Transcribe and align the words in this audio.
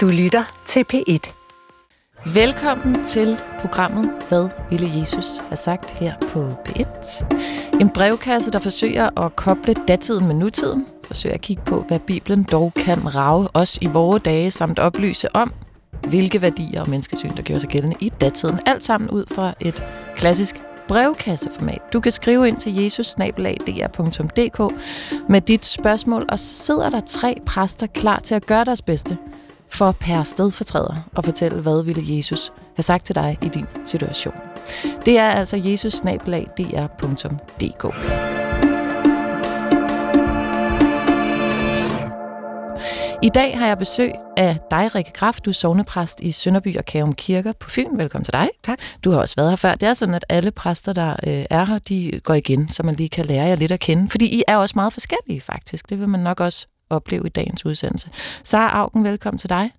Du 0.00 0.08
lytter 0.08 0.62
til 0.66 0.84
P1. 0.94 1.32
Velkommen 2.34 3.04
til 3.04 3.38
programmet 3.60 4.10
Hvad 4.28 4.48
ville 4.70 4.88
Jesus 5.00 5.38
have 5.38 5.56
sagt 5.56 5.90
her 5.90 6.14
på 6.28 6.54
P1? 6.68 7.24
En 7.80 7.90
brevkasse, 7.90 8.50
der 8.50 8.58
forsøger 8.58 9.20
at 9.24 9.36
koble 9.36 9.74
datiden 9.88 10.26
med 10.26 10.34
nutiden, 10.34 10.86
forsøger 11.04 11.34
at 11.34 11.40
kigge 11.40 11.62
på, 11.66 11.84
hvad 11.88 11.98
Bibelen 11.98 12.42
dog 12.42 12.72
kan 12.76 13.16
rave 13.16 13.48
os 13.54 13.78
i 13.82 13.86
vore 13.86 14.18
dage, 14.18 14.50
samt 14.50 14.78
oplyse 14.78 15.36
om, 15.36 15.52
hvilke 16.08 16.42
værdier 16.42 16.80
og 16.80 16.90
menneskesyn, 16.90 17.36
der 17.36 17.42
gjorde 17.42 17.60
sig 17.60 17.70
gældende 17.70 17.96
i 18.00 18.08
datiden. 18.08 18.60
Alt 18.66 18.84
sammen 18.84 19.10
ud 19.10 19.24
fra 19.34 19.54
et 19.60 19.84
klassisk 20.16 20.62
brevkasseformat. 20.88 21.80
Du 21.92 22.00
kan 22.00 22.12
skrive 22.12 22.48
ind 22.48 22.56
til 22.56 22.74
jesusnabelag.dr.dk 22.74 24.74
med 25.28 25.40
dit 25.40 25.64
spørgsmål, 25.64 26.26
og 26.28 26.38
så 26.38 26.54
sidder 26.54 26.90
der 26.90 27.00
tre 27.00 27.36
præster 27.46 27.86
klar 27.86 28.20
til 28.20 28.34
at 28.34 28.46
gøre 28.46 28.64
deres 28.64 28.82
bedste 28.82 29.18
for 29.72 29.92
per 29.92 30.22
stedfortræder 30.22 31.08
og 31.14 31.24
fortælle, 31.24 31.60
hvad 31.60 31.84
ville 31.84 32.16
Jesus 32.16 32.52
have 32.76 32.82
sagt 32.82 33.06
til 33.06 33.14
dig 33.14 33.38
i 33.42 33.48
din 33.48 33.66
situation. 33.84 34.34
Det 35.06 35.18
er 35.18 35.30
altså 35.30 35.56
jesusnabelag.dr.dk. 35.56 37.84
I 43.22 43.28
dag 43.28 43.58
har 43.58 43.66
jeg 43.66 43.78
besøg 43.78 44.12
af 44.36 44.58
dig, 44.70 44.94
Rikke 44.94 45.12
Kraft. 45.12 45.44
Du 45.44 45.50
er 45.50 45.54
sovnepræst 45.54 46.20
i 46.20 46.32
Sønderby 46.32 46.76
og 46.76 46.84
Kærum 46.84 47.12
Kirker 47.12 47.52
på 47.52 47.70
Fyn. 47.70 47.98
Velkommen 47.98 48.24
til 48.24 48.32
dig. 48.32 48.48
Tak. 48.62 48.78
Du 49.04 49.10
har 49.10 49.20
også 49.20 49.34
været 49.36 49.50
her 49.50 49.56
før. 49.56 49.74
Det 49.74 49.88
er 49.88 49.92
sådan, 49.92 50.14
at 50.14 50.24
alle 50.28 50.50
præster, 50.50 50.92
der 50.92 51.10
øh, 51.10 51.44
er 51.50 51.66
her, 51.66 51.78
de 51.78 52.20
går 52.24 52.34
igen, 52.34 52.68
så 52.68 52.82
man 52.82 52.94
lige 52.94 53.08
kan 53.08 53.26
lære 53.26 53.46
jer 53.46 53.56
lidt 53.56 53.72
at 53.72 53.80
kende. 53.80 54.08
Fordi 54.08 54.38
I 54.38 54.42
er 54.48 54.56
også 54.56 54.72
meget 54.76 54.92
forskellige, 54.92 55.40
faktisk. 55.40 55.90
Det 55.90 56.00
vil 56.00 56.08
man 56.08 56.20
nok 56.20 56.40
også 56.40 56.66
opleve 56.90 57.26
i 57.26 57.28
dagens 57.28 57.66
udsendelse. 57.66 58.08
Sara 58.44 58.78
Augen, 58.78 59.04
velkommen 59.04 59.38
til 59.38 59.50
dig. 59.50 59.70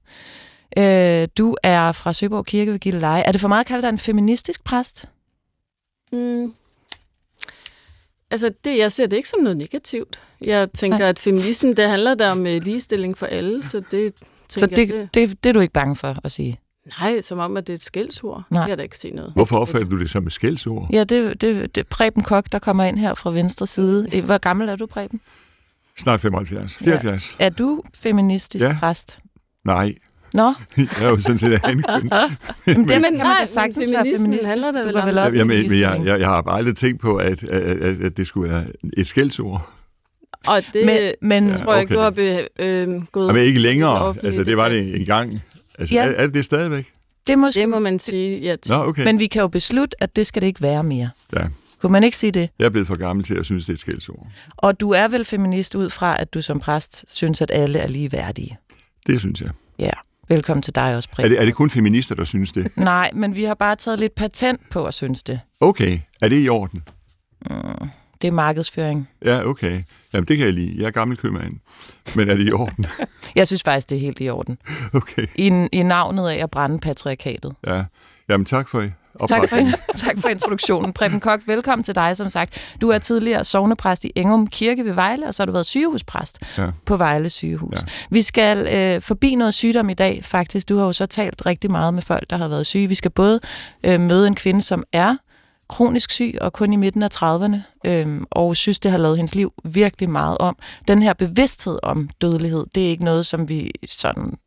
Øh, 0.77 1.27
du 1.37 1.55
er 1.63 1.91
fra 1.91 2.13
Søborg 2.13 2.45
Kirke 2.45 2.71
ved 2.71 2.79
Gilleleje. 2.79 3.21
Er 3.21 3.31
det 3.31 3.41
for 3.41 3.48
meget 3.48 3.59
at 3.59 3.65
kalde 3.68 3.81
dig 3.81 3.90
en 3.90 3.98
feministisk 3.99 4.63
præst? 4.63 5.05
Mm. 6.13 6.53
Altså, 8.31 8.51
det, 8.65 8.77
jeg 8.77 8.91
ser 8.91 9.07
det 9.07 9.18
ikke 9.18 9.29
som 9.29 9.40
noget 9.40 9.57
negativt. 9.57 10.20
Jeg 10.45 10.71
tænker, 10.71 10.98
Nej. 10.98 11.09
at 11.09 11.20
feminismen, 11.20 11.77
det 11.77 11.90
handler 11.90 12.13
der 12.15 12.31
om 12.31 12.48
øh, 12.48 12.62
ligestilling 12.63 13.18
for 13.18 13.25
alle, 13.25 13.63
så 13.63 13.84
det 13.91 14.13
Så 14.49 14.65
det, 14.65 14.77
jeg, 14.77 14.87
det, 14.87 15.13
det, 15.13 15.43
det 15.43 15.49
er 15.49 15.53
du 15.53 15.59
ikke 15.59 15.73
bange 15.73 15.96
for 15.96 16.18
at 16.23 16.31
sige? 16.31 16.59
Nej, 16.99 17.21
som 17.21 17.40
om, 17.40 17.57
at 17.57 17.68
det 17.68 17.73
er 17.73 17.77
et 17.77 17.84
skældsord. 17.84 18.43
Nej. 18.49 18.59
Det 18.59 18.65
kan 18.65 18.70
jeg 18.70 18.77
da 18.77 18.84
ikke 18.84 18.98
se 18.98 19.09
noget. 19.12 19.31
Hvorfor 19.34 19.57
opfatter 19.57 19.90
du 19.90 19.99
det 19.99 20.09
som 20.09 20.27
et 20.27 20.34
skældsord? 20.34 20.87
Ja, 20.93 21.03
det, 21.03 21.41
det, 21.41 21.75
det 21.75 21.81
er 21.81 21.85
Preben 21.90 22.23
Kok, 22.23 22.51
der 22.51 22.59
kommer 22.59 22.84
ind 22.84 22.99
her 22.99 23.13
fra 23.13 23.31
venstre 23.31 23.68
side. 23.68 24.21
Hvor 24.21 24.37
gammel 24.37 24.70
er 24.70 24.75
du, 24.75 24.85
Preben? 24.85 25.21
Snart 26.02 26.21
75. 26.21 26.76
74. 26.77 27.35
Er 27.40 27.49
du 27.49 27.82
feministisk 28.04 28.63
Ja. 28.66 28.77
præst? 28.80 29.20
Nej, 29.66 29.94
Nå, 30.34 30.43
jeg 30.77 30.88
er 31.02 31.10
jo 31.10 31.20
sådan 31.20 31.38
set 31.38 31.60
anden 31.63 31.84
køn. 31.99 32.10
men 32.66 32.77
det 32.84 32.91
kan 32.91 33.02
man 33.02 33.13
nej, 33.13 33.38
da 33.40 33.46
sagtens 33.46 33.77
men 33.77 33.93
være 33.96 34.05
feministisk. 34.18 34.48
handler 34.49 34.71
Du 34.71 34.77
vel 34.77 34.93
går 34.93 34.99
om- 35.02 35.08
vel 35.08 35.18
op 35.18 35.34
Jamen, 35.35 35.70
men 35.70 35.80
jeg, 35.80 36.02
jeg, 36.05 36.20
jeg 36.20 36.27
har 36.27 36.41
bare 36.41 36.58
aldrig 36.58 36.76
tænkt 36.76 37.02
på, 37.02 37.16
at, 37.16 37.43
at, 37.43 37.62
at, 37.62 38.02
at 38.04 38.18
det 38.18 38.27
skulle 38.27 38.49
være 38.54 38.63
et 38.98 39.08
skældsord. 39.08 39.70
Og 40.48 40.62
det 40.74 40.85
Men- 40.85 41.13
men- 41.21 41.43
men, 41.43 41.55
tror 41.55 41.74
jeg 41.74 41.82
ikke, 41.82 41.93
Ja, 41.93 41.98
du 41.99 42.04
har 42.04 42.12
okay. 42.12 42.48
be, 42.58 42.63
øh, 42.63 43.02
gået... 43.12 43.34
Men 43.34 43.43
ikke 43.43 43.60
længere. 43.60 44.15
Altså, 44.24 44.43
det 44.43 44.58
var 44.58 44.70
det 44.70 44.96
engang. 44.99 45.41
Altså, 45.80 45.96
Ja. 45.96 46.04
er, 46.05 46.10
er 46.12 46.26
det 46.26 46.34
det 46.36 46.46
stadigvæk? 46.46 46.88
Det, 47.27 47.40
må, 47.40 47.49
Det 47.49 47.70
må 47.70 47.80
man 47.80 47.99
sige, 47.99 48.40
ja. 48.40 48.55
Nå, 48.70 48.76
okay. 48.76 49.04
Men 49.04 49.20
vi 49.20 49.27
kan 49.27 49.41
jo 49.41 49.48
beslutte, 49.48 50.04
at 50.04 50.15
det 50.15 50.27
skal 50.27 50.41
det 50.41 50.48
ikke 50.48 50.62
være 50.62 50.84
mere. 50.84 51.10
Ja. 51.36 51.43
Kunne 51.82 51.91
man 51.91 52.04
ikke 52.04 52.18
sige 52.18 52.32
det? 52.32 52.49
Jeg 52.60 52.65
er 52.65 52.70
blevet 52.70 52.87
for 52.87 52.98
gammel 52.99 53.26
til 53.26 53.34
at 53.35 53.46
synes, 53.46 53.65
det 53.65 53.70
er 53.70 53.74
et 53.74 53.79
skældsord. 53.79 54.27
Og 54.57 54.79
du 54.79 54.91
er 54.91 55.07
vel 55.07 55.26
feminist 55.26 55.76
ud 55.76 55.90
fra, 55.90 56.21
at 56.21 56.34
du 56.34 56.41
som 56.41 56.60
præst 56.60 57.05
synes, 57.15 57.41
at 57.41 57.51
alle 57.54 57.79
er 57.79 57.87
lige 57.87 58.12
værdige. 58.12 58.57
Det 59.07 59.20
synes 59.20 59.41
jeg. 59.41 59.49
Ja. 59.79 59.90
Velkommen 60.29 60.62
til 60.62 60.76
dig 60.76 60.96
også, 60.96 61.09
Er 61.12 61.15
Preben. 61.15 61.32
det, 61.32 61.41
er 61.41 61.46
det 61.46 61.55
kun 61.55 61.70
feminister, 61.70 62.15
der 62.15 62.24
synes 62.24 62.52
det? 62.52 62.77
Nej, 62.77 63.12
men 63.13 63.35
vi 63.35 63.43
har 63.43 63.54
bare 63.54 63.76
taget 63.76 63.99
lidt 63.99 64.16
patent 64.16 64.62
på 64.69 64.85
at 64.85 64.94
synes 64.94 65.24
det. 65.24 65.40
Okay, 65.59 66.00
er 66.22 66.28
det 66.28 66.46
i 66.46 66.50
orden? 66.50 66.84
Det 68.22 68.28
er 68.28 68.31
markedsføring. 68.31 69.09
Ja, 69.25 69.46
okay. 69.48 69.84
Jamen, 70.13 70.28
det 70.28 70.38
kan 70.38 70.46
jeg 70.46 70.53
lide. 70.53 70.74
Jeg 70.78 70.86
er 70.88 70.92
gammel 70.92 71.18
købmand. 71.18 71.53
Men 72.16 72.30
er 72.30 72.36
det 72.36 72.50
i 72.50 72.52
orden? 72.52 72.86
Jeg 73.36 73.48
synes 73.48 73.63
faktisk, 73.63 73.90
det 73.90 73.96
er 73.96 74.00
helt 74.00 74.18
i 74.22 74.30
orden. 74.30 74.58
Okay, 74.94 75.28
I, 75.36 75.68
i 75.72 75.84
navnet 75.84 76.30
af 76.30 76.36
at 76.44 76.52
brænde 76.52 76.80
patriarkatet. 76.80 77.53
ja. 77.68 77.84
Jamen, 78.30 78.46
tak 78.46 78.69
for 78.69 78.81
Tak 79.28 79.50
for, 79.50 79.58
tak 80.06 80.18
for 80.20 80.30
introduktionen. 80.30 80.94
Preben 80.94 81.20
Kok, 81.20 81.40
velkommen 81.46 81.84
til 81.84 81.96
dig, 81.96 82.18
som 82.18 82.30
sagt. 82.30 82.76
Du 82.82 82.90
er 82.90 82.98
tidligere 82.98 83.44
sovnepræst 83.44 84.06
i 84.06 84.12
Engum 84.16 84.48
Kirke 84.48 84.86
ved 84.86 84.94
Vejle, 84.94 85.28
og 85.28 85.34
så 85.34 85.44
har 85.44 85.46
du 85.46 85.52
været 85.52 85.66
sygehuspræst 85.66 86.40
Ja. 86.58 86.68
på 86.86 86.98
Vejle 86.98 87.30
sygehus. 87.30 87.74
Ja. 87.76 87.81
Vi 88.10 88.22
skal 88.22 88.68
øh, 88.68 89.02
forbi 89.02 89.36
noget 89.36 89.54
sygdom 89.54 89.90
i 89.90 89.94
dag, 89.94 90.20
faktisk. 90.26 90.70
Du 90.70 90.78
har 90.78 90.86
jo 90.86 90.94
så 90.94 91.06
talt 91.06 91.46
rigtig 91.46 91.72
meget 91.72 91.94
med 91.94 92.02
folk, 92.02 92.30
der 92.30 92.38
har 92.38 92.48
været 92.48 92.66
syge. 92.66 92.88
Vi 92.88 92.96
skal 92.96 93.12
både 93.12 93.40
øh, 93.84 94.00
møde 94.00 94.28
en 94.28 94.36
kvinde, 94.36 94.62
som 94.62 94.84
er 94.94 95.16
kronisk 95.70 96.12
syg 96.12 96.38
og 96.42 96.54
kun 96.54 96.74
i 96.74 96.76
midten 96.76 97.04
af 97.04 97.10
30'erne, 97.16 97.56
øh, 97.90 98.22
og 98.31 98.56
synes, 98.58 98.80
det 98.80 98.92
har 98.92 98.98
lavet 98.98 99.18
hendes 99.18 99.36
liv 99.36 99.54
virkelig 99.64 100.10
meget 100.10 100.38
om. 100.38 100.58
Den 100.88 101.04
her 101.04 101.14
bevidsthed 101.14 101.80
om 101.84 102.10
dødelighed, 102.22 102.66
det 102.76 102.86
er 102.86 102.90
ikke 102.90 103.04
noget, 103.04 103.26
som 103.26 103.50
vi 103.50 103.72
sådan 103.88 104.38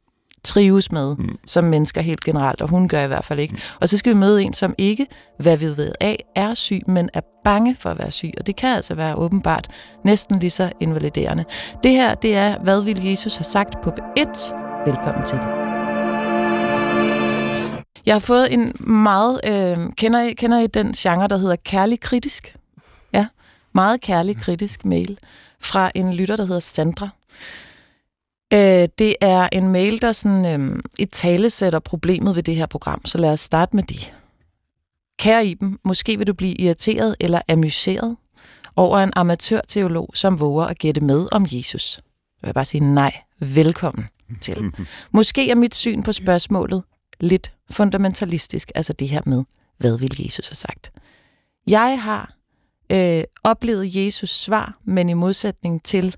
trives 0.44 0.92
med 0.92 1.16
mm. 1.16 1.38
som 1.46 1.64
mennesker 1.64 2.00
helt 2.00 2.24
generelt, 2.24 2.62
og 2.62 2.70
hun 2.70 2.88
gør 2.88 3.04
i 3.04 3.06
hvert 3.06 3.24
fald 3.24 3.40
ikke. 3.40 3.54
Mm. 3.54 3.60
Og 3.80 3.88
så 3.88 3.96
skal 3.96 4.14
vi 4.14 4.18
møde 4.18 4.42
en, 4.42 4.52
som 4.52 4.74
ikke, 4.78 5.06
hvad 5.38 5.56
vi 5.56 5.66
ved 5.66 5.92
af, 6.00 6.24
er 6.34 6.54
syg, 6.54 6.80
men 6.86 7.10
er 7.14 7.20
bange 7.44 7.76
for 7.80 7.90
at 7.90 7.98
være 7.98 8.10
syg. 8.10 8.30
Og 8.38 8.46
det 8.46 8.56
kan 8.56 8.76
altså 8.76 8.94
være 8.94 9.14
åbenbart 9.14 9.68
næsten 10.04 10.38
lige 10.38 10.50
så 10.50 10.72
invaliderende. 10.80 11.44
Det 11.82 11.90
her, 11.90 12.14
det 12.14 12.36
er, 12.36 12.58
hvad 12.58 12.80
vil 12.82 13.04
Jesus 13.04 13.36
have 13.36 13.44
sagt 13.44 13.80
på 13.82 13.90
P1? 13.90 14.54
Velkommen 14.86 15.24
til. 15.24 15.38
Jeg 18.06 18.14
har 18.14 18.20
fået 18.20 18.52
en 18.52 18.72
meget... 18.80 19.40
Øh, 19.44 19.92
kender, 19.96 20.22
I, 20.22 20.32
kender 20.32 20.58
I 20.58 20.66
den 20.66 20.92
genre, 20.92 21.28
der 21.28 21.36
hedder 21.36 21.56
kærlig 21.56 22.00
kritisk? 22.00 22.56
Ja, 23.12 23.26
meget 23.72 24.00
kærlig 24.00 24.36
kritisk 24.36 24.84
mail 24.84 25.18
fra 25.60 25.90
en 25.94 26.14
lytter, 26.14 26.36
der 26.36 26.44
hedder 26.44 26.60
Sandra. 26.60 27.08
Øh, 28.54 28.88
det 28.98 29.16
er 29.20 29.48
en 29.52 29.68
mail, 29.68 30.02
der 30.02 30.12
sådan, 30.12 30.60
øh, 30.60 30.82
i 30.98 31.04
tale 31.04 31.50
sætter 31.50 31.78
problemet 31.78 32.36
ved 32.36 32.42
det 32.42 32.56
her 32.56 32.66
program, 32.66 33.06
så 33.06 33.18
lad 33.18 33.32
os 33.32 33.40
starte 33.40 33.76
med 33.76 33.82
det. 33.82 34.14
Kære 35.18 35.46
Iben, 35.46 35.78
måske 35.84 36.18
vil 36.18 36.26
du 36.26 36.34
blive 36.34 36.54
irriteret 36.54 37.16
eller 37.20 37.40
amuseret 37.48 38.16
over 38.76 38.98
en 38.98 39.12
amatørteolog, 39.16 40.10
som 40.14 40.40
våger 40.40 40.64
at 40.64 40.78
gætte 40.78 41.00
med 41.00 41.28
om 41.32 41.46
Jesus. 41.52 41.82
Så 41.82 42.02
vil 42.40 42.48
jeg 42.48 42.54
bare 42.54 42.64
sige 42.64 42.94
nej, 42.94 43.12
velkommen 43.38 44.04
til. 44.40 44.72
Måske 45.12 45.50
er 45.50 45.54
mit 45.54 45.74
syn 45.74 46.02
på 46.02 46.12
spørgsmålet 46.12 46.82
lidt 47.20 47.52
fundamentalistisk, 47.70 48.72
altså 48.74 48.92
det 48.92 49.08
her 49.08 49.20
med, 49.26 49.44
hvad 49.78 49.98
vil 49.98 50.16
Jesus 50.24 50.48
have 50.48 50.56
sagt? 50.56 50.92
Jeg 51.66 52.02
har 52.02 52.34
øh, 52.90 53.24
oplevet 53.44 53.96
Jesus 53.96 54.30
svar, 54.30 54.78
men 54.84 55.08
i 55.08 55.12
modsætning 55.12 55.82
til 55.82 56.16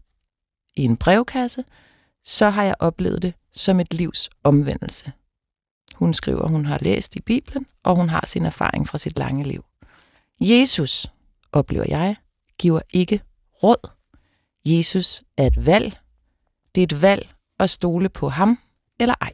i 0.77 0.85
en 0.85 0.97
brevkasse, 0.97 1.65
så 2.27 2.51
har 2.51 2.63
jeg 2.63 2.75
oplevet 2.79 3.23
det 3.23 3.35
som 3.53 3.81
et 3.81 3.95
livs 3.95 4.31
omvendelse. 4.45 5.13
Hun 5.95 6.15
skriver, 6.15 6.49
hun 6.49 6.65
har 6.65 6.79
læst 6.83 7.17
i 7.17 7.21
Bibelen, 7.21 7.67
og 7.83 7.97
hun 7.97 8.09
har 8.09 8.27
sin 8.27 8.45
erfaring 8.45 8.89
fra 8.89 8.99
sit 8.99 9.19
lange 9.19 9.45
liv. 9.45 9.65
Jesus, 10.41 11.07
oplever 11.53 11.85
jeg, 11.89 12.17
giver 12.59 12.81
ikke 12.91 13.21
råd. 13.63 13.91
Jesus 14.65 15.23
er 15.37 15.47
et 15.47 15.67
valg. 15.67 15.99
Det 16.75 16.81
er 16.81 16.85
et 16.97 17.03
valg 17.03 17.35
at 17.59 17.71
stole 17.71 18.09
på 18.09 18.29
ham 18.29 18.59
eller 19.01 19.15
ej. 19.21 19.33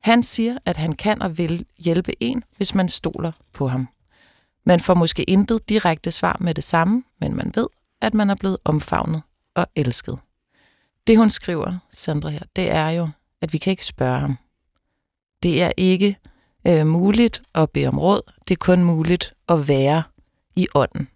Han 0.00 0.22
siger, 0.22 0.58
at 0.64 0.76
han 0.76 0.92
kan 0.92 1.22
og 1.22 1.38
vil 1.38 1.66
hjælpe 1.78 2.22
en, 2.22 2.44
hvis 2.56 2.74
man 2.74 2.88
stoler 2.88 3.32
på 3.52 3.68
ham. 3.68 3.88
Man 4.66 4.80
får 4.80 4.94
måske 4.94 5.24
intet 5.24 5.68
direkte 5.68 6.12
svar 6.12 6.36
med 6.40 6.54
det 6.54 6.64
samme, 6.64 7.04
men 7.20 7.34
man 7.34 7.52
ved, 7.54 7.66
at 8.00 8.14
man 8.14 8.30
er 8.30 8.34
blevet 8.34 8.58
omfavnet 8.64 9.22
og 9.54 9.66
elsket. 9.76 10.18
Det 11.06 11.18
hun 11.18 11.30
skriver, 11.30 11.78
Sandra 11.92 12.28
her, 12.28 12.42
det 12.56 12.70
er 12.70 12.88
jo, 12.88 13.08
at 13.42 13.52
vi 13.52 13.58
kan 13.58 13.70
ikke 13.70 13.84
spørge 13.84 14.20
ham. 14.20 14.38
Det 15.42 15.62
er 15.62 15.72
ikke 15.76 16.16
øh, 16.66 16.86
muligt 16.86 17.42
at 17.54 17.70
bede 17.70 17.86
om 17.86 17.98
råd. 17.98 18.32
Det 18.48 18.54
er 18.54 18.58
kun 18.58 18.84
muligt 18.84 19.34
at 19.48 19.68
være 19.68 20.02
i 20.56 20.68
ånden. 20.74 21.08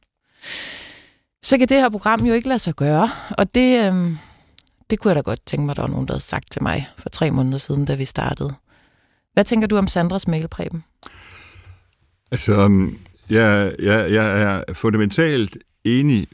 Så 1.43 1.59
kan 1.59 1.69
det 1.69 1.81
her 1.81 1.89
program 1.89 2.27
jo 2.27 2.35
ikke 2.35 2.49
lade 2.49 2.59
sig 2.59 2.75
gøre, 2.75 3.09
og 3.31 3.55
det, 3.55 3.93
øh, 3.93 4.17
det 4.91 4.99
kunne 4.99 5.09
jeg 5.09 5.17
da 5.17 5.21
godt 5.21 5.47
tænke 5.47 5.67
mig, 5.67 5.77
der 5.77 5.83
var 5.83 5.89
nogen, 5.89 6.09
der 6.09 6.15
havde 6.15 6.25
sagt 6.25 6.51
til 6.51 6.63
mig 6.63 6.89
for 6.99 7.09
tre 7.09 7.31
måneder 7.31 7.59
siden, 7.59 7.85
da 7.85 7.95
vi 7.95 8.05
startede. 8.05 8.55
Hvad 9.33 9.45
tænker 9.45 9.67
du 9.67 9.77
om 9.77 9.89
Sandras 9.89 10.29
mailpræben? 10.29 10.85
Altså, 12.31 12.53
øhm, 12.53 12.99
jeg, 13.31 13.75
jeg, 13.79 14.13
jeg 14.13 14.43
er 14.43 14.75
fundamentalt 14.75 15.59
enig 15.85 16.29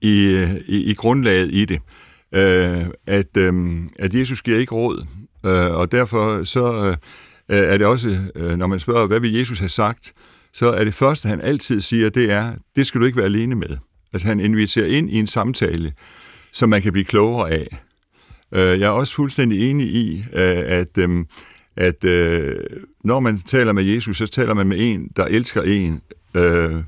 i, 0.00 0.20
øh, 0.20 0.54
i, 0.54 0.90
i 0.90 0.94
grundlaget 0.94 1.50
i 1.52 1.64
det 1.64 1.80
øh, 2.34 2.86
at, 3.06 3.36
øh, 3.36 3.80
at 3.98 4.14
Jesus 4.14 4.42
giver 4.42 4.58
ikke 4.58 4.74
råd, 4.74 5.06
øh, 5.46 5.70
og 5.76 5.92
derfor 5.92 6.44
så 6.44 6.74
øh, 6.74 6.96
øh, 7.58 7.72
er 7.72 7.78
det 7.78 7.86
også, 7.86 8.18
øh, 8.36 8.56
når 8.56 8.66
man 8.66 8.80
spørger, 8.80 9.06
hvad 9.06 9.20
vil 9.20 9.32
Jesus 9.32 9.58
have 9.58 9.68
sagt, 9.68 10.12
så 10.52 10.72
er 10.72 10.84
det 10.84 10.94
første, 10.94 11.28
han 11.28 11.40
altid 11.40 11.80
siger, 11.80 12.10
det 12.10 12.30
er, 12.30 12.52
det 12.76 12.86
skal 12.86 13.00
du 13.00 13.06
ikke 13.06 13.16
være 13.16 13.26
alene 13.26 13.54
med. 13.54 13.76
Altså 14.12 14.28
han 14.28 14.40
inviterer 14.40 14.86
ind 14.86 15.10
i 15.10 15.18
en 15.18 15.26
samtale, 15.26 15.92
som 16.52 16.68
man 16.68 16.82
kan 16.82 16.92
blive 16.92 17.04
klogere 17.04 17.50
af. 17.50 17.68
Øh, 18.52 18.80
jeg 18.80 18.86
er 18.86 18.90
også 18.90 19.14
fuldstændig 19.14 19.70
enig 19.70 19.86
i, 19.86 20.24
øh, 20.32 20.62
at, 20.66 20.98
øh, 20.98 21.24
at 21.76 22.04
øh, 22.04 22.56
når 23.04 23.20
man 23.20 23.38
taler 23.38 23.72
med 23.72 23.84
Jesus, 23.84 24.16
så 24.16 24.26
taler 24.26 24.54
man 24.54 24.66
med 24.66 24.76
en, 24.80 25.10
der 25.16 25.24
elsker 25.24 25.62
en, 25.62 26.00
øh, 26.34 26.82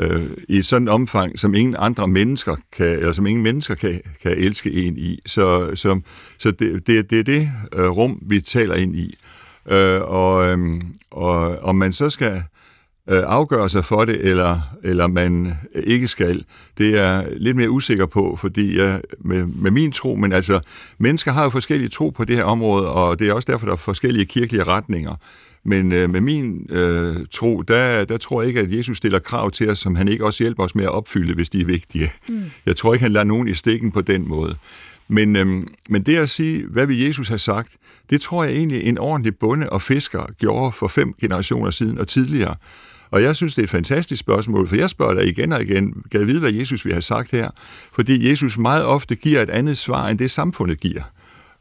øh, 0.00 0.22
i 0.48 0.56
et 0.56 0.66
sådan 0.66 0.88
omfang, 0.88 1.38
som 1.38 1.54
ingen 1.54 1.76
andre 1.78 2.08
mennesker 2.08 2.56
kan, 2.72 2.86
eller 2.86 3.12
som 3.12 3.26
ingen 3.26 3.42
mennesker 3.42 3.74
kan, 3.74 4.00
kan 4.22 4.32
elske 4.32 4.72
en 4.72 4.98
i. 4.98 5.18
Så, 5.26 5.70
så, 5.74 6.00
så 6.38 6.50
det, 6.50 6.86
det, 6.86 7.10
det 7.10 7.18
er 7.18 7.24
det 7.24 7.50
øh, 7.72 7.90
rum, 7.90 8.18
vi 8.22 8.40
taler 8.40 8.74
ind 8.74 8.96
i. 8.96 9.14
Øh, 9.70 10.00
og, 10.02 10.46
øh, 10.48 10.80
og 11.10 11.58
om 11.58 11.76
man 11.76 11.92
så 11.92 12.10
skal 12.10 12.42
øh, 13.10 13.22
afgøre 13.26 13.68
sig 13.68 13.84
for 13.84 14.04
det, 14.04 14.28
eller, 14.30 14.60
eller 14.82 15.06
man 15.06 15.54
ikke 15.74 16.08
skal, 16.08 16.44
det 16.78 16.98
er 16.98 17.24
lidt 17.36 17.56
mere 17.56 17.70
usikker 17.70 18.06
på, 18.06 18.36
fordi 18.40 18.78
jeg, 18.78 19.00
med, 19.18 19.46
med 19.46 19.70
min 19.70 19.92
tro, 19.92 20.14
men 20.14 20.32
altså, 20.32 20.60
mennesker 20.98 21.32
har 21.32 21.42
jo 21.42 21.50
forskellige 21.50 21.88
tro 21.88 22.10
på 22.10 22.24
det 22.24 22.36
her 22.36 22.44
område, 22.44 22.88
og 22.88 23.18
det 23.18 23.28
er 23.28 23.32
også 23.32 23.52
derfor, 23.52 23.66
der 23.66 23.72
er 23.72 23.76
forskellige 23.76 24.26
kirkelige 24.26 24.64
retninger. 24.64 25.14
Men 25.64 25.92
øh, 25.92 26.10
med 26.10 26.20
min 26.20 26.66
øh, 26.70 27.16
tro, 27.30 27.62
der, 27.62 28.04
der 28.04 28.16
tror 28.16 28.42
jeg 28.42 28.48
ikke, 28.48 28.60
at 28.60 28.72
Jesus 28.72 28.96
stiller 28.96 29.18
krav 29.18 29.50
til 29.50 29.70
os, 29.70 29.78
som 29.78 29.94
han 29.94 30.08
ikke 30.08 30.24
også 30.24 30.44
hjælper 30.44 30.64
os 30.64 30.74
med 30.74 30.84
at 30.84 30.90
opfylde, 30.90 31.34
hvis 31.34 31.48
de 31.48 31.60
er 31.60 31.64
vigtige. 31.64 32.10
Mm. 32.28 32.42
Jeg 32.66 32.76
tror 32.76 32.92
ikke, 32.92 33.02
han 33.02 33.12
lader 33.12 33.24
nogen 33.24 33.48
i 33.48 33.54
stikken 33.54 33.90
på 33.92 34.00
den 34.00 34.28
måde. 34.28 34.56
Men, 35.08 35.36
øhm, 35.36 35.68
men 35.88 36.02
det 36.02 36.16
at 36.16 36.30
sige, 36.30 36.66
hvad 36.66 36.86
vil 36.86 37.00
Jesus 37.00 37.28
have 37.28 37.38
sagt, 37.38 37.76
det 38.10 38.20
tror 38.20 38.44
jeg 38.44 38.52
egentlig 38.52 38.82
en 38.82 38.98
ordentlig 38.98 39.36
bonde 39.36 39.70
og 39.70 39.82
fisker 39.82 40.26
gjorde 40.38 40.72
for 40.72 40.88
fem 40.88 41.14
generationer 41.20 41.70
siden 41.70 41.98
og 41.98 42.08
tidligere. 42.08 42.54
Og 43.10 43.22
jeg 43.22 43.36
synes, 43.36 43.54
det 43.54 43.62
er 43.62 43.64
et 43.64 43.70
fantastisk 43.70 44.20
spørgsmål, 44.20 44.68
for 44.68 44.76
jeg 44.76 44.90
spørger 44.90 45.14
dig 45.14 45.28
igen 45.28 45.52
og 45.52 45.62
igen, 45.62 46.02
kan 46.10 46.20
jeg 46.20 46.26
vide, 46.28 46.40
hvad 46.40 46.52
Jesus 46.52 46.84
vil 46.84 46.92
have 46.92 47.02
sagt 47.02 47.30
her? 47.30 47.50
Fordi 47.92 48.30
Jesus 48.30 48.58
meget 48.58 48.84
ofte 48.84 49.14
giver 49.14 49.42
et 49.42 49.50
andet 49.50 49.76
svar, 49.76 50.08
end 50.08 50.18
det 50.18 50.30
samfundet 50.30 50.80
giver. 50.80 51.02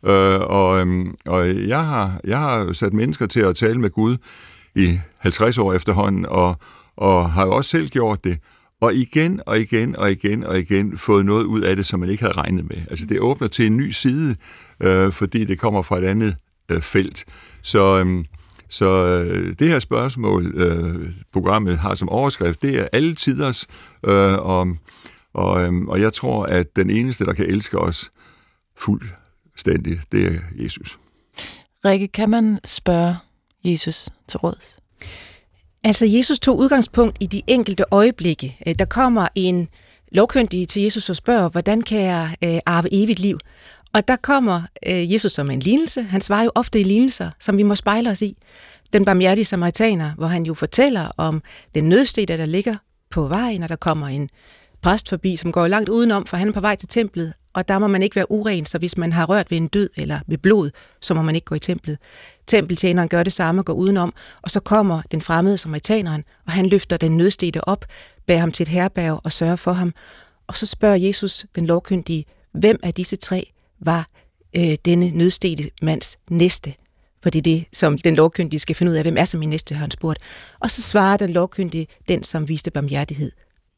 Øh, 0.05 0.39
og, 0.39 0.79
øhm, 0.79 1.15
og 1.25 1.67
jeg, 1.67 1.85
har, 1.85 2.19
jeg 2.23 2.39
har 2.39 2.73
sat 2.73 2.93
mennesker 2.93 3.25
til 3.25 3.39
at 3.39 3.55
tale 3.55 3.79
med 3.79 3.89
Gud 3.89 4.17
i 4.75 4.99
50 5.17 5.57
år 5.57 5.73
efterhånden, 5.73 6.25
og, 6.25 6.57
og 6.97 7.31
har 7.31 7.45
jo 7.45 7.51
også 7.51 7.69
selv 7.69 7.87
gjort 7.87 8.23
det. 8.23 8.37
Og 8.81 8.95
igen 8.95 9.41
og 9.45 9.59
igen 9.59 9.95
og 9.95 10.11
igen 10.11 10.43
og 10.43 10.59
igen 10.59 10.97
fået 10.97 11.25
noget 11.25 11.43
ud 11.43 11.61
af 11.61 11.75
det, 11.75 11.85
som 11.85 11.99
man 11.99 12.09
ikke 12.09 12.23
havde 12.23 12.37
regnet 12.37 12.69
med. 12.69 12.77
Altså 12.89 13.05
det 13.05 13.19
åbner 13.19 13.47
til 13.47 13.65
en 13.65 13.77
ny 13.77 13.91
side, 13.91 14.35
øh, 14.79 15.11
fordi 15.11 15.45
det 15.45 15.59
kommer 15.59 15.81
fra 15.81 15.97
et 15.97 16.03
andet 16.03 16.35
øh, 16.71 16.81
felt. 16.81 17.25
Så, 17.61 18.03
øh, 18.03 18.25
så 18.69 19.05
øh, 19.07 19.55
det 19.59 19.69
her 19.69 19.79
spørgsmål, 19.79 20.45
øh, 20.55 21.09
programmet 21.33 21.77
har 21.77 21.95
som 21.95 22.09
overskrift, 22.09 22.61
det 22.61 22.79
er 22.79 22.87
alle 22.93 23.15
tiders, 23.15 23.67
øh, 24.05 24.33
og, 24.33 24.67
og, 25.33 25.63
øh, 25.63 25.73
og 25.87 26.01
jeg 26.01 26.13
tror, 26.13 26.43
at 26.43 26.75
den 26.75 26.89
eneste, 26.89 27.25
der 27.25 27.33
kan 27.33 27.45
elske 27.45 27.77
os 27.77 28.11
fuldstændigt, 29.59 30.11
det 30.11 30.25
er 30.25 30.63
Jesus. 30.63 30.99
Rikke, 31.85 32.07
kan 32.07 32.29
man 32.29 32.59
spørge 32.65 33.15
Jesus 33.63 34.09
til 34.27 34.37
råds? 34.37 34.79
Altså, 35.83 36.05
Jesus 36.05 36.39
tog 36.39 36.57
udgangspunkt 36.57 37.17
i 37.19 37.25
de 37.25 37.41
enkelte 37.47 37.85
øjeblikke. 37.91 38.57
Øh, 38.67 38.75
der 38.79 38.85
kommer 38.85 39.27
en 39.35 39.67
lovkyndig 40.11 40.67
til 40.67 40.81
Jesus 40.81 41.09
og 41.09 41.15
spørger, 41.15 41.49
hvordan 41.49 41.81
kan 41.81 42.01
jeg 42.01 42.35
øh, 42.43 42.59
arve 42.65 42.87
evigt 42.91 43.19
liv? 43.19 43.39
Og 43.93 44.07
der 44.07 44.15
kommer 44.15 44.61
øh, 44.87 45.13
Jesus 45.13 45.31
som 45.31 45.51
en 45.51 45.59
lignelse. 45.59 46.01
Han 46.03 46.21
svarer 46.21 46.43
jo 46.43 46.51
ofte 46.55 46.79
i 46.79 46.83
lignelser, 46.83 47.31
som 47.39 47.57
vi 47.57 47.63
må 47.63 47.75
spejle 47.75 48.09
os 48.09 48.21
i. 48.21 48.37
Den 48.93 49.05
barmhjertige 49.05 49.45
samaritaner, 49.45 50.13
hvor 50.17 50.27
han 50.27 50.43
jo 50.43 50.53
fortæller 50.53 51.11
om 51.17 51.41
den 51.75 51.89
nødstede, 51.89 52.37
der 52.37 52.45
ligger 52.45 52.75
på 53.11 53.27
vejen, 53.27 53.63
og 53.63 53.69
der 53.69 53.75
kommer 53.75 54.07
en 54.07 54.29
præst 54.81 55.09
forbi, 55.09 55.35
som 55.35 55.51
går 55.51 55.67
langt 55.67 55.89
udenom, 55.89 56.25
for 56.25 56.37
han 56.37 56.47
er 56.47 56.51
på 56.51 56.59
vej 56.59 56.75
til 56.75 56.87
templet, 56.87 57.33
og 57.59 57.67
der 57.67 57.79
må 57.79 57.87
man 57.87 58.03
ikke 58.03 58.15
være 58.15 58.31
uren, 58.31 58.65
så 58.65 58.77
hvis 58.77 58.97
man 58.97 59.13
har 59.13 59.25
rørt 59.25 59.51
ved 59.51 59.57
en 59.57 59.67
død 59.67 59.89
eller 59.97 60.19
ved 60.27 60.37
blod, 60.37 60.71
så 61.01 61.13
må 61.13 61.21
man 61.21 61.35
ikke 61.35 61.45
gå 61.45 61.55
i 61.55 61.59
templet. 61.59 61.97
Tempeltjeneren 62.47 63.09
gør 63.09 63.23
det 63.23 63.33
samme 63.33 63.61
og 63.61 63.65
går 63.65 63.73
udenom, 63.73 64.13
og 64.41 64.51
så 64.51 64.59
kommer 64.59 65.01
den 65.11 65.21
fremmede 65.21 65.57
samaritaneren, 65.57 66.23
og 66.45 66.51
han 66.51 66.65
løfter 66.65 66.97
den 66.97 67.17
nødstede 67.17 67.61
op, 67.63 67.85
bærer 68.27 68.39
ham 68.39 68.51
til 68.51 68.63
et 68.63 68.67
herberg 68.67 69.21
og 69.23 69.31
sørger 69.31 69.55
for 69.55 69.73
ham. 69.73 69.93
Og 70.47 70.57
så 70.57 70.65
spørger 70.65 70.95
Jesus 70.95 71.45
den 71.55 71.65
lovkyndige, 71.65 72.25
hvem 72.51 72.79
af 72.83 72.93
disse 72.93 73.15
tre 73.15 73.51
var 73.79 74.09
øh, 74.55 74.75
denne 74.85 75.09
nødstede 75.09 75.69
mands 75.81 76.17
næste? 76.29 76.73
For 77.23 77.29
det 77.29 77.39
er 77.39 77.43
det, 77.43 77.65
som 77.73 77.97
den 77.97 78.15
lovkyndige 78.15 78.59
skal 78.59 78.75
finde 78.75 78.91
ud 78.91 78.97
af, 78.97 79.03
hvem 79.03 79.17
er 79.17 79.25
som 79.25 79.39
min 79.39 79.49
næste, 79.49 79.75
har 79.75 79.81
han 79.81 79.91
spurgt. 79.91 80.19
Og 80.59 80.71
så 80.71 80.81
svarer 80.81 81.17
den 81.17 81.29
lovkyndige, 81.29 81.87
den 82.07 82.23
som 82.23 82.47
viste 82.47 82.71
barmhjertighed. 82.71 83.31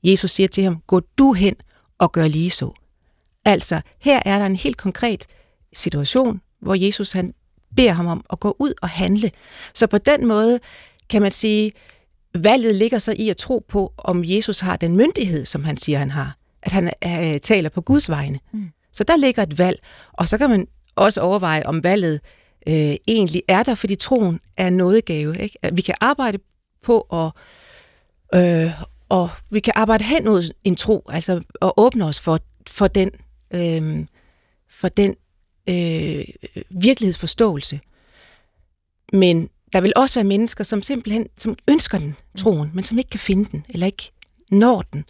Jesus 0.03 0.31
siger 0.31 0.47
til 0.47 0.63
ham, 0.63 0.81
gå 0.87 1.01
du 1.17 1.33
hen 1.33 1.55
og 1.97 2.11
gør 2.11 2.27
lige 2.27 2.49
så. 2.49 2.80
Altså, 3.45 3.81
her 3.99 4.21
er 4.25 4.39
der 4.39 4.45
en 4.45 4.55
helt 4.55 4.77
konkret 4.77 5.25
situation, 5.73 6.41
hvor 6.61 6.75
Jesus 6.75 7.11
han 7.11 7.33
beder 7.75 7.91
ham 7.91 8.07
om 8.07 8.25
at 8.31 8.39
gå 8.39 8.55
ud 8.59 8.73
og 8.81 8.89
handle. 8.89 9.31
Så 9.73 9.87
på 9.87 9.97
den 9.97 10.27
måde 10.27 10.59
kan 11.09 11.21
man 11.21 11.31
sige, 11.31 11.71
valget 12.35 12.75
ligger 12.75 12.99
så 12.99 13.13
i 13.17 13.29
at 13.29 13.37
tro 13.37 13.65
på, 13.67 13.93
om 13.97 14.23
Jesus 14.25 14.59
har 14.59 14.75
den 14.75 14.95
myndighed, 14.95 15.45
som 15.45 15.63
han 15.63 15.77
siger, 15.77 15.99
han 15.99 16.11
har. 16.11 16.37
At 16.63 16.71
han 16.71 16.91
øh, 17.05 17.39
taler 17.39 17.69
på 17.69 17.81
Guds 17.81 18.09
vegne. 18.09 18.39
Mm. 18.53 18.69
Så 18.93 19.03
der 19.03 19.15
ligger 19.15 19.43
et 19.43 19.57
valg. 19.57 19.79
Og 20.13 20.29
så 20.29 20.37
kan 20.37 20.49
man 20.49 20.67
også 20.95 21.21
overveje, 21.21 21.63
om 21.65 21.83
valget 21.83 22.19
øh, 22.67 22.95
egentlig 23.07 23.41
er 23.47 23.63
der, 23.63 23.75
fordi 23.75 23.95
troen 23.95 24.39
er 24.57 24.69
nådegave. 24.69 25.39
Ikke? 25.39 25.57
At 25.61 25.77
vi 25.77 25.81
kan 25.81 25.95
arbejde 26.01 26.37
på 26.83 27.01
at, 27.01 27.31
øh, 28.39 28.71
og 29.09 29.29
vi 29.49 29.59
kan 29.59 29.73
arbejde 29.75 30.03
hen 30.03 30.25
mod 30.25 30.53
en 30.63 30.75
tro, 30.75 31.05
altså 31.09 31.41
at 31.61 31.71
åbne 31.77 32.05
os 32.05 32.19
for, 32.19 32.39
for 32.69 32.87
den, 32.87 33.11
øh, 33.53 34.05
for 34.69 34.89
den 34.89 35.15
øh, 35.69 36.25
virkelighedsforståelse. 36.69 37.79
Men 39.13 39.49
der 39.73 39.81
vil 39.81 39.93
også 39.95 40.15
være 40.15 40.23
mennesker, 40.23 40.63
som 40.63 40.81
simpelthen 40.81 41.27
som 41.37 41.55
ønsker 41.67 41.97
den, 41.97 42.15
troen, 42.37 42.71
men 42.73 42.83
som 42.83 42.97
ikke 42.97 43.09
kan 43.09 43.19
finde 43.19 43.49
den, 43.51 43.65
eller 43.69 43.85
ikke 43.85 44.11
når 44.51 44.81
den. 44.81 45.05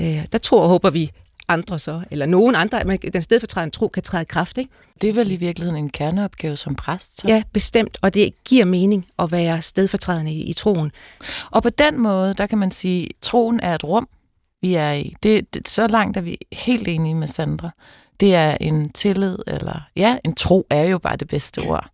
Øh, 0.00 0.26
der 0.32 0.38
tror 0.38 0.62
og 0.62 0.68
håber 0.68 0.90
vi 0.90 1.10
andre 1.48 1.78
så, 1.78 2.02
eller 2.10 2.26
nogen 2.26 2.54
andre, 2.54 2.80
at 2.80 3.12
den 3.12 3.22
stedfortrædende 3.22 3.76
tro 3.76 3.88
kan 3.88 4.02
træde 4.02 4.24
kraft. 4.24 4.58
Ikke? 4.58 4.70
Det 5.02 5.10
er 5.10 5.14
vel 5.14 5.30
i 5.30 5.36
virkeligheden 5.36 5.84
en 5.84 5.90
kerneopgave 5.90 6.56
som 6.56 6.74
præst? 6.74 7.20
Så? 7.20 7.28
Ja, 7.28 7.42
bestemt, 7.52 7.98
og 8.02 8.14
det 8.14 8.44
giver 8.44 8.64
mening 8.64 9.06
at 9.18 9.32
være 9.32 9.62
stedfortrædende 9.62 10.32
i, 10.32 10.42
i 10.42 10.52
troen. 10.52 10.92
Og 11.50 11.62
på 11.62 11.70
den 11.70 11.98
måde, 11.98 12.34
der 12.34 12.46
kan 12.46 12.58
man 12.58 12.70
sige, 12.70 13.04
at 13.04 13.10
troen 13.20 13.60
er 13.60 13.74
et 13.74 13.84
rum, 13.84 14.08
vi 14.60 14.74
er 14.74 14.92
i. 14.92 15.14
Det, 15.22 15.54
det, 15.54 15.68
så 15.68 15.86
langt 15.86 16.16
er 16.16 16.20
vi 16.20 16.38
helt 16.52 16.88
enige 16.88 17.14
med 17.14 17.28
Sandra. 17.28 17.70
Det 18.20 18.34
er 18.34 18.56
en 18.60 18.90
tillid, 18.92 19.38
eller 19.46 19.88
ja, 19.96 20.18
en 20.24 20.34
tro 20.34 20.66
er 20.70 20.84
jo 20.84 20.98
bare 20.98 21.16
det 21.16 21.28
bedste 21.28 21.58
ord, 21.58 21.90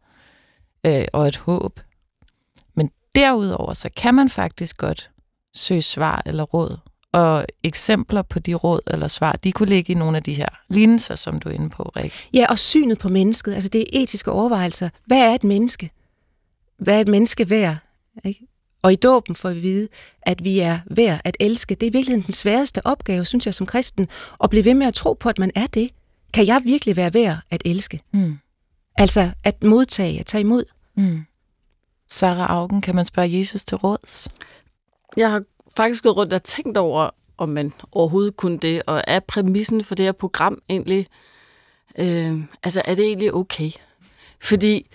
øh, 0.87 1.05
og 1.13 1.29
et 1.29 1.37
håb. 1.37 1.81
Men 2.75 2.91
derudover, 3.15 3.73
så 3.73 3.89
kan 3.97 4.15
man 4.15 4.31
faktisk 4.31 4.77
godt 4.77 5.11
søge 5.55 5.83
svar 5.83 6.23
eller 6.27 6.43
råd 6.43 6.79
og 7.17 7.47
eksempler 7.63 8.23
på 8.23 8.39
de 8.39 8.55
råd 8.55 8.81
eller 8.87 9.09
svar, 9.09 9.33
de 9.33 9.53
kunne 9.53 9.69
ligge 9.69 9.93
i 9.93 9.97
nogle 9.97 10.17
af 10.17 10.23
de 10.23 10.35
her 10.35 10.49
lignelser, 10.69 11.15
som 11.15 11.39
du 11.39 11.49
er 11.49 11.53
inde 11.53 11.71
på, 11.71 11.83
Rik. 11.83 12.13
Ja, 12.35 12.47
og 12.49 12.59
synet 12.59 12.99
på 12.99 13.09
mennesket. 13.09 13.55
Altså 13.55 13.69
det 13.69 13.81
er 13.81 13.85
etiske 13.93 14.31
overvejelser. 14.31 14.89
Hvad 15.07 15.19
er 15.19 15.35
et 15.35 15.45
menneske? 15.45 15.91
Hvad 16.79 16.97
er 16.97 17.01
et 17.01 17.09
menneske 17.09 17.51
værd? 17.51 17.77
Ikke? 18.25 18.47
Og 18.87 18.93
i 18.93 18.97
dåben 18.97 19.37
får 19.37 19.51
vi 19.51 19.61
vide, 19.61 19.89
at 20.23 20.45
vi 20.45 20.59
er 20.59 20.79
værd 20.91 21.21
at 21.25 21.37
elske. 21.41 21.75
Det 21.75 21.87
er 21.87 21.91
virkelig 21.91 22.25
den 22.25 22.33
sværeste 22.33 22.87
opgave, 22.87 23.25
synes 23.25 23.47
jeg, 23.47 23.55
som 23.55 23.67
kristen, 23.67 24.09
at 24.45 24.51
blive 24.51 24.65
ved 24.65 24.75
med 24.75 24.87
at 24.87 24.95
tro 24.95 25.13
på, 25.13 25.29
at 25.29 25.39
man 25.39 25.51
er 25.55 25.67
det. 25.67 25.91
Kan 26.35 26.47
jeg 26.47 26.63
virkelig 26.65 26.97
være 26.97 27.15
værd 27.15 27.39
at 27.51 27.63
elske? 27.65 28.01
Mm. 28.13 28.39
Altså 28.97 29.31
at 29.45 29.65
modtage, 29.65 30.21
at 30.21 30.27
tage 30.27 30.41
imod. 30.41 30.65
Mm. 30.97 31.25
Sarah 32.09 32.51
Augen, 32.51 32.81
kan 32.81 32.95
man 32.95 33.05
spørge 33.05 33.39
Jesus 33.39 33.65
til 33.65 33.77
råds? 33.77 34.29
Jeg 35.17 35.31
har 35.31 35.43
faktisk 35.77 36.03
gået 36.03 36.17
rundt 36.17 36.33
og 36.33 36.43
tænkt 36.43 36.77
over, 36.77 37.11
om 37.39 37.49
man 37.49 37.73
overhovedet 37.93 38.37
kunne 38.37 38.59
det, 38.59 38.83
og 38.87 39.03
er 39.07 39.21
præmissen 39.21 39.85
for 39.85 39.95
det 39.95 40.05
her 40.05 40.13
program 40.13 40.59
egentlig, 40.69 41.07
øh, 41.99 42.41
altså 42.63 42.83
er 42.85 42.95
det 42.95 43.05
egentlig 43.05 43.35
okay? 43.35 43.71
Fordi 44.41 44.87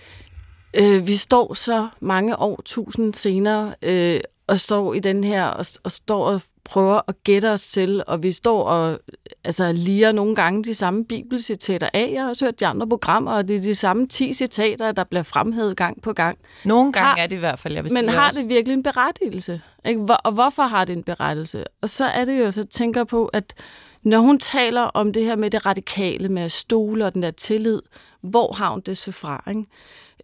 øh, 0.74 1.06
vi 1.06 1.16
står 1.16 1.54
så 1.54 1.88
mange 2.00 2.38
år, 2.38 2.62
tusind 2.64 3.14
senere, 3.14 3.74
øh, 3.82 4.20
og 4.46 4.60
står 4.60 4.94
i 4.94 4.98
den 4.98 5.24
her, 5.24 5.44
og, 5.44 5.64
og 5.84 5.92
står 5.92 6.26
og 6.26 6.40
prøver 6.64 7.00
at 7.08 7.24
gætte 7.24 7.52
os 7.52 7.68
til, 7.68 8.02
og 8.06 8.22
vi 8.22 8.32
står 8.32 8.64
og 8.64 8.98
altså, 9.44 9.72
liger 9.72 10.12
nogle 10.12 10.34
gange 10.34 10.64
de 10.64 10.74
samme 10.74 11.04
bibelcitater 11.04 11.88
af. 11.94 12.10
Jeg 12.12 12.22
har 12.22 12.28
også 12.28 12.44
hørt 12.44 12.60
de 12.60 12.66
andre 12.66 12.88
programmer, 12.88 13.32
og 13.32 13.48
det 13.48 13.56
er 13.56 13.60
de 13.60 13.74
samme 13.74 14.06
10 14.06 14.32
citater, 14.32 14.92
der 14.92 15.04
bliver 15.04 15.22
fremhævet 15.22 15.76
gang 15.76 16.02
på 16.02 16.12
gang. 16.12 16.38
Nogle 16.64 16.92
gange 16.92 17.06
har, 17.06 17.16
er 17.16 17.26
det 17.26 17.36
i 17.36 17.38
hvert 17.38 17.58
fald, 17.58 17.74
jeg 17.74 17.84
vil 17.84 17.92
Men 17.92 18.08
har 18.08 18.26
også. 18.26 18.40
det 18.40 18.48
virkelig 18.48 18.74
en 18.74 18.82
berettigelse? 18.82 19.60
Ikke? 19.84 20.00
Hvor, 20.00 20.14
og 20.14 20.32
hvorfor 20.32 20.62
har 20.62 20.84
det 20.84 20.92
en 20.92 21.02
berettigelse? 21.02 21.64
Og 21.82 21.88
så 21.88 22.04
er 22.04 22.24
det 22.24 22.40
jo, 22.40 22.50
så 22.50 22.64
tænker 22.64 23.04
på, 23.04 23.26
at 23.26 23.54
når 24.02 24.18
hun 24.18 24.38
taler 24.38 24.82
om 24.82 25.12
det 25.12 25.24
her 25.24 25.36
med 25.36 25.50
det 25.50 25.66
radikale, 25.66 26.28
med 26.28 26.42
at 26.42 26.52
stole 26.52 27.06
og 27.06 27.14
den 27.14 27.22
der 27.22 27.30
tillid, 27.30 27.80
hvor 28.22 28.52
har 28.52 28.70
hun 28.70 28.80
det 28.80 28.98
så 28.98 29.12
fra? 29.12 29.44
Ikke? 29.48 29.64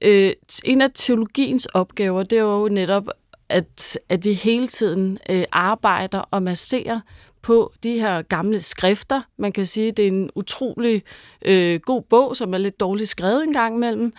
Øh, 0.02 0.33
en 0.64 0.81
af 0.81 0.88
teologiens 0.95 1.67
opgaver, 1.67 2.23
det 2.23 2.38
er 2.38 2.43
jo 2.43 2.69
netop 2.69 3.09
at, 3.49 3.99
at 4.09 4.25
vi 4.25 4.33
hele 4.33 4.67
tiden 4.67 5.19
øh, 5.31 5.45
arbejder 5.52 6.19
og 6.31 6.43
masserer 6.43 7.00
på 7.43 7.73
de 7.83 8.00
her 8.00 8.23
gamle 8.23 8.61
skrifter. 8.61 9.23
Man 9.38 9.52
kan 9.52 9.67
sige, 9.67 9.88
at 9.88 9.97
det 9.97 10.05
er 10.05 10.09
en 10.09 10.31
utrolig 10.35 11.02
øh, 11.45 11.81
god 11.81 12.02
bog, 12.02 12.37
som 12.37 12.55
er 12.55 12.59
lidt 12.59 12.81
dårligt 12.81 13.09
skrevet 13.09 13.45
en 13.45 13.52
gang 13.52 13.75
imellem. 13.75 14.12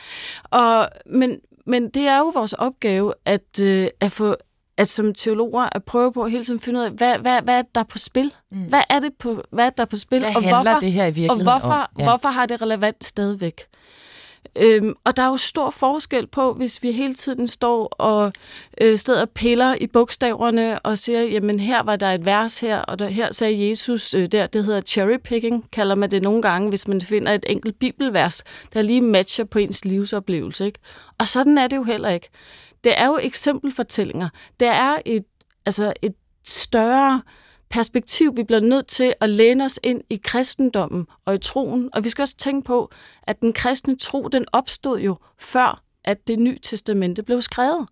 Og, 0.43 0.89
men, 1.05 1.39
men 1.65 1.89
det 1.89 2.07
er 2.07 2.17
jo 2.17 2.31
vores 2.33 2.53
opgave 2.53 3.13
at, 3.25 3.61
øh, 3.63 3.87
at 3.99 4.11
få 4.11 4.35
at 4.77 4.87
som 4.87 5.13
teologer 5.13 5.69
at 5.71 5.83
prøve 5.83 6.13
på 6.13 6.23
at 6.23 6.31
hele 6.31 6.43
tiden 6.43 6.59
finde 6.59 6.79
ud 6.79 6.85
af, 6.85 6.91
hvad, 6.91 7.17
hvad, 7.17 7.41
hvad 7.41 7.57
er 7.57 7.63
der 7.75 7.83
på 7.83 7.97
spil? 7.97 8.33
Mm. 8.51 8.57
Hvad 8.57 8.81
er 8.89 8.99
det 8.99 9.13
på, 9.19 9.43
hvad 9.51 9.65
er 9.65 9.69
der 9.69 9.85
på 9.85 9.97
spil? 9.97 10.19
Hvad 10.19 10.35
og 10.35 10.41
hvorfor, 10.41 10.79
det 10.79 10.91
her 10.91 11.03
i 11.03 11.07
virkeligheden 11.07 11.47
Og 11.47 11.59
hvorfor, 11.59 11.73
om? 11.73 11.87
Ja. 11.99 12.03
hvorfor 12.03 12.29
har 12.29 12.45
det 12.45 12.61
relevant 12.61 13.03
stadigvæk? 13.03 13.61
Øhm, 14.61 14.95
og 15.03 15.17
der 15.17 15.23
er 15.23 15.27
jo 15.27 15.37
stor 15.37 15.69
forskel 15.69 16.27
på, 16.27 16.53
hvis 16.53 16.83
vi 16.83 16.91
hele 16.91 17.13
tiden 17.13 17.47
står 17.47 17.85
og 17.85 18.31
øh, 18.81 18.97
steder 18.97 19.25
piller 19.25 19.75
i 19.81 19.87
bogstaverne 19.87 20.79
og 20.79 20.97
siger, 20.97 21.21
jamen 21.21 21.59
her 21.59 21.83
var 21.83 21.95
der 21.95 22.07
et 22.07 22.25
vers 22.25 22.59
her, 22.59 22.79
og 22.79 22.99
der, 22.99 23.07
her 23.07 23.31
sagde 23.31 23.69
Jesus 23.69 24.13
øh, 24.13 24.31
der, 24.31 24.47
det 24.47 24.65
hedder 24.65 24.81
cherry 24.81 25.17
picking, 25.23 25.71
kalder 25.71 25.95
man 25.95 26.11
det 26.11 26.23
nogle 26.23 26.41
gange, 26.41 26.69
hvis 26.69 26.87
man 26.87 27.01
finder 27.01 27.31
et 27.31 27.45
enkelt 27.47 27.79
bibelvers, 27.79 28.43
der 28.73 28.81
lige 28.81 29.01
matcher 29.01 29.45
på 29.45 29.59
ens 29.59 29.85
livsoplevelse. 29.85 30.65
Ikke? 30.65 30.79
Og 31.19 31.27
sådan 31.27 31.57
er 31.57 31.67
det 31.67 31.75
jo 31.75 31.83
heller 31.83 32.09
ikke. 32.09 32.29
Det 32.83 32.93
er 32.99 33.05
jo 33.05 33.19
eksempelfortællinger. 33.21 34.29
Det 34.59 34.67
er 34.67 34.97
et, 35.05 35.25
altså 35.65 35.93
et 36.01 36.13
større 36.47 37.21
perspektiv, 37.69 38.37
vi 38.37 38.43
bliver 38.43 38.59
nødt 38.59 38.87
til 38.87 39.13
at 39.21 39.29
læne 39.29 39.65
os 39.65 39.79
ind 39.83 40.01
i 40.09 40.21
kristendommen 40.23 41.07
og 41.25 41.35
i 41.35 41.37
troen. 41.37 41.89
Og 41.93 42.03
vi 42.03 42.09
skal 42.09 42.21
også 42.21 42.37
tænke 42.37 42.65
på, 42.65 42.91
at 43.23 43.41
den 43.41 43.53
kristne 43.53 43.97
tro, 43.97 44.27
den 44.27 44.45
opstod 44.51 44.99
jo 44.99 45.15
før, 45.37 45.81
at 46.03 46.27
det 46.27 46.39
nye 46.39 46.59
testamente 46.59 47.23
blev 47.23 47.41
skrevet. 47.41 47.87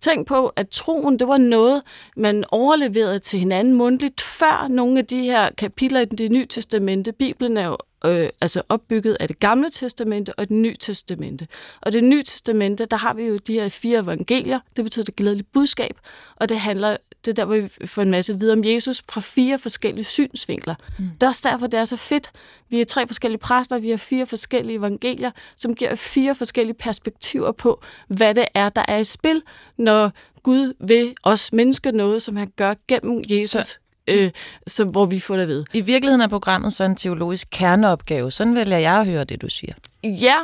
Tænk 0.00 0.26
på, 0.26 0.46
at 0.46 0.68
troen, 0.68 1.18
det 1.18 1.28
var 1.28 1.36
noget, 1.36 1.82
man 2.16 2.44
overleverede 2.50 3.18
til 3.18 3.38
hinanden 3.38 3.74
mundtligt, 3.74 4.20
før 4.20 4.68
nogle 4.70 4.98
af 4.98 5.06
de 5.06 5.22
her 5.22 5.50
kapitler 5.58 6.00
i 6.00 6.04
det 6.04 6.32
nye 6.32 6.46
testamente. 6.46 7.12
Bibelen 7.12 7.56
er 7.56 7.66
jo 7.66 7.76
øh, 8.04 8.28
altså 8.40 8.62
opbygget 8.68 9.16
af 9.20 9.28
det 9.28 9.38
gamle 9.38 9.70
testamente 9.70 10.38
og 10.38 10.48
det 10.48 10.56
nye 10.56 10.76
testamente. 10.76 11.48
Og 11.80 11.92
det 11.92 12.04
nye 12.04 12.22
testamente, 12.22 12.86
der 12.86 12.96
har 12.96 13.14
vi 13.14 13.24
jo 13.24 13.36
de 13.36 13.52
her 13.52 13.68
fire 13.68 14.00
evangelier, 14.00 14.60
det 14.76 14.84
betyder 14.84 15.04
det 15.04 15.16
glædelige 15.16 15.46
budskab, 15.52 16.00
og 16.36 16.48
det 16.48 16.60
handler, 16.60 16.96
det 17.24 17.30
er 17.30 17.34
der, 17.34 17.44
hvor 17.44 17.56
vi 17.56 17.86
får 17.86 18.02
en 18.02 18.10
masse 18.10 18.38
videre 18.38 18.56
om 18.56 18.64
Jesus 18.64 19.02
fra 19.08 19.20
fire 19.20 19.58
forskellige 19.58 20.04
synsvinkler. 20.04 20.74
Mm. 20.98 21.10
Det 21.20 21.22
er 21.22 21.26
også 21.26 21.40
derfor, 21.44 21.66
det 21.66 21.80
er 21.80 21.84
så 21.84 21.96
fedt. 21.96 22.30
Vi 22.68 22.80
er 22.80 22.84
tre 22.84 23.06
forskellige 23.06 23.38
præster, 23.38 23.78
vi 23.78 23.90
har 23.90 23.96
fire 23.96 24.26
forskellige 24.26 24.78
evangelier, 24.78 25.30
som 25.56 25.74
giver 25.74 25.94
fire 25.94 26.34
forskellige 26.34 26.74
perspektiver 26.74 27.52
på, 27.52 27.82
hvad 28.08 28.34
det 28.34 28.44
er, 28.54 28.68
der 28.68 28.84
er 28.88 28.96
i 28.96 29.04
spil, 29.04 29.42
når 29.76 30.12
Gud 30.42 30.74
vil 30.80 31.14
os 31.22 31.52
mennesker 31.52 31.92
noget, 31.92 32.22
som 32.22 32.36
han 32.36 32.52
gør 32.56 32.74
gennem 32.88 33.22
Jesus. 33.28 33.66
Så 33.66 33.78
øh, 34.08 34.30
så, 34.66 34.84
hvor 34.84 35.06
vi 35.06 35.20
får 35.20 35.34
det 35.34 35.42
at 35.42 35.48
vide. 35.48 35.64
I 35.72 35.80
virkeligheden 35.80 36.20
er 36.20 36.28
programmet 36.28 36.72
så 36.72 36.84
en 36.84 36.96
teologisk 36.96 37.48
kerneopgave. 37.50 38.30
Sådan 38.30 38.54
vælger 38.54 38.78
jeg 38.78 39.00
at 39.00 39.06
høre 39.06 39.24
det, 39.24 39.42
du 39.42 39.48
siger. 39.48 39.74
Ja, 40.04 40.36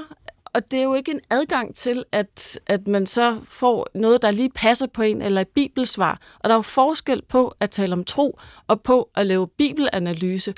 og 0.54 0.70
det 0.70 0.78
er 0.78 0.82
jo 0.82 0.94
ikke 0.94 1.10
en 1.10 1.20
adgang 1.30 1.74
til, 1.74 2.04
at, 2.12 2.60
at 2.66 2.86
man 2.86 3.06
så 3.06 3.40
får 3.48 3.86
noget, 3.94 4.22
der 4.22 4.30
lige 4.30 4.50
passer 4.50 4.86
på 4.86 5.02
en, 5.02 5.22
eller 5.22 5.40
et 5.40 5.48
bibelsvar. 5.48 6.20
Og 6.40 6.48
der 6.48 6.54
er 6.54 6.58
jo 6.58 6.62
forskel 6.62 7.22
på 7.28 7.54
at 7.60 7.70
tale 7.70 7.92
om 7.92 8.04
tro, 8.04 8.38
og 8.68 8.82
på 8.82 9.10
at 9.14 9.26
lave 9.26 9.48
bibelanalyse. 9.48 10.54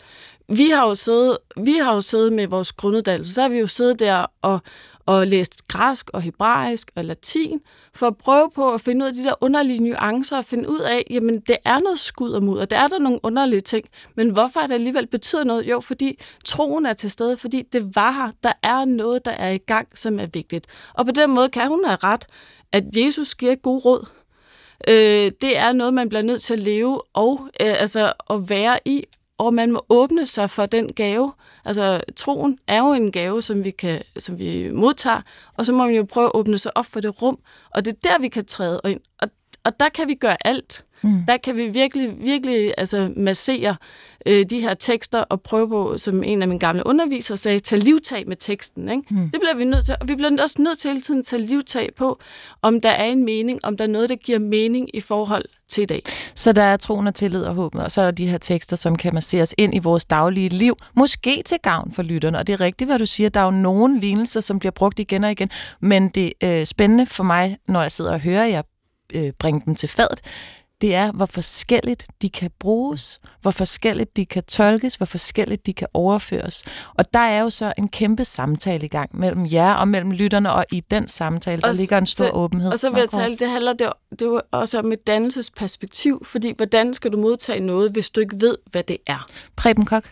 Vi 0.48 0.68
har 0.68 0.86
jo 0.86 0.94
siddet, 0.94 1.38
vi 1.56 1.72
har 1.72 1.94
jo 1.94 2.00
siddet 2.00 2.32
med 2.32 2.46
vores 2.46 2.72
grunduddannelse, 2.72 3.32
så 3.32 3.42
har 3.42 3.48
vi 3.48 3.58
jo 3.58 3.66
siddet 3.66 3.98
der 3.98 4.26
og, 4.42 4.58
og 5.06 5.26
læst 5.26 5.68
græsk 5.68 6.10
og 6.12 6.22
hebraisk 6.22 6.90
og 6.96 7.04
latin, 7.04 7.60
for 7.94 8.06
at 8.06 8.16
prøve 8.16 8.50
på 8.54 8.74
at 8.74 8.80
finde 8.80 9.04
ud 9.04 9.08
af 9.08 9.14
de 9.14 9.24
der 9.24 9.34
underlige 9.40 9.78
nuancer, 9.78 10.38
og 10.38 10.44
finde 10.44 10.68
ud 10.68 10.80
af, 10.80 11.04
jamen 11.10 11.40
det 11.40 11.56
er 11.64 11.78
noget 11.78 11.98
skud 11.98 12.30
og 12.30 12.42
mud, 12.42 12.58
og 12.58 12.70
der 12.70 12.78
er 12.78 12.88
der 12.88 12.98
nogle 12.98 13.20
underlige 13.22 13.60
ting, 13.60 13.84
men 14.14 14.30
hvorfor 14.30 14.60
er 14.60 14.66
det 14.66 14.74
alligevel 14.74 15.06
betyder 15.06 15.44
noget? 15.44 15.64
Jo, 15.64 15.80
fordi 15.80 16.18
troen 16.44 16.86
er 16.86 16.92
til 16.92 17.10
stede, 17.10 17.36
fordi 17.36 17.62
det 17.72 17.96
var 17.96 18.10
her. 18.10 18.32
Der 18.42 18.52
er 18.62 18.84
noget, 18.84 19.24
der 19.24 19.30
er 19.30 19.50
i 19.50 19.58
gang, 19.58 19.88
som 19.98 20.20
er 20.20 20.26
vigtigt. 20.26 20.66
Og 20.94 21.06
på 21.06 21.12
den 21.12 21.30
måde 21.30 21.48
kan 21.48 21.68
hun 21.68 21.84
have 21.84 21.98
ret, 22.02 22.26
at 22.72 22.84
Jesus 22.96 23.34
giver 23.34 23.54
god 23.54 23.84
råd. 23.84 24.06
Øh, 24.88 25.30
det 25.40 25.56
er 25.56 25.72
noget, 25.72 25.94
man 25.94 26.08
bliver 26.08 26.22
nødt 26.22 26.42
til 26.42 26.54
at 26.54 26.60
leve 26.60 27.00
og 27.14 27.40
øh, 27.60 27.80
altså 27.80 28.12
at 28.30 28.50
være 28.50 28.78
i, 28.84 29.04
og 29.38 29.54
man 29.54 29.72
må 29.72 29.86
åbne 29.88 30.26
sig 30.26 30.50
for 30.50 30.66
den 30.66 30.92
gave. 30.92 31.32
Altså, 31.64 32.00
troen 32.16 32.58
er 32.66 32.78
jo 32.78 32.92
en 32.92 33.12
gave, 33.12 33.42
som 33.42 33.64
vi, 33.64 33.70
kan, 33.70 34.02
som 34.18 34.38
vi 34.38 34.70
modtager, 34.72 35.20
og 35.54 35.66
så 35.66 35.72
må 35.72 35.84
man 35.84 35.94
jo 35.94 36.04
prøve 36.04 36.26
at 36.26 36.34
åbne 36.34 36.58
sig 36.58 36.76
op 36.76 36.86
for 36.86 37.00
det 37.00 37.22
rum, 37.22 37.38
og 37.70 37.84
det 37.84 37.92
er 37.92 38.10
der, 38.10 38.18
vi 38.18 38.28
kan 38.28 38.44
træde 38.44 38.80
ind. 38.84 39.00
Og, 39.18 39.28
og 39.66 39.72
der 39.80 39.88
kan 39.88 40.08
vi 40.08 40.14
gøre 40.14 40.36
alt. 40.46 40.84
Mm. 41.02 41.24
Der 41.28 41.36
kan 41.36 41.56
vi 41.56 41.68
virkelig, 41.68 42.14
virkelig 42.18 42.74
altså, 42.78 43.12
massere 43.16 43.76
øh, 44.26 44.46
de 44.50 44.60
her 44.60 44.74
tekster 44.74 45.20
og 45.20 45.40
prøve 45.40 45.68
på, 45.68 45.98
som 45.98 46.22
en 46.22 46.42
af 46.42 46.48
mine 46.48 46.60
gamle 46.60 46.86
undervisere 46.86 47.36
sagde, 47.36 47.58
tage 47.58 47.80
livtag 47.80 48.28
med 48.28 48.36
teksten. 48.36 48.88
Ikke? 48.88 49.02
Mm. 49.10 49.30
Det 49.30 49.40
bliver 49.40 49.54
vi 49.56 49.64
nødt 49.64 49.84
til. 49.84 49.94
Og 50.00 50.08
vi 50.08 50.14
bliver 50.14 50.42
også 50.42 50.62
nødt 50.62 50.78
til 50.78 50.90
hele 50.90 51.00
tiden 51.00 51.20
at 51.20 51.26
tage 51.26 51.42
livtag 51.42 51.88
på, 51.96 52.20
om 52.62 52.80
der 52.80 52.90
er 52.90 53.04
en 53.04 53.24
mening, 53.24 53.60
om 53.62 53.76
der 53.76 53.84
er 53.84 53.88
noget, 53.88 54.08
der 54.08 54.16
giver 54.16 54.38
mening 54.38 54.88
i 54.94 55.00
forhold 55.00 55.44
til 55.68 55.82
i 55.82 55.86
dag. 55.86 56.02
Så 56.34 56.52
der 56.52 56.62
er 56.62 56.76
troen 56.76 57.06
og 57.06 57.14
tillid 57.14 57.42
og 57.42 57.54
håb, 57.54 57.74
og 57.74 57.92
så 57.92 58.00
er 58.00 58.04
der 58.04 58.12
de 58.12 58.26
her 58.26 58.38
tekster, 58.38 58.76
som 58.76 58.96
kan 58.96 59.14
masseres 59.14 59.54
ind 59.58 59.74
i 59.74 59.78
vores 59.78 60.04
daglige 60.04 60.48
liv, 60.48 60.76
måske 60.94 61.42
til 61.46 61.58
gavn 61.62 61.92
for 61.92 62.02
lytterne. 62.02 62.38
Og 62.38 62.46
det 62.46 62.52
er 62.52 62.60
rigtigt, 62.60 62.88
hvad 62.88 62.98
du 62.98 63.06
siger, 63.06 63.28
der 63.28 63.40
er 63.40 63.44
jo 63.44 63.50
nogle 63.50 64.00
lignelser, 64.00 64.40
som 64.40 64.58
bliver 64.58 64.72
brugt 64.72 64.98
igen 64.98 65.24
og 65.24 65.30
igen, 65.30 65.50
men 65.80 66.08
det 66.08 66.32
er 66.40 66.60
øh, 66.60 66.66
spændende 66.66 67.06
for 67.06 67.24
mig, 67.24 67.56
når 67.68 67.82
jeg 67.82 67.92
sidder 67.92 68.12
og 68.12 68.20
hører 68.20 68.44
jer 68.44 68.62
øh, 69.14 69.32
bringe 69.38 69.62
dem 69.66 69.74
til 69.74 69.88
fadet, 69.88 70.20
det 70.80 70.94
er, 70.94 71.12
hvor 71.12 71.26
forskelligt 71.26 72.06
de 72.22 72.28
kan 72.28 72.50
bruges, 72.58 73.20
hvor 73.42 73.50
forskelligt 73.50 74.16
de 74.16 74.26
kan 74.26 74.42
tolkes, 74.42 74.94
hvor 74.94 75.06
forskelligt 75.06 75.66
de 75.66 75.72
kan 75.72 75.88
overføres. 75.94 76.64
Og 76.94 77.14
der 77.14 77.20
er 77.20 77.40
jo 77.40 77.50
så 77.50 77.72
en 77.78 77.88
kæmpe 77.88 78.24
samtale 78.24 78.84
i 78.84 78.88
gang 78.88 79.18
mellem 79.18 79.46
jer 79.52 79.72
og 79.72 79.88
mellem 79.88 80.10
lytterne, 80.10 80.52
og 80.52 80.64
i 80.72 80.82
den 80.90 81.08
samtale, 81.08 81.62
der 81.62 81.68
og 81.68 81.74
ligger 81.74 81.98
en 81.98 82.06
stor 82.06 82.26
så, 82.26 82.30
åbenhed. 82.32 82.72
Og 82.72 82.78
så 82.78 82.90
vil 82.90 82.98
jeg 82.98 83.10
tale, 83.10 83.36
det 83.36 83.48
handler 83.48 83.72
det, 83.72 83.92
det 84.10 84.22
er 84.22 84.40
også 84.50 84.78
om 84.78 84.92
et 84.92 85.06
dannelsesperspektiv, 85.06 86.22
fordi 86.24 86.52
hvordan 86.56 86.94
skal 86.94 87.12
du 87.12 87.16
modtage 87.16 87.60
noget, 87.60 87.92
hvis 87.92 88.10
du 88.10 88.20
ikke 88.20 88.36
ved, 88.40 88.56
hvad 88.70 88.82
det 88.82 88.96
er? 89.06 89.28
Preben 89.56 89.84
Kok? 89.84 90.04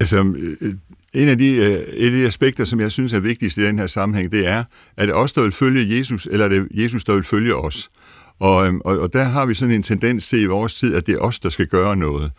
Altså, 0.00 0.34
øh, 0.36 0.74
en 1.14 1.28
af 1.28 1.38
de, 1.38 1.46
øh, 1.46 1.72
et 1.72 2.06
af 2.06 2.10
de 2.10 2.26
aspekter, 2.26 2.64
som 2.64 2.80
jeg 2.80 2.92
synes 2.92 3.12
er 3.12 3.20
vigtigst 3.20 3.58
i 3.58 3.64
den 3.64 3.78
her 3.78 3.86
sammenhæng, 3.86 4.32
det 4.32 4.46
er, 4.46 4.64
at 4.96 5.08
det 5.08 5.14
os, 5.14 5.32
der 5.32 5.42
vil 5.42 5.52
følge 5.52 5.98
Jesus, 5.98 6.28
eller 6.30 6.44
er 6.44 6.48
det 6.48 6.68
Jesus, 6.70 7.04
der 7.04 7.14
vil 7.14 7.24
følge 7.24 7.56
os? 7.56 7.88
Og, 8.40 8.66
øhm, 8.66 8.80
og, 8.84 8.98
og 8.98 9.12
der 9.12 9.24
har 9.24 9.46
vi 9.46 9.54
sådan 9.54 9.74
en 9.74 9.82
tendens 9.82 10.28
til 10.28 10.42
i 10.42 10.46
vores 10.46 10.74
tid, 10.74 10.94
at 10.94 11.06
det 11.06 11.14
er 11.14 11.18
os, 11.18 11.38
der 11.38 11.48
skal 11.48 11.66
gøre 11.66 11.96
noget. 11.96 12.32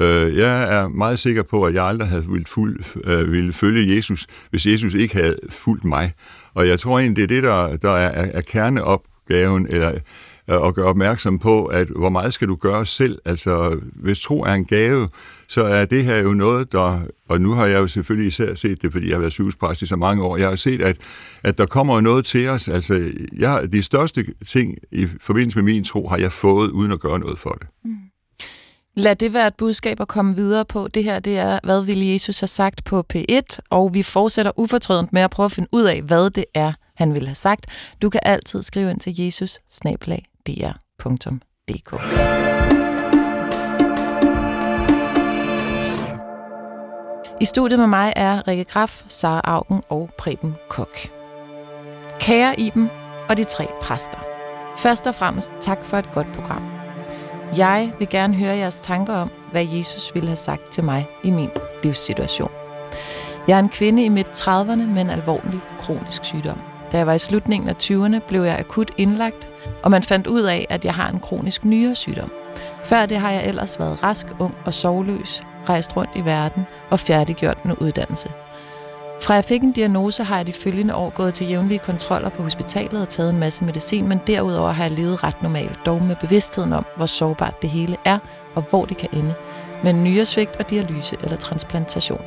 Øh, 0.00 0.36
jeg 0.36 0.74
er 0.74 0.88
meget 0.88 1.18
sikker 1.18 1.42
på, 1.42 1.64
at 1.64 1.74
jeg 1.74 1.84
aldrig 1.84 2.08
havde 2.08 2.24
ville, 2.28 2.46
fuld, 2.46 2.84
øh, 3.04 3.32
ville 3.32 3.52
følge 3.52 3.96
Jesus, 3.96 4.26
hvis 4.50 4.66
Jesus 4.66 4.94
ikke 4.94 5.14
havde 5.14 5.36
fulgt 5.50 5.84
mig. 5.84 6.12
Og 6.54 6.68
jeg 6.68 6.80
tror 6.80 6.98
egentlig, 6.98 7.16
det 7.16 7.22
er 7.22 7.40
det, 7.40 7.42
der, 7.42 7.76
der 7.76 7.90
er, 7.90 8.30
er 8.32 8.40
kerneopgaven, 8.40 9.66
eller 9.70 9.88
øh, 9.88 10.00
at 10.46 10.58
og 10.58 10.74
gøre 10.74 10.86
opmærksom 10.86 11.38
på, 11.38 11.64
at 11.64 11.88
hvor 11.88 12.08
meget 12.08 12.32
skal 12.32 12.48
du 12.48 12.56
gøre 12.56 12.86
selv? 12.86 13.18
Altså, 13.24 13.80
hvis 14.00 14.20
tro 14.20 14.42
er 14.42 14.52
en 14.52 14.64
gave, 14.64 15.08
så 15.48 15.64
er 15.64 15.84
det 15.84 16.04
her 16.04 16.18
jo 16.22 16.32
noget, 16.32 16.72
der, 16.72 17.00
og 17.32 17.40
nu 17.40 17.52
har 17.52 17.66
jeg 17.66 17.78
jo 17.78 17.86
selvfølgelig 17.86 18.28
især 18.28 18.54
set 18.54 18.82
det, 18.82 18.92
fordi 18.92 19.08
jeg 19.08 19.14
har 19.14 19.20
været 19.20 19.32
sygehuspræst 19.32 19.82
i 19.82 19.86
så 19.86 19.96
mange 19.96 20.22
år, 20.22 20.36
jeg 20.36 20.48
har 20.48 20.56
set, 20.56 20.82
at, 20.82 20.96
at 21.44 21.58
der 21.58 21.66
kommer 21.66 22.00
noget 22.00 22.24
til 22.24 22.48
os. 22.48 22.68
Altså, 22.68 23.12
jeg, 23.38 23.72
de 23.72 23.82
største 23.82 24.24
ting 24.46 24.78
i 24.90 25.08
forbindelse 25.20 25.58
med 25.58 25.64
min 25.64 25.84
tro 25.84 26.08
har 26.08 26.16
jeg 26.16 26.32
fået, 26.32 26.70
uden 26.70 26.92
at 26.92 27.00
gøre 27.00 27.18
noget 27.18 27.38
for 27.38 27.50
det. 27.50 27.66
Mm. 27.84 27.96
Lad 28.96 29.16
det 29.16 29.34
være 29.34 29.46
et 29.46 29.54
budskab 29.58 30.00
at 30.00 30.08
komme 30.08 30.34
videre 30.36 30.64
på. 30.64 30.88
Det 30.88 31.04
her, 31.04 31.20
det 31.20 31.38
er, 31.38 31.58
hvad 31.64 31.84
ville 31.84 32.06
Jesus 32.06 32.40
have 32.40 32.48
sagt 32.48 32.84
på 32.84 33.04
P1, 33.14 33.58
og 33.70 33.94
vi 33.94 34.02
fortsætter 34.02 34.52
ufortrødent 34.56 35.12
med 35.12 35.22
at 35.22 35.30
prøve 35.30 35.44
at 35.44 35.52
finde 35.52 35.68
ud 35.72 35.82
af, 35.82 36.02
hvad 36.02 36.30
det 36.30 36.44
er, 36.54 36.72
han 36.96 37.14
ville 37.14 37.28
have 37.28 37.34
sagt. 37.34 37.66
Du 38.02 38.10
kan 38.10 38.20
altid 38.22 38.62
skrive 38.62 38.90
ind 38.90 39.00
til 39.00 39.14
jesus 39.18 39.58
dr.dk. 40.98 41.92
I 47.42 47.44
studiet 47.44 47.78
med 47.78 47.86
mig 47.86 48.12
er 48.16 48.48
Rikke 48.48 48.64
Graf, 48.64 49.02
Sara 49.06 49.40
Augen 49.44 49.82
og 49.88 50.10
Preben 50.18 50.56
Kok. 50.68 50.98
Kære 52.20 52.60
Iben 52.60 52.90
og 53.28 53.36
de 53.36 53.44
tre 53.44 53.66
præster. 53.80 54.18
Først 54.76 55.06
og 55.06 55.14
fremmest 55.14 55.52
tak 55.60 55.84
for 55.84 55.96
et 55.98 56.12
godt 56.12 56.26
program. 56.32 56.62
Jeg 57.56 57.92
vil 57.98 58.08
gerne 58.08 58.34
høre 58.34 58.56
jeres 58.56 58.80
tanker 58.80 59.14
om, 59.14 59.30
hvad 59.52 59.66
Jesus 59.66 60.14
ville 60.14 60.28
have 60.28 60.36
sagt 60.36 60.72
til 60.72 60.84
mig 60.84 61.06
i 61.24 61.30
min 61.30 61.50
livssituation. 61.82 62.50
Jeg 63.48 63.54
er 63.54 63.62
en 63.62 63.68
kvinde 63.68 64.04
i 64.04 64.08
midt 64.08 64.28
30'erne 64.40 64.86
med 64.86 65.00
en 65.00 65.10
alvorlig 65.10 65.60
kronisk 65.78 66.24
sygdom. 66.24 66.60
Da 66.92 66.98
jeg 66.98 67.06
var 67.06 67.14
i 67.14 67.18
slutningen 67.18 67.68
af 67.68 67.76
20'erne, 67.82 68.26
blev 68.28 68.42
jeg 68.42 68.58
akut 68.58 68.90
indlagt, 68.96 69.48
og 69.82 69.90
man 69.90 70.02
fandt 70.02 70.26
ud 70.26 70.42
af, 70.42 70.66
at 70.70 70.84
jeg 70.84 70.94
har 70.94 71.08
en 71.08 71.20
kronisk 71.20 71.64
nyresygdom. 71.64 72.32
Før 72.84 73.06
det 73.06 73.18
har 73.18 73.30
jeg 73.30 73.46
ellers 73.46 73.78
været 73.78 74.02
rask, 74.02 74.26
ung 74.38 74.54
og 74.64 74.74
sovløs, 74.74 75.42
rejst 75.68 75.96
rundt 75.96 76.10
i 76.14 76.24
verden 76.24 76.66
og 76.90 77.00
færdiggjort 77.00 77.58
en 77.64 77.72
uddannelse. 77.72 78.28
Fra 79.22 79.34
jeg 79.34 79.44
fik 79.44 79.62
en 79.62 79.72
diagnose, 79.72 80.24
har 80.24 80.36
jeg 80.36 80.46
de 80.46 80.52
følgende 80.52 80.94
år 80.94 81.10
gået 81.10 81.34
til 81.34 81.48
jævnlige 81.48 81.78
kontroller 81.78 82.28
på 82.28 82.42
hospitalet 82.42 83.02
og 83.02 83.08
taget 83.08 83.30
en 83.30 83.38
masse 83.38 83.64
medicin, 83.64 84.08
men 84.08 84.20
derudover 84.26 84.70
har 84.70 84.84
jeg 84.84 84.92
levet 84.92 85.24
ret 85.24 85.42
normalt, 85.42 85.78
dog 85.86 86.02
med 86.02 86.16
bevidstheden 86.16 86.72
om, 86.72 86.86
hvor 86.96 87.06
sårbart 87.06 87.62
det 87.62 87.70
hele 87.70 87.96
er, 88.04 88.18
og 88.54 88.62
hvor 88.62 88.84
det 88.84 88.96
kan 88.96 89.08
ende, 89.12 89.34
med 89.84 89.92
nyresvigt 89.92 90.56
og 90.56 90.70
dialyse 90.70 91.16
eller 91.22 91.36
transplantation. 91.36 92.20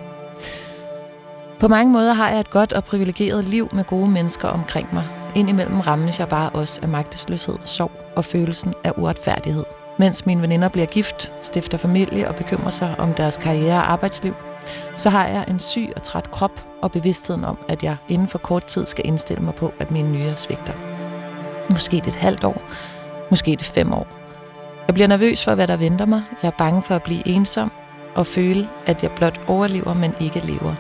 På 1.60 1.68
mange 1.68 1.94
måder 1.94 2.14
har 2.14 2.30
jeg 2.30 2.40
et 2.40 2.50
godt 2.50 2.74
og 2.74 2.84
privilegeret 2.84 3.46
liv 3.46 3.70
med 3.74 3.84
gode 3.84 4.12
mennesker 4.12 4.48
omkring 4.48 4.94
mig. 4.94 5.04
Indimellem 5.36 5.80
rammes 5.80 6.20
jeg 6.20 6.30
bare 6.30 6.50
også 6.50 6.80
af 6.84 6.88
magtesløshed, 6.88 7.56
sorg 7.64 7.92
og 8.16 8.26
følelsen 8.26 8.74
af 8.84 8.92
uretfærdighed. 8.98 9.85
Mens 10.00 10.26
mine 10.26 10.42
veninder 10.42 10.70
bliver 10.70 10.86
gift, 10.86 11.32
stifter 11.42 11.78
familie 11.78 12.28
og 12.28 12.36
bekymrer 12.36 12.70
sig 12.70 12.96
om 13.00 13.14
deres 13.14 13.38
karriere 13.38 13.78
og 13.78 13.92
arbejdsliv, 13.92 14.36
så 14.96 15.10
har 15.10 15.28
jeg 15.28 15.46
en 15.48 15.60
syg 15.60 15.94
og 15.96 16.04
træt 16.04 16.32
krop 16.32 16.66
og 16.82 16.92
bevidstheden 16.92 17.44
om, 17.44 17.58
at 17.70 17.84
jeg 17.84 17.98
inden 18.10 18.28
for 18.28 18.38
kort 18.38 18.66
tid 18.66 18.86
skal 18.86 19.08
indstille 19.08 19.44
mig 19.44 19.56
på, 19.56 19.74
at 19.80 19.92
mine 19.92 20.12
nyere 20.12 20.38
svigter. 20.38 20.74
Måske 21.72 21.96
det 21.96 22.08
et 22.08 22.16
halvt 22.16 22.44
år, 22.44 22.62
måske 23.30 23.52
det 23.52 23.66
fem 23.66 23.94
år. 23.94 24.08
Jeg 24.88 24.94
bliver 24.94 25.08
nervøs 25.08 25.44
for, 25.44 25.56
hvad 25.56 25.68
der 25.68 25.78
venter 25.78 26.06
mig. 26.06 26.24
Jeg 26.44 26.48
er 26.48 26.58
bange 26.58 26.82
for 26.82 26.96
at 26.96 27.04
blive 27.04 27.28
ensom 27.28 27.72
og 28.16 28.28
føle, 28.28 28.70
at 28.86 29.04
jeg 29.04 29.12
blot 29.16 29.42
overlever, 29.48 29.94
men 29.94 30.16
ikke 30.22 30.40
lever. 30.40 30.76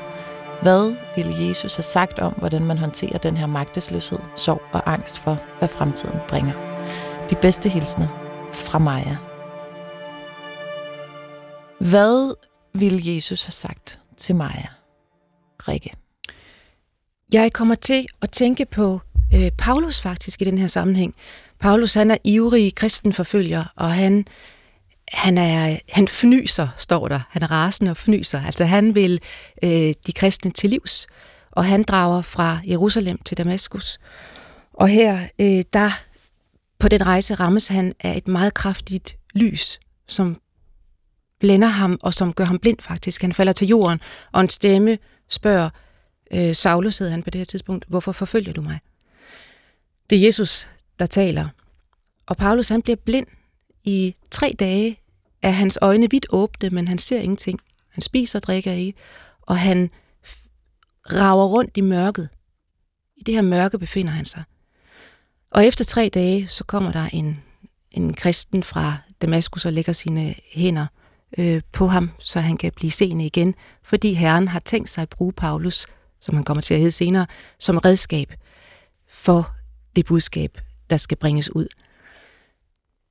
Hvad 0.62 0.96
ville 1.16 1.48
Jesus 1.48 1.76
have 1.76 1.84
sagt 1.84 2.20
om, 2.20 2.34
hvordan 2.34 2.66
man 2.66 2.78
håndterer 2.78 3.18
den 3.18 3.38
her 3.38 3.46
magtesløshed, 3.46 4.20
sorg 4.36 4.62
og 4.72 4.94
angst 4.94 5.20
for, 5.20 5.38
hvad 5.60 5.70
fremtiden 5.70 6.20
bringer? 6.28 6.54
De 7.30 7.36
bedste 7.36 7.70
hilsner 7.70 8.25
fra 8.56 8.80
Maja. 8.80 9.18
Hvad 11.80 12.36
ville 12.74 13.16
Jesus 13.16 13.44
have 13.46 13.52
sagt 13.52 14.00
til 14.18 14.36
Maja? 14.36 14.68
Rikke. 15.68 15.92
Jeg 17.34 17.54
kommer 17.54 17.76
til 17.76 18.06
at 18.22 18.30
tænke 18.30 18.66
på 18.66 19.02
øh, 19.34 19.52
Paulus 19.58 20.02
faktisk 20.02 20.42
i 20.42 20.46
den 20.46 20.58
her 20.58 20.68
sammenhæng. 20.68 21.16
Paulus 21.60 21.94
han 21.94 22.12
er 22.12 22.18
ivrig 22.24 22.76
kristenforfølger, 22.76 23.74
og 23.76 23.94
han, 23.94 24.26
han, 25.12 25.38
er, 25.38 25.78
han 25.90 26.08
fnyser, 26.08 26.68
står 26.78 27.08
der. 27.08 27.20
Han 27.30 27.44
er 27.44 27.52
rasende 27.52 27.92
og 27.92 27.98
fnyser. 27.98 28.42
Altså 28.46 28.66
han 28.66 28.96
vil 28.96 29.22
øh, 29.64 29.94
de 30.08 30.12
kristne 30.16 30.52
til 30.52 30.70
livs, 30.70 31.08
og 31.52 31.66
han 31.66 31.84
drager 31.84 32.22
fra 32.22 32.60
Jerusalem 32.68 33.18
til 33.18 33.38
Damaskus. 33.38 34.00
Og 34.74 34.88
her, 34.88 35.28
øh, 35.40 35.64
der 35.74 35.90
på 36.86 36.89
den 36.89 37.06
rejse 37.06 37.36
rammes 37.36 37.68
han 37.68 37.94
af 38.00 38.18
et 38.18 38.27
meget 38.27 38.54
kraftigt 38.54 39.18
lys, 39.34 39.80
som 40.08 40.42
blænder 41.39 41.68
ham, 41.68 42.00
og 42.01 42.13
som 42.13 42.34
gør 42.34 42.46
ham 42.46 42.60
blind 42.60 42.77
faktisk. 42.82 43.22
Han 43.22 43.34
falder 43.34 43.54
til 43.54 43.68
jorden, 43.68 44.00
og 44.32 44.42
en 44.42 44.50
stemme 44.50 44.98
spørger, 45.30 45.70
øh, 46.34 46.56
Saulus 46.56 46.98
hedder 46.98 47.12
han 47.12 47.24
på 47.24 47.30
det 47.30 47.39
her 47.39 47.46
tidspunkt, 47.46 47.86
hvorfor 47.88 48.12
forfølger 48.12 48.54
du 48.54 48.62
mig? 48.62 48.80
Det 50.10 50.18
er 50.18 50.25
Jesus, 50.25 50.68
der 51.00 51.06
taler. 51.06 51.48
Og 52.25 52.38
Paulus 52.38 52.70
han 52.70 52.82
bliver 52.82 52.98
blind 53.06 53.27
i 53.84 54.15
tre 54.32 54.56
dage, 54.60 55.00
er 55.42 55.51
hans 55.51 55.77
øjne 55.82 56.12
vidt 56.12 56.25
åbne, 56.30 56.70
men 56.70 56.88
han 56.88 56.98
ser 56.98 57.20
ingenting. 57.20 57.60
Han 57.89 58.01
spiser 58.01 58.39
og 58.39 58.44
drikker 58.44 58.72
ikke, 58.72 59.00
og 59.42 59.60
han 59.60 59.89
rager 61.12 61.46
rundt 61.46 61.77
i 61.77 61.82
mørket. 61.82 62.30
I 63.18 63.24
det 63.25 63.34
her 63.34 63.42
mørke 63.42 63.80
befinder 63.80 64.12
han 64.12 64.25
sig. 64.25 64.44
Og 65.56 65.66
efter 65.66 65.84
tre 65.86 66.10
dage, 66.14 66.48
så 66.48 66.64
kommer 66.64 66.92
der 66.92 67.10
en, 67.14 67.44
en 67.92 68.14
kristen 68.14 68.64
fra 68.64 68.98
Damaskus 69.22 69.66
og 69.66 69.74
lægger 69.74 69.94
sine 69.94 70.36
hænder 70.52 70.88
øh, 71.38 71.62
på 71.72 71.88
ham, 71.88 72.12
så 72.20 72.40
han 72.40 72.58
kan 72.58 72.72
blive 72.76 72.92
seende 72.92 73.26
igen, 73.26 73.56
fordi 73.84 74.14
Herren 74.14 74.48
har 74.48 74.60
tænkt 74.60 74.90
sig 74.90 75.02
at 75.02 75.10
bruge 75.10 75.34
Paulus, 75.34 75.86
som 76.22 76.36
han 76.36 76.44
kommer 76.44 76.62
til 76.62 76.74
at 76.74 76.80
hedde 76.80 76.92
senere, 76.92 77.28
som 77.60 77.78
redskab 77.78 78.34
for 79.10 79.52
det 79.96 80.06
budskab, 80.06 80.62
der 80.90 80.98
skal 80.98 81.18
bringes 81.18 81.56
ud. 81.56 81.68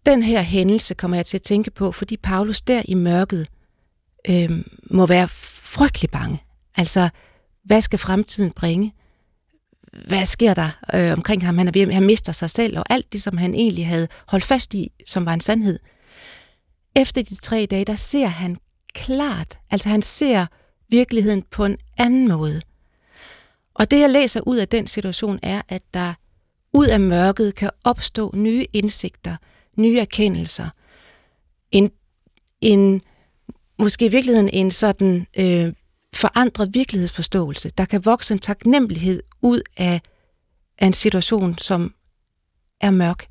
Den 0.07 0.23
her 0.23 0.43
hændelse 0.43 0.95
kommer 0.95 1.17
jeg 1.17 1.27
til 1.27 1.37
at 1.37 1.43
tænke 1.43 1.71
på, 1.71 1.93
fordi 1.93 2.17
Paulus 2.17 2.63
der 2.63 2.83
i 2.85 2.95
mørket 2.95 3.49
øh, 4.29 4.51
må 4.91 5.07
være 5.07 5.29
frygtelig 5.29 6.11
bange. 6.11 6.43
Altså, 6.77 7.09
hvad 7.65 7.81
skal 7.81 7.99
fremtiden 7.99 8.53
bringe? 8.53 8.93
Hvad 10.07 10.25
sker 10.25 10.55
der 10.55 10.71
øh, 10.95 11.13
omkring 11.13 11.45
ham? 11.45 11.59
Han, 11.59 11.69
er 11.69 11.73
ved, 11.73 11.93
han 11.93 12.07
mister 12.07 12.33
sig 12.33 12.51
selv, 12.51 12.79
og 12.79 12.85
alt 12.91 13.13
det, 13.13 13.23
som 13.23 13.37
han 13.37 13.55
egentlig 13.55 13.87
havde 13.87 14.09
holdt 14.27 14.45
fast 14.45 14.75
i, 14.75 14.93
som 15.07 15.27
var 15.27 15.35
en 15.35 15.41
sandhed. 15.41 15.79
Efter 16.97 17.23
de 17.23 17.35
tre 17.35 17.67
dage, 17.71 17.85
der 17.85 17.95
ser 17.95 18.27
han 18.27 18.57
klart, 18.95 19.59
altså 19.71 19.89
han 19.89 20.03
ser 20.03 20.47
virkeligheden 20.89 21.43
på 21.51 21.65
en 21.65 21.77
anden 21.99 22.29
måde. 22.29 22.63
Og 23.75 23.91
det, 23.91 24.01
jeg 24.01 24.11
læser 24.11 24.41
ud 24.41 24.57
af 24.57 24.69
den 24.69 24.87
situation, 24.87 25.39
er, 25.43 25.63
at 25.69 25.83
der 25.95 26.15
ud 26.73 26.87
af 26.87 27.01
mørket 27.01 27.55
kan 27.55 27.71
opstå 27.85 28.31
nye 28.35 28.67
indsigter, 28.73 29.37
nye 29.77 29.99
erkendelser. 29.99 30.69
En, 31.71 31.91
en 32.61 33.01
måske 33.79 34.07
i 34.07 34.09
virkeligheden 34.09 34.51
en 34.53 34.71
sådan 34.71 35.27
øh, 35.37 35.73
forandret 36.17 36.75
virkelighedsforståelse. 36.75 37.71
Der 37.79 37.85
kan 37.85 38.05
vokse 38.05 38.35
en 38.35 38.41
taknemmelighed 38.41 39.23
ud 39.43 39.61
af, 39.77 40.01
af 40.79 40.87
en 40.87 40.93
situation, 40.93 41.59
som 41.59 41.95
er 42.81 42.91
mørk. 42.91 43.27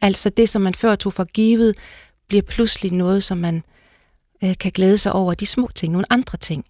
Altså 0.00 0.30
det, 0.30 0.48
som 0.48 0.62
man 0.62 0.74
før 0.74 0.94
tog 0.94 1.12
for 1.12 1.24
givet, 1.24 1.74
bliver 2.28 2.42
pludselig 2.42 2.92
noget, 2.92 3.24
som 3.24 3.38
man 3.38 3.62
øh, 4.44 4.58
kan 4.58 4.72
glæde 4.72 4.98
sig 4.98 5.12
over. 5.12 5.34
De 5.34 5.46
små 5.46 5.70
ting, 5.74 5.92
nogle 5.92 6.12
andre 6.12 6.38
ting. 6.38 6.64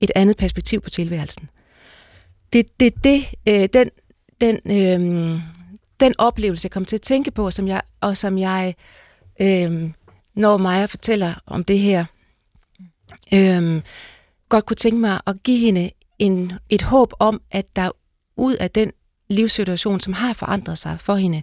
Et 0.00 0.10
andet 0.14 0.36
perspektiv 0.36 0.80
på 0.80 0.90
tilværelsen. 0.90 1.50
Det 2.52 2.80
det, 2.80 3.04
det 3.04 3.24
øh, 3.48 3.68
den, 3.72 3.90
den, 4.40 4.60
øh, 4.66 5.40
den 6.00 6.14
oplevelse, 6.18 6.66
jeg 6.66 6.70
kom 6.70 6.84
til 6.84 6.96
at 6.96 7.02
tænke 7.02 7.30
på, 7.30 7.46
og 7.46 7.52
som 7.52 7.68
jeg, 7.68 7.82
og 8.00 8.16
som 8.16 8.38
jeg 8.38 8.74
øh, 9.40 9.90
når 10.34 10.56
Maja 10.56 10.84
fortæller 10.84 11.34
om 11.46 11.64
det 11.64 11.78
her, 11.78 12.04
øh, 13.34 13.82
godt 14.50 14.66
kunne 14.66 14.76
tænke 14.76 15.00
mig 15.00 15.20
at 15.26 15.42
give 15.42 15.58
hende 15.58 15.90
en, 16.18 16.52
et 16.68 16.82
håb 16.82 17.12
om, 17.18 17.40
at 17.50 17.76
der 17.76 17.90
ud 18.36 18.54
af 18.54 18.70
den 18.70 18.92
livssituation, 19.30 20.00
som 20.00 20.12
har 20.12 20.32
forandret 20.32 20.78
sig 20.78 21.00
for 21.00 21.14
hende, 21.14 21.42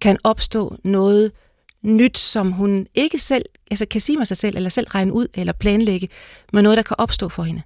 kan 0.00 0.18
opstå 0.24 0.76
noget 0.84 1.32
nyt, 1.82 2.18
som 2.18 2.52
hun 2.52 2.86
ikke 2.94 3.18
selv 3.18 3.44
altså 3.70 3.86
kan 3.86 4.00
sige 4.00 4.18
mig 4.18 4.26
sig 4.26 4.36
selv, 4.36 4.56
eller 4.56 4.70
selv 4.70 4.86
regne 4.88 5.12
ud, 5.12 5.26
eller 5.34 5.52
planlægge, 5.52 6.08
men 6.52 6.62
noget, 6.62 6.76
der 6.76 6.82
kan 6.82 6.96
opstå 6.98 7.28
for 7.28 7.42
hende. 7.42 7.62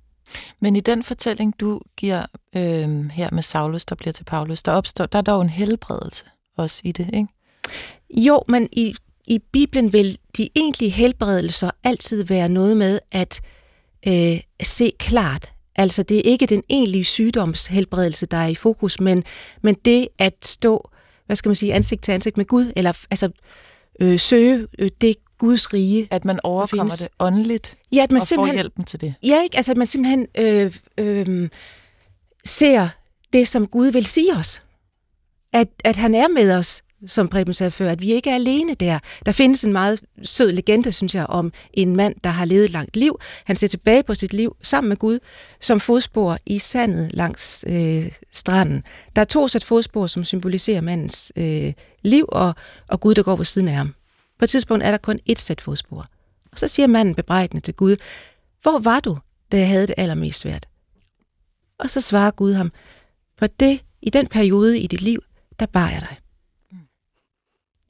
Men 0.61 0.77
i 0.77 0.81
den 0.81 1.03
fortælling, 1.03 1.61
du 1.61 1.81
giver 1.97 2.27
øh, 2.57 3.11
her 3.11 3.29
med 3.33 3.43
Saulus, 3.43 3.85
der 3.85 3.95
bliver 3.95 4.13
til 4.13 4.25
Paulus, 4.25 4.63
der 4.63 4.73
opstår, 4.73 5.07
der 5.07 5.19
er 5.19 5.23
dog 5.23 5.43
en 5.43 5.49
helbredelse 5.49 6.25
også 6.57 6.83
i 6.85 6.93
det, 6.93 7.11
ikke? 7.15 7.29
Jo, 8.17 8.43
men 8.49 8.69
i, 8.73 8.95
i 9.27 9.39
Bibelen 9.53 9.93
vil 9.93 10.19
de 10.37 10.49
egentlige 10.57 10.91
helbredelser 10.91 11.71
altid 11.85 12.25
være 12.25 12.49
noget 12.49 12.77
med 12.77 12.99
at 13.13 13.41
øh, 13.45 13.62
se 14.63 14.93
klart. 14.99 15.53
Altså 15.77 16.03
det 16.03 16.17
er 16.19 16.23
ikke 16.23 16.47
den 16.47 16.63
egentlige 16.69 17.05
sygdomshelbredelse, 17.05 18.27
der 18.27 18.37
er 18.37 18.47
i 18.47 18.55
fokus, 18.55 19.01
men, 19.01 19.25
men 19.63 19.77
det 19.85 20.09
at 20.19 20.35
stå, 20.45 20.91
hvad 21.27 21.37
skal 21.37 21.49
man 21.49 21.57
sige, 21.57 21.75
ansigt 21.75 22.03
til 22.03 22.13
ansigt 22.13 22.37
med 22.37 22.45
Gud, 22.45 22.73
eller 22.77 22.93
altså 23.11 23.31
øh, 24.01 24.21
søge 24.21 24.67
øh, 24.79 24.91
det 25.01 25.17
Guds 25.39 25.73
rige. 25.75 26.09
At 26.11 26.25
man 26.25 26.41
overkommer 26.43 26.95
det 26.99 27.09
åndeligt 27.19 27.77
ja, 27.93 28.03
at 28.03 28.13
man 28.13 28.21
og 28.21 28.29
får 28.35 28.53
hjælpen 28.53 28.85
til 28.85 29.01
det. 29.01 29.15
Ja, 29.23 29.43
ikke? 29.43 29.57
Altså 29.57 29.73
at 29.73 29.77
man 29.77 29.87
simpelthen 29.87 30.27
øh, 30.39 30.77
øh, 30.99 31.49
ser 32.45 32.89
det, 33.33 33.49
som 33.49 33.67
Gud 33.67 33.87
vil 33.87 34.07
sige 34.07 34.35
os. 34.37 34.61
At, 35.53 35.69
at 35.85 35.97
han 35.97 36.15
er 36.15 36.29
med 36.29 36.53
os, 36.53 36.83
som 37.07 37.29
Preben 37.29 37.55
sagde 37.55 37.71
før, 37.71 37.91
at 37.91 38.01
vi 38.01 38.13
ikke 38.13 38.31
er 38.31 38.35
alene 38.35 38.75
der. 38.75 38.99
Der 39.27 39.33
findes 39.33 39.65
en 39.65 39.73
meget 39.73 40.01
sød 40.23 40.53
legende, 40.53 40.93
synes 40.93 41.15
jeg, 41.15 41.27
om 41.27 41.53
en 41.73 41.97
mand, 41.97 42.15
der 42.25 42.31
har 42.31 42.45
levet 42.45 42.65
et 42.65 42.71
langt 42.71 42.97
liv. 42.97 43.19
Han 43.45 43.57
ser 43.57 43.67
tilbage 43.67 44.03
på 44.03 44.15
sit 44.15 44.33
liv 44.33 44.57
sammen 44.63 44.89
med 44.89 44.97
Gud, 44.97 45.19
som 45.61 45.81
fodspor 45.81 46.39
i 46.47 46.59
sandet 46.59 47.13
langs 47.13 47.65
øh, 47.69 48.13
stranden. 48.33 48.83
Der 49.17 49.23
er 49.23 49.27
to 49.27 49.49
sæt 49.49 49.65
fodspor, 49.65 50.07
som 50.07 50.25
symboliserer 50.25 50.81
mandens 50.81 51.33
øh, 51.37 51.73
liv, 52.03 52.25
og, 52.29 52.55
og 52.89 53.01
Gud, 53.01 53.15
der 53.15 53.23
går 53.23 53.37
ved 53.37 53.45
siden 53.45 53.69
af 53.69 53.75
ham. 53.75 53.95
På 54.39 54.45
et 54.45 54.51
tidspunkt 54.51 54.85
er 54.85 54.91
der 54.91 54.99
kun 54.99 55.19
et 55.27 55.39
sæt 55.39 55.61
fodspor. 55.61 56.07
Og 56.53 56.59
så 56.59 56.69
siger 56.69 56.87
manden 56.87 57.15
bebrejdende 57.15 57.61
til 57.61 57.75
Gud, 57.75 57.97
hvor 58.63 58.79
var 58.79 59.01
du, 59.01 59.19
da 59.53 59.59
jeg 59.59 59.69
havde 59.69 59.87
det 59.87 59.95
allermest 59.97 60.41
svært? 60.41 60.67
Og 61.79 61.91
så 61.91 62.01
svarer 62.01 62.31
Gud 62.31 62.53
ham, 62.53 62.73
for 63.39 63.47
det, 63.47 63.81
i 64.03 64.11
den 64.11 64.27
periode 64.27 64.81
i 64.81 64.87
dit 64.87 65.03
liv, 65.03 65.23
der 65.61 65.67
bar 65.67 65.91
jeg 65.91 66.01
dig. 66.01 66.22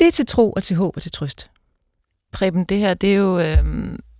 Det 0.02 0.06
er 0.08 0.12
til 0.12 0.26
tro 0.26 0.52
og 0.52 0.62
til 0.62 0.76
håb 0.76 0.96
og 0.96 1.02
til 1.02 1.12
trøst. 1.12 1.46
Preben, 2.32 2.64
det 2.64 2.78
her, 2.78 2.94
det 2.94 3.12
er 3.12 3.16
jo 3.16 3.38
øh, 3.38 3.58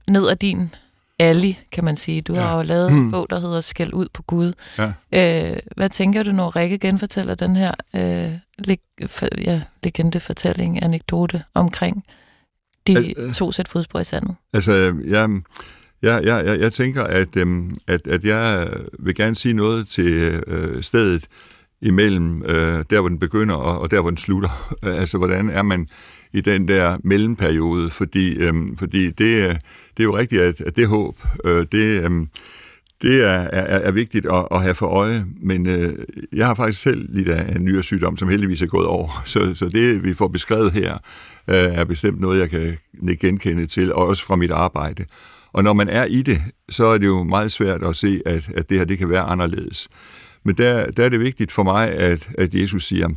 ned 0.09 0.29
ad 0.29 0.37
din 0.37 0.75
alley, 1.19 1.55
kan 1.73 1.85
man 1.85 1.97
sige. 1.97 2.23
Du 2.23 2.35
ja. 2.35 2.41
har 2.41 2.57
jo 2.57 2.63
lavet 2.63 2.91
en 2.91 3.11
bog, 3.11 3.27
der 3.31 3.41
hedder 3.41 3.61
Skæld 3.61 3.93
ud 3.93 4.07
på 4.15 4.23
Gud. 4.23 4.53
Ja. 4.79 5.53
Øh, 5.53 5.59
hvad 5.77 5.89
tænker 5.89 6.23
du, 6.23 6.31
når 6.31 6.57
Rikke 6.57 6.79
genfortæller 6.79 7.35
den 7.35 7.57
her 7.57 7.75
øh, 7.97 8.39
leg- 8.69 9.07
for, 9.07 9.29
ja, 9.39 9.63
legendefortælling, 9.83 10.83
anekdote 10.83 11.43
omkring 11.55 12.05
de 12.87 12.97
Al- 12.97 13.33
to 13.33 13.53
sæt 13.53 13.69
fodspor 13.69 14.01
i 14.01 14.05
sandet? 14.05 14.35
Altså, 14.53 14.73
jeg, 15.05 15.41
jeg, 16.03 16.25
jeg, 16.25 16.47
jeg, 16.47 16.61
jeg 16.61 16.73
tænker, 16.73 17.03
at, 17.05 17.37
øhm, 17.37 17.79
at, 17.87 18.07
at 18.07 18.25
jeg 18.25 18.69
vil 18.99 19.15
gerne 19.15 19.37
sige 19.37 19.55
noget 19.55 19.89
til 19.89 20.43
øh, 20.47 20.83
stedet 20.83 21.27
imellem 21.83 22.43
øh, 22.43 22.85
der, 22.91 23.01
hvor 23.01 23.09
den 23.09 23.19
begynder 23.19 23.55
og, 23.55 23.81
og 23.81 23.91
der, 23.91 24.01
hvor 24.01 24.11
den 24.11 24.17
slutter. 24.17 24.75
altså, 25.01 25.19
hvordan 25.19 25.51
er 25.51 25.63
man 25.63 25.89
i 26.33 26.41
den 26.41 26.69
der 26.69 26.97
mellemperiode? 27.05 27.91
Fordi, 27.91 28.35
øh, 28.35 28.55
fordi 28.79 29.11
det, 29.11 29.49
øh, 29.49 29.55
det 29.97 30.01
er 30.01 30.05
jo 30.05 30.17
rigtigt, 30.17 30.43
at, 30.43 30.61
at 30.61 30.77
det 30.77 30.89
håb, 30.89 31.17
øh, 31.45 31.67
det... 31.73 32.05
Øh, 32.05 32.27
det 33.03 33.25
er, 33.25 33.49
er, 33.53 33.79
er 33.79 33.91
vigtigt 33.91 34.27
at, 34.27 34.49
at 34.51 34.63
have 34.63 34.75
for 34.75 34.87
øje, 34.87 35.25
men 35.41 35.67
øh, 35.67 35.95
jeg 36.33 36.47
har 36.47 36.55
faktisk 36.55 36.83
selv 36.83 37.07
lidt 37.09 37.29
af 37.29 37.57
en 37.57 37.65
nyere 37.65 37.83
sygdom, 37.83 38.17
som 38.17 38.29
heldigvis 38.29 38.63
er 38.63 38.67
gået 38.67 38.87
over. 38.87 39.23
Så, 39.27 39.55
så 39.55 39.69
det, 39.69 40.05
vi 40.05 40.15
får 40.15 40.29
beskrevet 40.29 40.73
her, 40.73 40.95
øh, 41.49 41.57
er 41.57 41.85
bestemt 41.85 42.21
noget, 42.21 42.41
jeg 42.41 42.51
kan 42.51 42.77
genkende 43.21 43.67
til, 43.67 43.95
og 43.95 44.07
også 44.07 44.25
fra 44.25 44.37
mit 44.37 44.51
arbejde. 44.51 45.05
Og 45.53 45.65
når 45.65 45.73
man 45.73 45.89
er 45.89 46.05
i 46.05 46.23
det, 46.23 46.39
så 46.69 46.87
er 46.87 46.99
det 46.99 47.07
jo 47.07 47.23
meget 47.23 47.53
svært 47.53 47.83
at 47.83 47.97
se, 47.97 48.21
at, 48.27 48.49
at 48.55 48.71
det 48.71 48.79
her 48.79 48.85
det 48.85 48.99
kan 48.99 49.09
være 49.09 49.23
anderledes. 49.23 49.89
Men 50.45 50.57
der, 50.57 50.91
der 50.91 51.05
er 51.05 51.09
det 51.09 51.21
vigtigt 51.21 51.53
for 51.53 51.63
mig, 51.63 51.91
at, 51.91 52.29
at 52.39 52.55
Jesus 52.55 52.87
siger, 52.87 53.09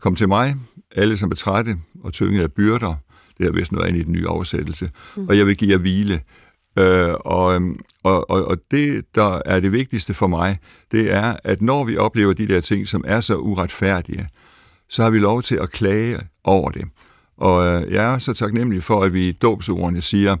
kom 0.00 0.14
til 0.16 0.28
mig, 0.28 0.56
alle 0.96 1.16
som 1.16 1.30
er 1.30 1.34
trætte 1.34 1.76
og 2.04 2.12
tynget 2.12 2.42
af 2.42 2.52
byrder, 2.52 2.94
det 3.38 3.46
er 3.46 3.52
vist 3.52 3.72
noget 3.72 3.88
andet 3.88 4.00
i 4.00 4.04
den 4.04 4.12
nye 4.12 4.28
oversættelse, 4.28 4.90
mm. 5.16 5.28
og 5.28 5.38
jeg 5.38 5.46
vil 5.46 5.56
give 5.56 5.70
jer 5.70 5.78
hvile. 5.78 6.20
Øh, 6.78 7.14
og, 7.14 7.54
øhm, 7.54 7.78
og, 8.02 8.30
og, 8.30 8.44
og 8.44 8.58
det, 8.70 9.04
der 9.14 9.40
er 9.46 9.60
det 9.60 9.72
vigtigste 9.72 10.14
for 10.14 10.26
mig, 10.26 10.58
det 10.92 11.12
er, 11.12 11.36
at 11.44 11.62
når 11.62 11.84
vi 11.84 11.96
oplever 11.96 12.32
de 12.32 12.48
der 12.48 12.60
ting, 12.60 12.88
som 12.88 13.04
er 13.06 13.20
så 13.20 13.36
uretfærdige, 13.36 14.28
så 14.88 15.02
har 15.02 15.10
vi 15.10 15.18
lov 15.18 15.42
til 15.42 15.56
at 15.56 15.70
klage 15.70 16.20
over 16.44 16.70
det. 16.70 16.84
Og 17.36 17.66
øh, 17.66 17.92
jeg 17.92 18.14
er 18.14 18.18
så 18.18 18.32
taknemmelig 18.32 18.82
for, 18.82 19.02
at 19.02 19.12
vi 19.12 19.28
i 19.28 19.32
dåbsordene 19.32 20.00
siger, 20.00 20.36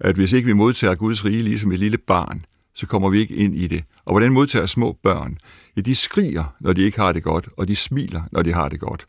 at 0.00 0.14
hvis 0.14 0.32
ikke 0.32 0.46
vi 0.46 0.52
modtager 0.52 0.94
Guds 0.94 1.24
rige 1.24 1.42
ligesom 1.42 1.72
et 1.72 1.78
lille 1.78 1.98
barn, 1.98 2.44
så 2.74 2.86
kommer 2.86 3.08
vi 3.08 3.18
ikke 3.18 3.34
ind 3.34 3.54
i 3.54 3.66
det. 3.66 3.84
Og 4.04 4.12
hvordan 4.12 4.32
modtager 4.32 4.66
små 4.66 4.96
børn? 5.02 5.36
Ja, 5.76 5.80
de 5.80 5.94
skriger, 5.94 6.54
når 6.60 6.72
de 6.72 6.82
ikke 6.82 6.98
har 6.98 7.12
det 7.12 7.22
godt, 7.22 7.48
og 7.56 7.68
de 7.68 7.76
smiler, 7.76 8.22
når 8.32 8.42
de 8.42 8.52
har 8.52 8.68
det 8.68 8.80
godt. 8.80 9.06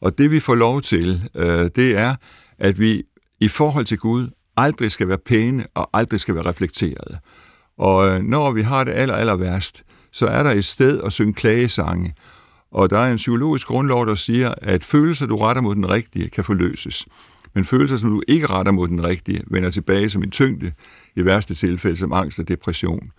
Og 0.00 0.18
det 0.18 0.30
vi 0.30 0.40
får 0.40 0.54
lov 0.54 0.82
til, 0.82 1.28
øh, 1.36 1.70
det 1.76 1.98
er, 1.98 2.14
at 2.58 2.80
vi 2.80 3.02
i 3.40 3.48
forhold 3.48 3.84
til 3.84 3.98
Gud 3.98 4.28
aldrig 4.56 4.92
skal 4.92 5.08
være 5.08 5.18
pæne 5.18 5.66
og 5.74 5.90
aldrig 5.92 6.20
skal 6.20 6.34
være 6.34 6.46
reflekterede. 6.46 7.18
Og 7.78 8.08
øh, 8.08 8.22
når 8.22 8.50
vi 8.50 8.62
har 8.62 8.84
det 8.84 8.92
aller, 8.92 9.14
aller 9.14 9.36
værst, 9.36 9.82
så 10.12 10.26
er 10.26 10.42
der 10.42 10.50
et 10.50 10.64
sted 10.64 11.00
at 11.02 11.12
synge 11.12 11.34
klagesange. 11.34 12.14
Og 12.72 12.90
der 12.90 12.98
er 12.98 13.10
en 13.10 13.16
psykologisk 13.16 13.66
grundlov, 13.66 14.06
der 14.06 14.14
siger, 14.14 14.54
at 14.62 14.84
følelser, 14.84 15.26
du 15.26 15.36
retter 15.36 15.62
mod 15.62 15.74
den 15.74 15.88
rigtige, 15.88 16.30
kan 16.30 16.44
forløses. 16.44 17.06
Men 17.54 17.64
følelser, 17.64 17.96
som 17.96 18.10
du 18.10 18.22
ikke 18.28 18.46
retter 18.46 18.72
mod 18.72 18.88
den 18.88 19.04
rigtige, 19.04 19.42
vender 19.46 19.70
tilbage 19.70 20.08
som 20.08 20.22
en 20.22 20.30
tyngde, 20.30 20.72
i 21.16 21.24
værste 21.24 21.54
tilfælde 21.54 21.96
som 21.96 22.12
angst 22.12 22.38
og 22.38 22.48
depression. 22.48 23.10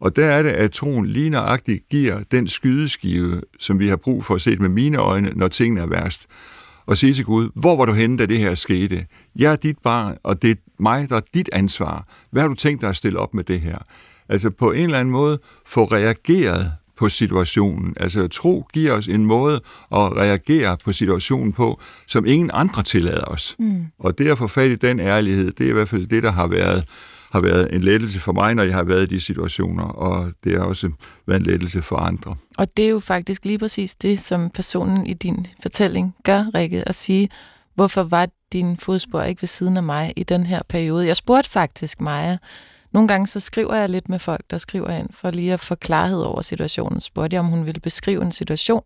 Og 0.00 0.16
der 0.16 0.26
er 0.26 0.42
det, 0.42 0.50
at 0.50 0.72
troen 0.72 1.06
lige 1.06 1.30
nøjagtigt 1.30 1.88
giver 1.88 2.22
den 2.30 2.48
skydeskive, 2.48 3.40
som 3.58 3.78
vi 3.78 3.88
har 3.88 3.96
brug 3.96 4.24
for 4.24 4.34
at 4.34 4.40
se 4.40 4.56
med 4.56 4.68
mine 4.68 4.98
øjne, 4.98 5.32
når 5.34 5.48
tingene 5.48 5.80
er 5.80 5.86
værst 5.86 6.26
og 6.86 6.98
sige 6.98 7.14
til 7.14 7.24
Gud, 7.24 7.50
hvor 7.54 7.76
var 7.76 7.84
du 7.84 7.92
henne, 7.92 8.18
da 8.18 8.26
det 8.26 8.38
her 8.38 8.54
skete? 8.54 9.06
Jeg 9.36 9.52
er 9.52 9.56
dit 9.56 9.78
barn, 9.78 10.16
og 10.22 10.42
det 10.42 10.50
er 10.50 10.54
mig, 10.78 11.08
der 11.08 11.16
er 11.16 11.20
dit 11.34 11.50
ansvar. 11.52 12.08
Hvad 12.30 12.42
har 12.42 12.48
du 12.48 12.54
tænkt 12.54 12.80
dig 12.80 12.88
at 12.88 12.96
stille 12.96 13.18
op 13.18 13.34
med 13.34 13.44
det 13.44 13.60
her? 13.60 13.78
Altså 14.28 14.50
på 14.50 14.72
en 14.72 14.84
eller 14.84 14.98
anden 14.98 15.12
måde 15.12 15.38
få 15.66 15.84
reageret 15.84 16.72
på 16.98 17.08
situationen. 17.08 17.94
Altså 18.00 18.28
tro 18.28 18.66
giver 18.72 18.92
os 18.92 19.06
en 19.06 19.24
måde 19.24 19.54
at 19.92 20.16
reagere 20.16 20.76
på 20.84 20.92
situationen 20.92 21.52
på, 21.52 21.80
som 22.06 22.26
ingen 22.26 22.50
andre 22.54 22.82
tillader 22.82 23.24
os. 23.24 23.56
Mm. 23.58 23.86
Og 23.98 24.18
det 24.18 24.28
at 24.28 24.38
få 24.38 24.46
fat 24.46 24.70
i 24.70 24.74
den 24.74 25.00
ærlighed, 25.00 25.52
det 25.52 25.66
er 25.66 25.70
i 25.70 25.72
hvert 25.72 25.88
fald 25.88 26.06
det, 26.06 26.22
der 26.22 26.32
har 26.32 26.46
været 26.46 26.84
har 27.30 27.40
været 27.40 27.74
en 27.74 27.80
lettelse 27.80 28.20
for 28.20 28.32
mig, 28.32 28.54
når 28.54 28.62
jeg 28.62 28.74
har 28.74 28.82
været 28.82 29.02
i 29.02 29.14
de 29.14 29.20
situationer, 29.20 29.84
og 29.84 30.32
det 30.44 30.52
har 30.52 30.64
også 30.64 30.90
været 31.26 31.40
en 31.40 31.46
lettelse 31.46 31.82
for 31.82 31.96
andre. 31.96 32.36
Og 32.58 32.76
det 32.76 32.84
er 32.84 32.88
jo 32.88 33.00
faktisk 33.00 33.44
lige 33.44 33.58
præcis 33.58 33.94
det, 33.94 34.20
som 34.20 34.50
personen 34.50 35.06
i 35.06 35.14
din 35.14 35.46
fortælling 35.62 36.14
gør, 36.24 36.44
Rikke, 36.54 36.88
at 36.88 36.94
sige, 36.94 37.28
hvorfor 37.74 38.02
var 38.02 38.28
din 38.52 38.76
fodspor 38.76 39.22
ikke 39.22 39.42
ved 39.42 39.48
siden 39.48 39.76
af 39.76 39.82
mig 39.82 40.12
i 40.16 40.22
den 40.22 40.46
her 40.46 40.62
periode? 40.68 41.06
Jeg 41.06 41.16
spurgte 41.16 41.50
faktisk 41.50 42.00
Maja, 42.00 42.38
nogle 42.96 43.08
gange 43.08 43.26
så 43.26 43.40
skriver 43.40 43.74
jeg 43.74 43.88
lidt 43.88 44.08
med 44.08 44.18
folk, 44.18 44.44
der 44.50 44.58
skriver 44.58 44.90
ind, 44.90 45.08
for 45.12 45.30
lige 45.30 45.52
at 45.52 45.60
få 45.60 45.74
klarhed 45.74 46.22
over 46.22 46.40
situationen. 46.40 47.00
Spurgte 47.00 47.34
jeg, 47.34 47.40
om 47.40 47.46
hun 47.46 47.66
ville 47.66 47.80
beskrive 47.80 48.22
en 48.22 48.32
situation, 48.32 48.82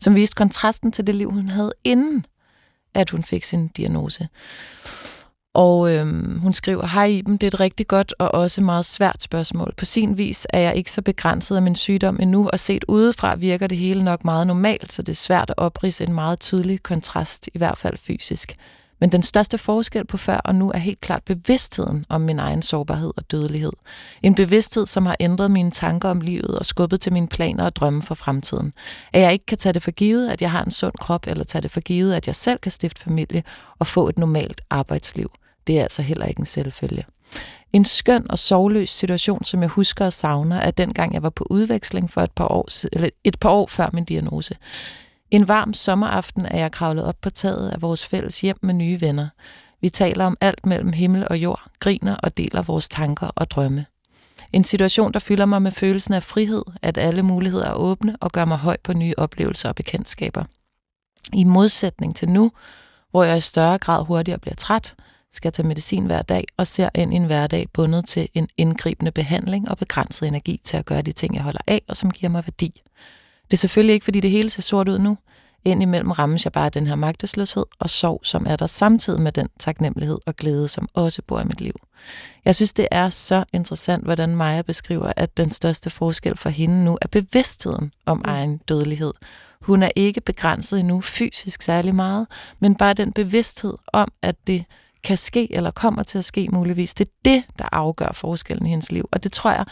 som 0.00 0.14
viste 0.14 0.34
kontrasten 0.34 0.92
til 0.92 1.06
det 1.06 1.14
liv, 1.14 1.30
hun 1.30 1.48
havde 1.48 1.72
inden, 1.84 2.26
at 2.94 3.10
hun 3.10 3.24
fik 3.24 3.44
sin 3.44 3.68
diagnose. 3.68 4.28
Og 5.54 5.94
øhm, 5.94 6.38
hun 6.38 6.52
skriver, 6.52 6.86
hej 6.86 7.06
Iben, 7.06 7.36
det 7.36 7.42
er 7.42 7.48
et 7.48 7.60
rigtig 7.60 7.88
godt 7.88 8.14
og 8.18 8.34
også 8.34 8.60
meget 8.60 8.84
svært 8.84 9.22
spørgsmål. 9.22 9.74
På 9.76 9.84
sin 9.84 10.18
vis 10.18 10.46
er 10.50 10.60
jeg 10.60 10.76
ikke 10.76 10.92
så 10.92 11.02
begrænset 11.02 11.56
af 11.56 11.62
min 11.62 11.74
sygdom 11.74 12.18
endnu, 12.20 12.48
og 12.52 12.60
set 12.60 12.84
udefra 12.88 13.34
virker 13.34 13.66
det 13.66 13.78
hele 13.78 14.04
nok 14.04 14.24
meget 14.24 14.46
normalt, 14.46 14.92
så 14.92 15.02
det 15.02 15.12
er 15.12 15.16
svært 15.16 15.50
at 15.50 15.58
oprise 15.58 16.04
en 16.04 16.14
meget 16.14 16.40
tydelig 16.40 16.82
kontrast, 16.82 17.48
i 17.54 17.58
hvert 17.58 17.78
fald 17.78 17.98
fysisk. 17.98 18.56
Men 19.02 19.12
den 19.12 19.22
største 19.22 19.58
forskel 19.58 20.06
på 20.06 20.16
før 20.16 20.36
og 20.36 20.54
nu 20.54 20.70
er 20.70 20.78
helt 20.78 21.00
klart 21.00 21.22
bevidstheden 21.24 22.06
om 22.08 22.20
min 22.20 22.38
egen 22.38 22.62
sårbarhed 22.62 23.12
og 23.16 23.30
dødelighed. 23.30 23.72
En 24.22 24.34
bevidsthed, 24.34 24.86
som 24.86 25.06
har 25.06 25.16
ændret 25.20 25.50
mine 25.50 25.70
tanker 25.70 26.08
om 26.08 26.20
livet 26.20 26.58
og 26.58 26.66
skubbet 26.66 27.00
til 27.00 27.12
mine 27.12 27.28
planer 27.28 27.64
og 27.64 27.76
drømme 27.76 28.02
for 28.02 28.14
fremtiden. 28.14 28.72
At 29.12 29.20
jeg 29.20 29.32
ikke 29.32 29.46
kan 29.46 29.58
tage 29.58 29.72
det 29.72 29.82
for 29.82 29.90
givet, 29.90 30.28
at 30.28 30.42
jeg 30.42 30.50
har 30.50 30.64
en 30.64 30.70
sund 30.70 30.92
krop, 31.00 31.26
eller 31.26 31.44
tage 31.44 31.62
det 31.62 31.70
for 31.70 31.80
givet, 31.80 32.14
at 32.14 32.26
jeg 32.26 32.36
selv 32.36 32.58
kan 32.58 32.72
stifte 32.72 33.00
familie 33.00 33.42
og 33.78 33.86
få 33.86 34.08
et 34.08 34.18
normalt 34.18 34.60
arbejdsliv. 34.70 35.30
Det 35.66 35.78
er 35.78 35.82
altså 35.82 36.02
heller 36.02 36.26
ikke 36.26 36.40
en 36.40 36.46
selvfølge. 36.46 37.04
En 37.72 37.84
skøn 37.84 38.30
og 38.30 38.38
sovløs 38.38 38.90
situation, 38.90 39.44
som 39.44 39.60
jeg 39.60 39.68
husker 39.68 40.04
og 40.06 40.12
savner, 40.12 40.56
er 40.56 40.70
dengang 40.70 41.14
jeg 41.14 41.22
var 41.22 41.30
på 41.30 41.46
udveksling 41.50 42.10
for 42.10 42.20
et 42.20 42.32
par 42.32 42.48
år, 42.48 42.68
eller 42.92 43.08
et 43.24 43.38
par 43.38 43.50
år 43.50 43.66
før 43.66 43.90
min 43.92 44.04
diagnose. 44.04 44.56
En 45.32 45.48
varm 45.48 45.74
sommeraften 45.74 46.46
er 46.46 46.58
jeg 46.58 46.72
kravlet 46.72 47.04
op 47.04 47.16
på 47.20 47.30
taget 47.30 47.70
af 47.70 47.82
vores 47.82 48.06
fælles 48.06 48.40
hjem 48.40 48.56
med 48.62 48.74
nye 48.74 49.00
venner. 49.00 49.28
Vi 49.80 49.88
taler 49.88 50.24
om 50.24 50.36
alt 50.40 50.66
mellem 50.66 50.92
himmel 50.92 51.26
og 51.30 51.38
jord, 51.38 51.62
griner 51.78 52.16
og 52.16 52.36
deler 52.36 52.62
vores 52.62 52.88
tanker 52.88 53.26
og 53.26 53.50
drømme. 53.50 53.86
En 54.52 54.64
situation, 54.64 55.12
der 55.12 55.18
fylder 55.18 55.46
mig 55.46 55.62
med 55.62 55.70
følelsen 55.70 56.14
af 56.14 56.22
frihed, 56.22 56.64
at 56.82 56.98
alle 56.98 57.22
muligheder 57.22 57.66
er 57.66 57.74
åbne 57.74 58.16
og 58.20 58.32
gør 58.32 58.44
mig 58.44 58.58
høj 58.58 58.76
på 58.84 58.92
nye 58.92 59.14
oplevelser 59.16 59.68
og 59.68 59.74
bekendtskaber. 59.74 60.44
I 61.32 61.44
modsætning 61.44 62.16
til 62.16 62.28
nu, 62.28 62.52
hvor 63.10 63.24
jeg 63.24 63.36
i 63.36 63.40
større 63.40 63.78
grad 63.78 64.04
hurtigere 64.04 64.38
bliver 64.38 64.54
træt, 64.54 64.94
skal 65.30 65.52
tage 65.52 65.68
medicin 65.68 66.06
hver 66.06 66.22
dag 66.22 66.44
og 66.56 66.66
ser 66.66 66.88
ind 66.94 67.12
i 67.12 67.16
en 67.16 67.24
hverdag 67.24 67.66
bundet 67.72 68.04
til 68.04 68.28
en 68.34 68.48
indgribende 68.56 69.12
behandling 69.12 69.70
og 69.70 69.76
begrænset 69.76 70.28
energi 70.28 70.60
til 70.64 70.76
at 70.76 70.86
gøre 70.86 71.02
de 71.02 71.12
ting, 71.12 71.34
jeg 71.34 71.42
holder 71.42 71.60
af 71.66 71.82
og 71.88 71.96
som 71.96 72.10
giver 72.10 72.30
mig 72.30 72.46
værdi. 72.46 72.82
Det 73.52 73.56
er 73.56 73.60
selvfølgelig 73.60 73.94
ikke, 73.94 74.04
fordi 74.04 74.20
det 74.20 74.30
hele 74.30 74.50
ser 74.50 74.62
sort 74.62 74.88
ud 74.88 74.98
nu. 74.98 75.18
Indimellem 75.64 76.10
rammes 76.10 76.44
jeg 76.44 76.52
bare 76.52 76.64
af 76.64 76.72
den 76.72 76.86
her 76.86 76.94
magtesløshed 76.94 77.64
og 77.78 77.90
sorg, 77.90 78.20
som 78.22 78.46
er 78.48 78.56
der 78.56 78.66
samtidig 78.66 79.20
med 79.20 79.32
den 79.32 79.48
taknemmelighed 79.58 80.18
og 80.26 80.36
glæde, 80.36 80.68
som 80.68 80.88
også 80.94 81.22
bor 81.22 81.40
i 81.40 81.44
mit 81.44 81.60
liv. 81.60 81.74
Jeg 82.44 82.54
synes, 82.54 82.72
det 82.72 82.88
er 82.90 83.10
så 83.10 83.44
interessant, 83.52 84.04
hvordan 84.04 84.36
Maja 84.36 84.62
beskriver, 84.62 85.12
at 85.16 85.36
den 85.36 85.48
største 85.48 85.90
forskel 85.90 86.36
for 86.36 86.48
hende 86.48 86.84
nu 86.84 86.98
er 87.02 87.06
bevidstheden 87.06 87.92
om 88.06 88.16
mm. 88.16 88.24
egen 88.26 88.56
dødelighed. 88.56 89.12
Hun 89.60 89.82
er 89.82 89.90
ikke 89.96 90.20
begrænset 90.20 90.80
endnu 90.80 91.00
fysisk 91.00 91.62
særlig 91.62 91.94
meget, 91.94 92.26
men 92.60 92.74
bare 92.74 92.94
den 92.94 93.12
bevidsthed 93.12 93.74
om, 93.92 94.08
at 94.22 94.46
det 94.46 94.64
kan 95.04 95.16
ske, 95.16 95.54
eller 95.54 95.70
kommer 95.70 96.02
til 96.02 96.18
at 96.18 96.24
ske 96.24 96.48
muligvis. 96.52 96.94
Det 96.94 97.08
er 97.08 97.12
det, 97.24 97.44
der 97.58 97.68
afgør 97.72 98.12
forskellen 98.14 98.66
i 98.66 98.70
hendes 98.70 98.92
liv. 98.92 99.08
Og 99.12 99.24
det 99.24 99.32
tror 99.32 99.50
jeg, 99.50 99.64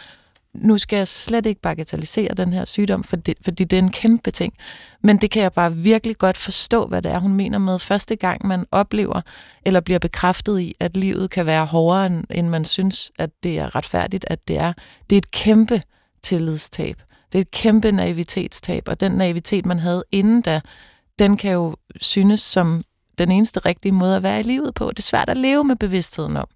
nu 0.55 0.79
skal 0.79 0.97
jeg 0.97 1.09
slet 1.09 1.47
ikke 1.47 1.61
bagatellisere 1.61 2.35
den 2.35 2.53
her 2.53 2.65
sygdom, 2.65 3.05
for 3.05 3.17
det, 3.17 3.37
fordi 3.45 3.65
det 3.65 3.77
er 3.77 3.83
en 3.83 3.91
kæmpe 3.91 4.31
ting. 4.31 4.55
Men 5.03 5.17
det 5.17 5.31
kan 5.31 5.43
jeg 5.43 5.53
bare 5.53 5.77
virkelig 5.77 6.19
godt 6.19 6.37
forstå, 6.37 6.87
hvad 6.87 7.03
det 7.03 7.13
er, 7.13 7.19
hun 7.19 7.35
mener 7.35 7.59
med 7.59 7.79
første 7.79 8.17
gang, 8.17 8.47
man 8.47 8.67
oplever 8.71 9.21
eller 9.67 9.81
bliver 9.81 9.99
bekræftet 9.99 10.61
i, 10.61 10.75
at 10.81 10.97
livet 10.97 11.31
kan 11.31 11.47
være 11.47 11.67
hårdere, 11.67 12.23
end 12.31 12.49
man 12.49 12.65
synes, 12.65 13.13
at 13.19 13.31
det 13.43 13.59
er 13.59 13.77
retfærdigt, 13.77 14.25
at 14.29 14.49
det 14.49 14.59
er. 14.59 14.73
Det 15.11 15.17
er 15.17 15.19
et 15.19 15.31
kæmpe 15.31 15.83
tillidstab. 16.23 17.03
Det 17.33 17.39
er 17.39 17.43
et 17.43 17.51
kæmpe 17.51 17.93
naivitetstab, 17.93 18.83
og 18.87 19.01
den 19.01 19.13
naivitet, 19.13 19.67
man 19.67 19.79
havde 19.79 20.05
inden 20.13 20.43
da, 20.43 20.61
den 21.19 21.37
kan 21.37 21.53
jo 21.53 21.77
synes 22.01 22.41
som 22.41 22.83
den 23.19 23.31
eneste 23.31 23.61
rigtige 23.61 23.93
måde 23.93 24.17
at 24.17 24.23
være 24.23 24.41
i 24.41 24.43
livet 24.43 24.75
på. 24.75 24.89
Det 24.89 24.99
er 24.99 25.03
svært 25.03 25.29
at 25.29 25.37
leve 25.37 25.65
med 25.65 25.77
bevidstheden 25.77 26.37
om, 26.37 26.49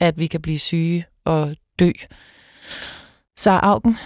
at 0.00 0.18
vi 0.18 0.26
kan 0.26 0.42
blive 0.42 0.58
syge 0.58 1.04
og 1.24 1.56
dø. 1.78 1.90
Så 3.40 3.50
Augen? 3.50 3.96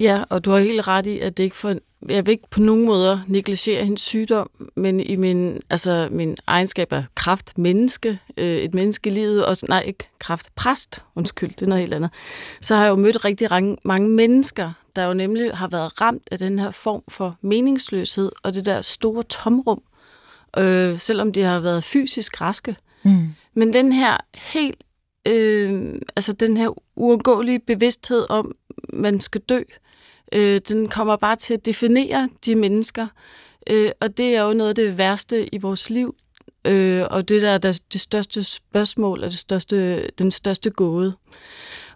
Ja, 0.00 0.24
og 0.28 0.44
du 0.44 0.50
har 0.50 0.58
helt 0.58 0.88
ret 0.88 1.06
i, 1.06 1.18
at 1.18 1.36
det 1.36 1.42
ikke 1.42 1.56
for, 1.56 1.74
jeg 2.08 2.26
vil 2.26 2.32
ikke 2.32 2.50
på 2.50 2.60
nogen 2.60 2.86
måder 2.86 3.18
negligere 3.26 3.84
hendes 3.84 4.00
sygdom, 4.00 4.50
men 4.74 5.00
i 5.00 5.16
min, 5.16 5.60
altså 5.70 6.08
min 6.10 6.36
egenskab 6.46 6.92
af 6.92 7.04
kraft, 7.14 7.58
menneske, 7.58 8.18
øh, 8.36 8.56
et 8.56 8.74
menneske 8.74 9.10
i 9.10 9.12
livet, 9.12 9.46
og 9.46 9.56
nej, 9.68 9.80
ikke 9.80 10.08
kraft, 10.18 10.54
præst, 10.54 11.02
undskyld, 11.14 11.50
det 11.50 11.62
er 11.62 11.66
noget 11.66 11.82
helt 11.82 11.94
andet, 11.94 12.10
så 12.60 12.74
har 12.74 12.82
jeg 12.82 12.90
jo 12.90 12.96
mødt 12.96 13.24
rigtig 13.24 13.76
mange 13.84 14.08
mennesker, 14.08 14.72
der 14.96 15.04
jo 15.04 15.14
nemlig 15.14 15.56
har 15.56 15.68
været 15.68 16.00
ramt 16.00 16.28
af 16.30 16.38
den 16.38 16.58
her 16.58 16.70
form 16.70 17.02
for 17.08 17.36
meningsløshed 17.40 18.32
og 18.42 18.54
det 18.54 18.64
der 18.64 18.82
store 18.82 19.22
tomrum, 19.22 19.82
øh, 20.58 20.98
selvom 20.98 21.32
de 21.32 21.42
har 21.42 21.60
været 21.60 21.84
fysisk 21.84 22.40
raske. 22.40 22.76
Mm. 23.02 23.34
Men 23.54 23.72
den 23.72 23.92
her 23.92 24.16
helt 24.34 24.84
øh, 25.28 25.94
altså 26.16 26.32
den 26.32 26.56
her 26.56 26.68
uundgåelige 26.96 27.58
bevidsthed 27.58 28.26
om, 28.30 28.52
man 28.92 29.20
skal 29.20 29.40
dø, 29.40 29.62
øh, 30.32 30.60
den 30.68 30.88
kommer 30.88 31.16
bare 31.16 31.36
til 31.36 31.54
at 31.54 31.64
definere 31.64 32.28
de 32.46 32.54
mennesker. 32.54 33.06
Øh, 33.70 33.90
og 34.00 34.16
det 34.16 34.36
er 34.36 34.42
jo 34.42 34.52
noget 34.52 34.68
af 34.68 34.74
det 34.74 34.98
værste 34.98 35.54
i 35.54 35.58
vores 35.58 35.90
liv. 35.90 36.14
Øh, 36.64 37.02
og 37.10 37.28
det 37.28 37.42
der 37.42 37.50
er 37.50 37.58
det 37.58 38.00
største 38.00 38.44
spørgsmål, 38.44 39.24
og 39.24 39.30
det 39.30 39.38
største, 39.38 40.08
den 40.08 40.30
største 40.30 40.70
gåde. 40.70 41.14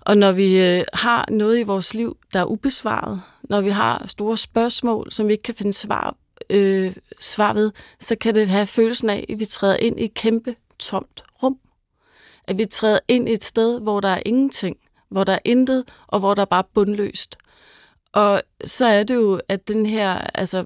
Og 0.01 0.17
når 0.17 0.33
vi 0.33 0.63
øh, 0.63 0.85
har 0.93 1.25
noget 1.31 1.59
i 1.59 1.63
vores 1.63 1.95
liv, 1.95 2.17
der 2.33 2.41
er 2.41 2.45
ubesvaret, 2.45 3.23
når 3.43 3.61
vi 3.61 3.71
har 3.71 4.05
store 4.07 4.37
spørgsmål, 4.37 5.13
som 5.13 5.27
vi 5.29 5.33
ikke 5.33 5.43
kan 5.43 5.55
finde 5.55 5.73
svar, 5.73 6.17
øh, 6.51 6.93
svar 7.21 7.53
ved, 7.53 7.73
så 8.01 8.17
kan 8.17 8.35
det 8.35 8.49
have 8.49 8.67
følelsen 8.67 9.11
af, 9.11 9.27
at 9.29 9.39
vi 9.41 9.45
træder 9.45 9.77
ind 9.77 10.01
i 10.01 10.05
et 10.05 10.15
kæmpe 10.15 10.55
tomt 10.79 11.23
rum. 11.43 11.59
At 12.49 12.59
vi 12.59 12.65
træder 12.65 12.99
ind 13.09 13.29
i 13.29 13.33
et 13.33 13.45
sted, 13.45 13.81
hvor 13.81 14.01
der 14.01 14.09
er 14.09 14.23
ingenting, 14.27 14.77
hvor 15.09 15.25
der 15.25 15.33
er 15.33 15.39
intet, 15.45 15.85
og 16.07 16.21
hvor 16.21 16.35
der 16.35 16.43
er 16.43 16.47
bare 16.47 16.65
bundløst. 16.75 17.37
Og 18.13 18.43
så 18.65 18.87
er 18.87 19.03
det 19.03 19.15
jo, 19.15 19.41
at 19.49 19.69
den 19.69 19.87
her, 19.87 20.13
altså, 20.35 20.65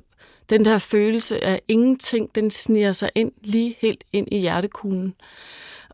den 0.51 0.65
der 0.65 0.79
følelse 0.79 1.45
af 1.45 1.61
ingenting, 1.69 2.35
den 2.35 2.51
sniger 2.51 2.93
sig 2.93 3.11
ind 3.15 3.33
lige 3.43 3.77
helt 3.81 4.05
ind 4.13 4.29
i 4.31 4.39
hjertekuglen. 4.39 5.15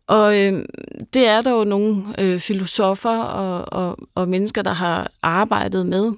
Og 0.06 0.38
øh, 0.38 0.64
det 1.12 1.26
er 1.26 1.40
der 1.40 1.50
jo 1.50 1.64
nogle 1.64 2.04
øh, 2.18 2.40
filosofer 2.40 3.18
og, 3.18 3.64
og, 3.72 3.98
og 4.14 4.28
mennesker, 4.28 4.62
der 4.62 4.72
har 4.72 5.10
arbejdet 5.22 5.86
med, 5.86 6.12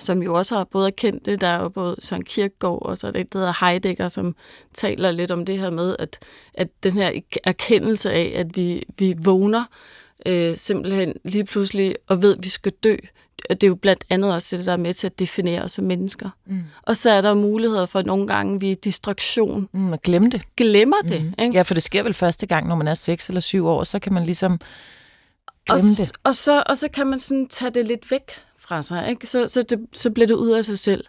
som 0.00 0.22
jo 0.22 0.34
også 0.34 0.54
har 0.54 0.64
både 0.64 0.86
erkendt 0.86 1.26
det. 1.26 1.40
Der 1.40 1.46
er 1.46 1.62
jo 1.62 1.68
både 1.68 1.96
Søren 1.98 2.24
Kierkegaard, 2.24 2.82
og 2.82 2.98
så 2.98 3.10
det, 3.10 3.32
der 3.32 3.38
hedder 3.38 3.64
Heidegger, 3.66 4.08
som 4.08 4.36
taler 4.74 5.10
lidt 5.10 5.30
om 5.30 5.44
det 5.44 5.58
her 5.58 5.70
med, 5.70 5.96
at, 5.98 6.18
at 6.54 6.68
den 6.82 6.92
her 6.92 7.20
erkendelse 7.44 8.12
af, 8.12 8.32
at 8.34 8.56
vi, 8.56 8.82
vi 8.98 9.14
vågner 9.18 9.64
øh, 10.26 10.56
simpelthen 10.56 11.14
lige 11.24 11.44
pludselig 11.44 11.96
og 12.08 12.22
ved, 12.22 12.36
at 12.36 12.44
vi 12.44 12.48
skal 12.48 12.72
dø, 12.84 12.96
det 13.50 13.62
er 13.62 13.68
jo 13.68 13.74
blandt 13.74 14.04
andet 14.10 14.34
også 14.34 14.56
det, 14.56 14.66
der 14.66 14.72
er 14.72 14.76
med 14.76 14.94
til 14.94 15.06
at 15.06 15.18
definere 15.18 15.62
os 15.62 15.72
som 15.72 15.84
mennesker. 15.84 16.30
Mm. 16.46 16.64
Og 16.82 16.96
så 16.96 17.10
er 17.10 17.20
der 17.20 17.34
muligheder 17.34 17.86
for, 17.86 17.98
at 17.98 18.06
nogle 18.06 18.26
gange 18.26 18.60
vi 18.60 18.72
er 18.72 18.76
distraktion. 18.76 19.68
Mm, 19.72 19.92
at 19.92 20.02
glemme 20.02 20.30
det. 20.30 20.42
Glemmer 20.56 20.96
det. 21.04 21.22
Mm. 21.22 21.44
Ikke? 21.44 21.56
Ja, 21.56 21.62
for 21.62 21.74
det 21.74 21.82
sker 21.82 22.02
vel 22.02 22.14
første 22.14 22.46
gang, 22.46 22.68
når 22.68 22.74
man 22.74 22.88
er 22.88 22.94
6 22.94 23.28
eller 23.28 23.40
7 23.40 23.66
år, 23.66 23.84
så 23.84 23.98
kan 23.98 24.12
man 24.12 24.24
ligesom 24.24 24.60
glemme 25.66 25.90
og, 25.90 25.96
det. 25.98 26.12
Og 26.24 26.36
så, 26.36 26.62
og 26.66 26.78
så 26.78 26.88
kan 26.88 27.06
man 27.06 27.20
sådan 27.20 27.48
tage 27.48 27.70
det 27.70 27.86
lidt 27.86 28.10
væk 28.10 28.30
fra 28.72 28.82
sig, 28.82 29.10
ikke? 29.10 29.26
Så, 29.26 29.48
så, 29.48 29.62
det, 29.62 29.78
så 29.92 30.10
bliver 30.10 30.26
det 30.26 30.34
ud 30.34 30.50
af 30.50 30.64
sig 30.64 30.78
selv. 30.78 31.04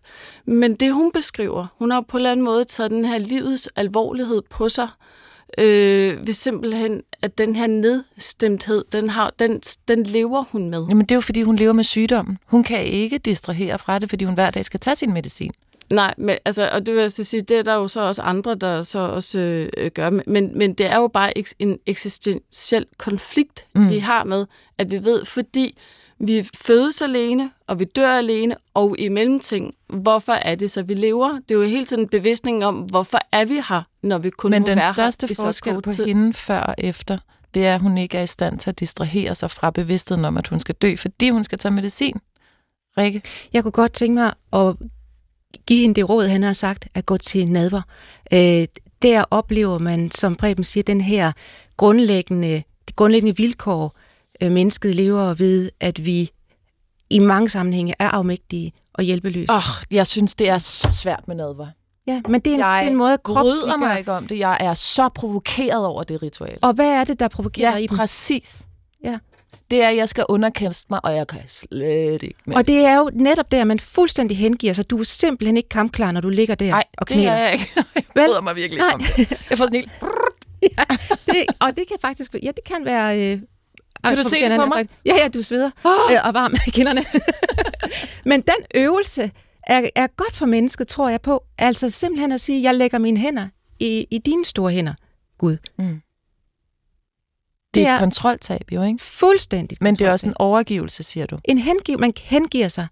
Men 0.46 0.76
det, 0.76 0.94
hun 0.94 1.12
beskriver, 1.12 1.68
hun 1.80 1.92
har 1.92 2.02
på 2.02 2.18
en 2.18 2.20
eller 2.20 2.32
anden 2.32 2.46
måde 2.46 2.66
taget 2.66 2.92
den 2.92 3.06
her 3.06 3.18
livets 3.18 3.70
alvorlighed 3.76 4.42
på 4.50 4.70
sig, 4.70 4.88
øh, 5.58 6.28
ved 6.28 6.34
simpelthen, 6.34 7.02
at 7.22 7.38
den 7.38 7.56
her 7.56 7.68
nedstemthed, 7.68 8.86
den, 8.92 9.10
har, 9.10 9.34
den, 9.40 9.62
den 9.88 10.04
lever 10.04 10.44
hun 10.52 10.70
med. 10.70 10.86
Jamen 10.90 11.06
det 11.06 11.12
er 11.12 11.16
jo, 11.16 11.22
fordi 11.22 11.42
hun 11.42 11.56
lever 11.56 11.74
med 11.74 11.84
sygdommen. 11.84 12.38
Hun 12.46 12.64
kan 12.64 12.86
ikke 12.86 13.18
distrahere 13.18 13.80
fra 13.80 14.00
det, 14.00 14.10
fordi 14.10 14.26
hun 14.26 14.34
hver 14.34 14.52
dag 14.52 14.66
skal 14.66 14.80
tage 14.80 14.96
sin 14.96 15.14
medicin. 15.14 15.52
Nej, 15.92 16.14
men, 16.18 16.38
altså, 16.46 16.70
og 16.74 16.86
det 16.86 16.94
vil 16.94 17.02
jeg 17.02 17.12
så 17.12 17.24
sige, 17.24 17.42
det 17.42 17.58
er 17.58 17.64
der 17.64 17.76
jo 17.76 17.88
så 17.88 18.00
også 18.00 18.22
andre, 18.22 18.56
der 18.56 18.82
så 18.82 19.00
også 19.00 19.40
øh, 19.78 19.92
gør. 19.92 20.10
Men, 20.10 20.58
men 20.58 20.74
det 20.74 20.86
er 20.86 20.98
jo 20.98 21.08
bare 21.08 21.32
en 21.60 21.80
eksistentiel 21.86 22.86
konflikt, 22.98 23.66
mm. 23.76 23.90
vi 23.90 23.98
har 23.98 24.24
med, 24.24 24.46
at 24.78 24.92
vi 24.92 25.04
ved, 25.04 25.26
fordi 25.26 25.78
vi 26.20 26.50
fødes 26.66 27.02
alene, 27.02 27.52
og 27.68 27.80
vi 27.80 27.86
dør 27.86 28.10
alene, 28.10 28.56
og 28.74 28.96
i 29.00 29.10
mellemting, 29.10 29.74
hvorfor 29.88 30.34
er 30.34 30.56
det 30.56 30.72
så, 30.72 30.84
vi 30.84 30.94
lever? 30.94 31.40
Det 31.50 31.52
er 31.52 31.56
jo 31.56 31.62
hele 31.64 31.86
tiden 31.86 32.08
bevidstning 32.08 32.66
om, 32.66 32.76
hvorfor 32.76 33.20
er 33.32 33.46
vi 33.46 33.62
her, 33.70 33.82
når 34.04 34.18
vi 34.18 34.30
kun 34.30 34.52
Men 34.52 34.62
må 34.62 34.68
den 34.68 34.76
være 34.76 34.94
største 34.94 35.28
her 35.28 35.36
forskel 35.36 35.82
på 35.82 35.92
tid. 35.92 36.06
hende 36.06 36.34
før 36.34 36.60
og 36.60 36.76
efter, 36.78 37.18
det 37.54 37.66
er, 37.66 37.76
at 37.76 37.82
hun 37.82 37.98
ikke 37.98 38.18
er 38.18 38.24
i 38.24 38.28
stand 38.28 38.60
til 38.60 38.70
at 38.70 38.80
distrahere 38.80 39.36
sig 39.36 39.52
fra 39.52 39.72
bevidstheden 39.72 40.26
om, 40.26 40.38
at 40.38 40.48
hun 40.48 40.60
skal 40.60 40.76
dø, 40.76 40.96
fordi 40.96 41.30
hun 41.30 41.44
skal 41.44 41.58
tage 41.58 41.72
medicin. 41.72 42.20
Rikke? 42.98 43.22
Jeg 43.54 43.64
kunne 43.64 43.72
godt 43.72 43.94
tænke 43.94 44.14
mig 44.14 44.34
at 44.54 44.76
give 45.68 45.80
hende 45.80 45.96
det 45.96 46.10
råd, 46.10 46.28
han 46.28 46.44
har 46.44 46.54
sagt, 46.54 46.88
at 46.96 47.06
gå 47.06 47.18
til 47.18 47.48
nadver. 47.48 47.82
Øh, 48.34 48.68
der 49.02 49.24
oplever 49.32 49.80
man, 49.80 50.12
som 50.12 50.36
Preben 50.36 50.64
siger, 50.64 50.84
den 50.84 51.02
her 51.02 51.32
grundlæggende, 51.78 52.64
de 52.90 52.94
grundlæggende 52.96 53.38
vilkår, 53.38 53.86
øh, 53.86 54.03
mennesket 54.52 54.96
lever 54.96 55.34
ved, 55.34 55.72
at 55.80 56.06
vi 56.06 56.32
i 57.10 57.20
mange 57.20 57.50
sammenhænge 57.50 57.94
er 58.00 58.10
afmægtige 58.10 58.74
og 58.94 59.04
hjælpeløse. 59.04 59.52
Åh, 59.52 59.56
oh, 59.56 59.62
jeg 59.92 60.08
synes, 60.08 60.36
det 60.36 60.50
er 60.50 60.58
så 60.58 60.90
svært 60.92 61.28
med 61.28 61.36
nadver. 61.36 61.68
Ja, 62.08 62.22
men 62.30 62.42
det 62.42 62.52
er 62.52 62.54
en, 62.54 62.60
jeg 62.60 62.82
det 62.82 62.88
er 62.88 62.92
en 62.92 62.98
måde, 62.98 63.18
bryder 63.24 63.78
mig 63.78 64.00
ikke 64.00 64.12
om 64.12 64.28
det. 64.28 64.40
Jeg 64.40 64.58
er 64.60 64.74
så 64.74 65.10
provokeret 65.10 65.86
over 65.86 66.04
det 66.04 66.22
ritual. 66.22 66.58
Og 66.62 66.74
hvad 66.74 66.90
er 66.90 67.04
det, 67.04 67.20
der 67.20 67.28
provokerer 67.28 67.72
ja, 67.72 67.78
i 67.78 67.88
dem? 67.88 67.98
præcis. 67.98 68.68
Ja. 69.04 69.18
Det 69.72 69.84
er, 69.84 69.90
at 69.90 69.96
jeg 69.96 70.10
skal 70.10 70.26
underkaste 70.30 70.88
mig, 70.90 71.06
og 71.06 71.16
jeg 71.16 71.28
kan 71.28 71.40
slet 71.48 72.24
ikke 72.24 72.40
mere. 72.46 72.58
Og 72.58 72.68
det 72.68 72.86
er 72.86 72.98
jo 72.98 73.10
netop 73.14 73.52
der, 73.52 73.64
man 73.64 73.80
fuldstændig 73.80 74.38
hengiver 74.38 74.74
sig. 74.74 74.90
Du 74.90 75.00
er 75.00 75.04
simpelthen 75.04 75.58
ikke 75.58 75.70
kampklar, 75.70 76.12
når 76.12 76.22
du 76.22 76.30
ligger 76.30 76.56
der 76.56 76.74
Ej, 76.74 76.84
og 76.98 77.08
knæler. 77.08 77.32
det 77.32 77.40
er 77.40 77.44
jeg 77.44 77.54
ikke. 77.54 77.72
Jeg 77.96 78.04
bryder 78.16 78.42
mig 78.42 78.56
virkelig 78.56 78.78
Nej. 78.78 78.94
om 78.94 79.00
det. 79.00 79.30
Jeg 79.50 79.58
får 79.58 79.66
sådan 79.66 79.80
helt... 79.80 79.92
ja, 80.78 80.84
det, 81.26 81.46
og 81.60 81.76
det 81.76 81.88
kan 81.88 81.98
faktisk... 82.02 82.36
Ja, 82.44 82.52
det 82.56 82.64
kan 82.66 82.86
være... 82.86 83.20
Øh, 83.20 83.40
kan 84.10 84.18
du 84.18 84.24
se 84.24 84.50
det 84.50 84.60
på 84.60 84.66
mig? 84.66 84.88
Ja, 85.06 85.14
ja, 85.24 85.28
du 85.28 85.42
sveder 85.42 85.72
oh. 85.84 85.92
øh, 86.12 86.20
og 86.24 86.34
varm 86.34 86.54
i 86.68 86.70
kinderne. 86.70 87.06
Men 88.30 88.42
den 88.42 88.66
øvelse 88.76 89.32
er, 89.68 89.90
er 89.96 90.08
godt 90.08 90.36
for 90.36 90.46
mennesket, 90.46 90.88
tror 90.88 91.10
jeg 91.10 91.22
på. 91.22 91.44
Altså 91.58 91.90
simpelthen 91.90 92.32
at 92.32 92.42
sige, 92.42 92.64
jeg 92.64 92.76
lægger 92.76 92.98
mine 92.98 93.18
hænder 93.18 93.48
i, 93.80 94.08
i 94.12 94.18
dine 94.18 94.46
store 94.46 94.72
hænder, 94.72 94.94
Gud. 95.38 95.58
Mm. 95.80 96.02
Det 97.74 97.88
er 97.88 97.94
et 97.94 98.00
kontroltab 98.00 98.72
jo, 98.72 98.84
ikke? 98.84 99.04
Fuldstændig. 99.04 99.78
Men 99.82 99.96
det 99.96 100.08
er 100.08 100.12
også 100.12 100.28
en 100.28 100.34
overgivelse, 100.40 101.04
siger 101.04 101.26
du. 101.26 101.40
En 101.46 101.58
hengiv, 101.58 102.00
man 102.00 102.14
hengiver 102.22 102.68
sig 102.68 102.88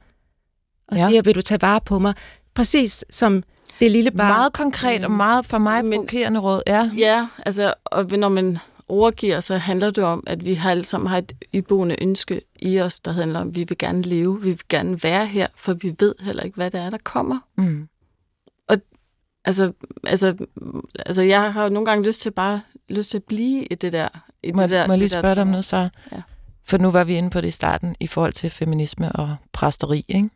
og 0.87 0.97
ja. 0.97 1.09
siger, 1.09 1.21
vil 1.21 1.35
du 1.35 1.41
tage 1.41 1.61
vare 1.61 1.81
på 1.81 1.99
mig? 1.99 2.13
Præcis 2.53 3.05
som 3.09 3.43
det 3.79 3.91
lille 3.91 4.11
barn. 4.11 4.27
Meget 4.27 4.53
konkret 4.53 5.05
og 5.05 5.11
meget 5.11 5.45
for 5.45 5.57
mig 5.57 5.83
provokerende 5.83 6.39
råd, 6.39 6.61
ja. 6.67 6.91
Ja, 6.97 7.27
altså, 7.45 7.73
og 7.85 8.05
når 8.05 8.29
man 8.29 8.57
overgiver, 8.91 9.39
så 9.39 9.57
handler 9.57 9.89
det 9.89 10.03
om, 10.03 10.23
at 10.27 10.45
vi 10.45 10.53
har 10.53 10.71
alle 10.71 10.85
sammen 10.85 11.09
har 11.09 11.17
et 11.17 11.33
iboende 11.53 11.95
ønske 12.01 12.41
i 12.59 12.79
os, 12.79 12.99
der 12.99 13.11
handler 13.11 13.39
om, 13.39 13.47
at 13.47 13.55
vi 13.55 13.63
vil 13.63 13.77
gerne 13.77 14.01
leve, 14.01 14.41
vi 14.41 14.49
vil 14.49 14.59
gerne 14.69 15.03
være 15.03 15.25
her, 15.25 15.47
for 15.55 15.73
vi 15.73 15.95
ved 15.99 16.15
heller 16.21 16.43
ikke, 16.43 16.55
hvad 16.55 16.71
det 16.71 16.79
er, 16.79 16.89
der 16.89 16.97
kommer. 17.03 17.39
Mm. 17.57 17.87
Og 18.67 18.77
altså, 19.45 19.71
altså, 20.03 20.35
altså, 21.05 21.21
jeg 21.21 21.53
har 21.53 21.69
nogle 21.69 21.85
gange 21.85 22.07
lyst 22.07 22.21
til 22.21 22.31
bare 22.31 22.61
lyst 22.89 23.11
til 23.11 23.17
at 23.17 23.23
blive 23.23 23.65
i 23.65 23.75
det 23.75 23.93
der. 23.93 24.07
I 24.43 24.51
må, 24.51 24.61
det 24.61 24.69
der 24.69 24.87
må 24.87 24.93
jeg 24.93 24.99
lige 24.99 25.09
spørge 25.09 25.35
dig 25.35 25.41
om 25.41 25.47
noget, 25.47 25.65
så? 25.65 25.89
Ja. 26.11 26.21
For 26.65 26.77
nu 26.77 26.91
var 26.91 27.03
vi 27.03 27.15
inde 27.15 27.29
på 27.29 27.41
det 27.41 27.47
i 27.47 27.51
starten, 27.51 27.95
i 27.99 28.07
forhold 28.07 28.33
til 28.33 28.49
feminisme 28.49 29.11
og 29.11 29.35
præsteri, 29.53 30.05
ikke? 30.07 30.29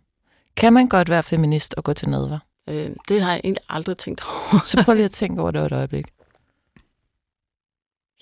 Kan 0.57 0.73
man 0.73 0.87
godt 0.87 1.09
være 1.09 1.23
feminist 1.23 1.73
og 1.77 1.83
gå 1.83 1.93
til 1.93 2.09
nadver? 2.09 2.39
Øh, 2.69 2.89
det 3.07 3.21
har 3.21 3.31
jeg 3.31 3.41
egentlig 3.43 3.63
aldrig 3.69 3.97
tænkt 3.97 4.23
over. 4.25 4.61
Så 4.65 4.83
prøv 4.83 4.95
lige 4.95 5.05
at 5.05 5.11
tænke 5.21 5.41
over 5.41 5.51
det 5.51 5.65
et 5.65 5.71
øjeblik. 5.71 6.05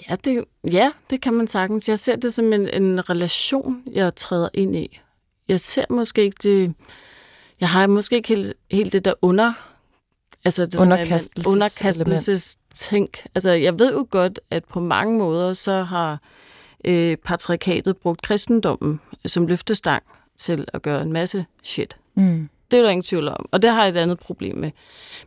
Ja 0.10 0.16
det, 0.16 0.46
ja, 0.72 0.92
det 1.10 1.22
kan 1.22 1.34
man 1.34 1.48
sagtens. 1.48 1.90
Jeg 1.90 2.00
ser 2.00 2.16
det 2.16 2.34
som 2.34 2.54
en, 2.54 2.70
en 2.84 3.10
relation, 3.10 3.84
jeg 3.92 4.16
træder 4.16 4.50
ind 4.54 4.76
i. 4.76 5.00
Jeg 5.48 5.60
ser 5.60 5.86
måske 5.90 6.24
ikke 6.24 6.38
det... 6.44 6.74
Jeg 7.60 7.70
har 7.70 7.88
måske 7.88 8.16
ikke 8.16 8.28
helt, 8.28 8.54
helt 8.72 8.94
det 8.94 9.06
der 9.06 9.14
under... 9.22 9.54
Altså 10.46 10.66
det 10.66 10.76
underkastelses, 10.76 11.54
underkastelses 11.54 12.58
tænk. 12.76 13.26
Altså 13.36 13.52
jeg 13.52 13.80
ved 13.80 13.94
jo 13.94 14.08
godt, 14.10 14.40
at 14.50 14.66
på 14.66 14.80
mange 14.80 15.18
måder 15.18 15.54
så 15.54 15.84
har 15.84 16.20
øh, 16.86 17.18
patriarkatet 17.18 17.98
brugt 17.98 18.22
kristendommen 18.22 19.02
som 19.26 19.48
løftestang 19.48 20.04
til 20.38 20.66
at 20.74 20.82
gøre 20.82 21.02
en 21.02 21.14
masse 21.14 21.46
shit. 21.64 21.98
Mm. 22.16 22.50
Det 22.74 22.80
er 22.80 22.84
der 22.84 22.90
ingen 22.90 23.04
tvivl 23.04 23.28
om, 23.28 23.46
og 23.52 23.62
det 23.62 23.70
har 23.70 23.84
jeg 23.84 23.90
et 23.90 23.98
andet 23.98 24.20
problem 24.20 24.58
med. 24.58 24.72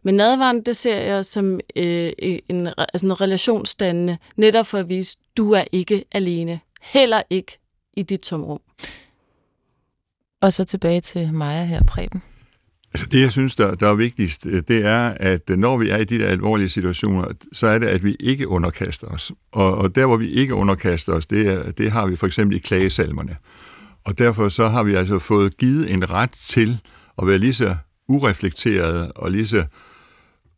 Men 0.03 0.15
nadvaren, 0.15 0.63
det 0.63 0.77
ser 0.77 1.01
jeg 1.01 1.25
som 1.25 1.61
øh, 1.77 2.13
en, 2.49 2.67
altså 2.79 3.07
en 3.07 3.21
relationsdannende, 3.21 4.19
netop 4.37 4.67
for 4.67 4.79
at 4.79 4.89
vise, 4.89 5.17
du 5.37 5.53
er 5.53 5.65
ikke 5.73 6.05
alene. 6.13 6.61
Heller 6.83 7.23
ikke 7.31 7.59
i 7.97 8.03
dit 8.03 8.21
tomrum. 8.21 8.61
Og 10.43 10.53
så 10.53 10.65
tilbage 10.65 11.01
til 11.01 11.33
Maja 11.33 11.65
her, 11.65 11.83
Preben. 11.83 12.23
Altså 12.95 13.07
det, 13.13 13.21
jeg 13.21 13.33
synes, 13.33 13.57
der, 13.57 13.75
der 13.75 13.89
er 13.89 13.95
vigtigst, 13.95 14.45
det 14.45 14.85
er, 14.85 15.15
at 15.21 15.49
når 15.49 15.77
vi 15.77 15.89
er 15.89 15.97
i 15.97 16.05
de 16.05 16.19
der 16.19 16.27
alvorlige 16.27 16.69
situationer, 16.69 17.25
så 17.53 17.67
er 17.67 17.79
det, 17.79 17.87
at 17.87 18.05
vi 18.05 18.17
ikke 18.21 18.49
underkaster 18.49 19.07
os. 19.07 19.33
Og, 19.53 19.79
og 19.79 19.95
der, 19.95 20.07
hvor 20.07 20.17
vi 20.17 20.29
ikke 20.29 20.55
underkaster 20.55 21.13
os, 21.13 21.27
det, 21.27 21.49
er, 21.49 21.73
det 21.73 21.93
har 21.93 22.07
vi 22.07 22.17
for 22.17 22.27
eksempel 22.27 22.57
i 22.57 22.61
klagesalmerne. 22.61 23.37
Og 24.05 24.19
derfor 24.19 24.49
så 24.49 24.69
har 24.69 24.83
vi 24.83 24.95
altså 24.95 25.19
fået 25.19 25.57
givet 25.57 25.93
en 25.93 26.11
ret 26.11 26.31
til 26.31 26.79
at 27.19 27.27
være 27.27 27.39
lige 27.39 27.55
så 27.55 27.77
ureflekterede 28.09 29.13
og 29.13 29.31
lige 29.31 29.47
så 29.47 29.65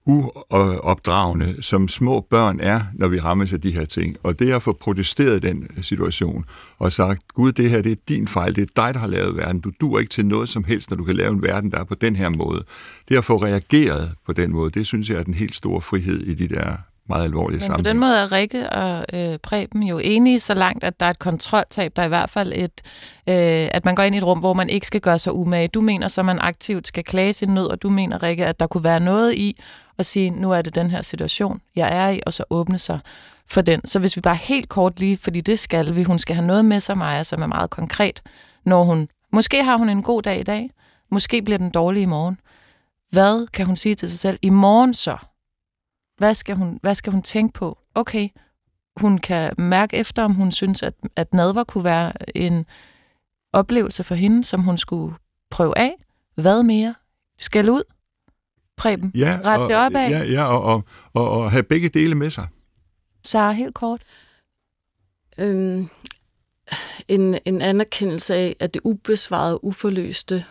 uopdragende, 0.08 1.62
som 1.62 1.88
små 1.88 2.20
børn 2.30 2.60
er, 2.60 2.80
når 2.94 3.08
vi 3.08 3.20
rammes 3.20 3.52
af 3.52 3.60
de 3.60 3.72
her 3.72 3.84
ting. 3.84 4.16
Og 4.22 4.38
det 4.38 4.52
at 4.52 4.62
få 4.62 4.72
protesteret 4.72 5.42
den 5.42 5.82
situation 5.82 6.44
og 6.78 6.92
sagt, 6.92 7.28
Gud, 7.34 7.52
det 7.52 7.70
her 7.70 7.82
det 7.82 7.92
er 7.92 7.96
din 8.08 8.28
fejl, 8.28 8.56
det 8.56 8.62
er 8.62 8.82
dig, 8.84 8.94
der 8.94 9.00
har 9.00 9.06
lavet 9.06 9.36
verden. 9.36 9.60
Du 9.60 9.72
dur 9.80 9.98
ikke 9.98 10.10
til 10.10 10.26
noget 10.26 10.48
som 10.48 10.64
helst, 10.64 10.90
når 10.90 10.96
du 10.96 11.04
kan 11.04 11.16
lave 11.16 11.32
en 11.32 11.42
verden, 11.42 11.70
der 11.70 11.78
er 11.78 11.84
på 11.84 11.94
den 11.94 12.16
her 12.16 12.28
måde. 12.38 12.64
Det 13.08 13.16
at 13.16 13.24
få 13.24 13.36
reageret 13.36 14.12
på 14.26 14.32
den 14.32 14.52
måde, 14.52 14.70
det 14.70 14.86
synes 14.86 15.10
jeg 15.10 15.18
er 15.18 15.22
den 15.22 15.34
helt 15.34 15.56
store 15.56 15.80
frihed 15.80 16.20
i 16.20 16.34
de 16.34 16.48
der 16.48 16.76
meget 17.08 17.24
alvorlige 17.24 17.56
Men 17.56 17.60
på 17.60 17.64
sammenhæng. 17.64 17.84
den 17.84 17.98
måde 18.00 18.16
er 18.16 18.32
Rikke 18.32 18.70
og 18.70 19.04
øh, 19.12 19.38
Preben 19.38 19.82
jo 19.82 19.98
enige 19.98 20.40
så 20.40 20.54
langt, 20.54 20.84
at 20.84 21.00
der 21.00 21.06
er 21.06 21.10
et 21.10 21.18
kontroltab. 21.18 21.92
Der 21.96 22.02
er 22.02 22.06
i 22.06 22.08
hvert 22.08 22.30
fald 22.30 22.52
et, 22.52 22.82
øh, 23.28 23.68
at 23.70 23.84
man 23.84 23.94
går 23.94 24.02
ind 24.02 24.14
i 24.14 24.18
et 24.18 24.24
rum, 24.24 24.38
hvor 24.38 24.52
man 24.52 24.68
ikke 24.68 24.86
skal 24.86 25.00
gøre 25.00 25.18
sig 25.18 25.32
umage. 25.32 25.68
Du 25.68 25.80
mener 25.80 26.08
så, 26.08 26.22
man 26.22 26.38
aktivt 26.40 26.86
skal 26.86 27.04
klage 27.04 27.32
sin 27.32 27.48
nød, 27.48 27.66
og 27.66 27.82
du 27.82 27.88
mener, 27.88 28.22
Rikke, 28.22 28.46
at 28.46 28.60
der 28.60 28.66
kunne 28.66 28.84
være 28.84 29.00
noget 29.00 29.34
i 29.34 29.60
at 29.98 30.06
sige, 30.06 30.30
nu 30.30 30.52
er 30.52 30.62
det 30.62 30.74
den 30.74 30.90
her 30.90 31.02
situation, 31.02 31.60
jeg 31.76 31.96
er 31.96 32.08
i, 32.08 32.20
og 32.26 32.32
så 32.32 32.44
åbne 32.50 32.78
sig 32.78 32.98
for 33.50 33.60
den. 33.60 33.86
Så 33.86 33.98
hvis 33.98 34.16
vi 34.16 34.20
bare 34.20 34.36
helt 34.36 34.68
kort 34.68 35.00
lige, 35.00 35.16
fordi 35.16 35.40
det 35.40 35.58
skal 35.58 35.94
vi, 35.94 36.02
hun 36.02 36.18
skal 36.18 36.36
have 36.36 36.46
noget 36.46 36.64
med 36.64 36.80
sig, 36.80 36.98
Maja, 36.98 37.22
som 37.22 37.42
er 37.42 37.46
meget 37.46 37.70
konkret, 37.70 38.22
når 38.66 38.84
hun, 38.84 39.08
måske 39.32 39.64
har 39.64 39.76
hun 39.76 39.88
en 39.88 40.02
god 40.02 40.22
dag 40.22 40.40
i 40.40 40.42
dag, 40.42 40.70
måske 41.10 41.42
bliver 41.42 41.58
den 41.58 41.70
dårlig 41.70 42.02
i 42.02 42.06
morgen. 42.06 42.38
Hvad 43.10 43.46
kan 43.46 43.66
hun 43.66 43.76
sige 43.76 43.94
til 43.94 44.08
sig 44.08 44.18
selv 44.18 44.38
i 44.42 44.50
morgen 44.50 44.94
så? 44.94 45.16
Hvad 46.18 46.34
skal 46.34 46.56
hun, 46.56 46.78
hvad 46.82 46.94
skal 46.94 47.12
hun 47.12 47.22
tænke 47.22 47.52
på? 47.52 47.78
Okay, 47.94 48.28
hun 48.96 49.18
kan 49.18 49.54
mærke 49.58 49.96
efter, 49.96 50.22
om 50.24 50.34
hun 50.34 50.52
synes, 50.52 50.82
at, 50.82 50.94
at 51.16 51.34
nadver 51.34 51.64
kunne 51.64 51.84
være 51.84 52.12
en 52.36 52.66
oplevelse 53.52 54.04
for 54.04 54.14
hende, 54.14 54.44
som 54.44 54.60
hun 54.60 54.78
skulle 54.78 55.14
prøve 55.50 55.78
af. 55.78 55.94
Hvad 56.34 56.62
mere? 56.62 56.94
Skal 57.38 57.70
ud? 57.70 57.82
Preben, 58.76 59.12
Ja, 59.14 59.40
ret 59.44 59.60
og, 59.60 59.68
det 59.68 59.76
op 59.76 59.94
af. 59.94 60.10
Ja, 60.10 60.22
ja 60.24 60.44
og, 60.44 60.62
og, 60.62 60.84
og, 61.14 61.30
og 61.30 61.50
have 61.50 61.62
begge 61.62 61.88
dele 61.88 62.14
med 62.14 62.30
sig. 62.30 62.48
Sara, 63.24 63.52
helt 63.52 63.74
kort. 63.74 64.02
Øhm, 65.38 65.88
en, 67.08 67.38
en 67.44 67.62
anerkendelse 67.62 68.34
af, 68.34 68.56
at 68.60 68.74
det 68.74 68.80
ubesvarede, 68.84 69.64
uforløste 69.64 70.44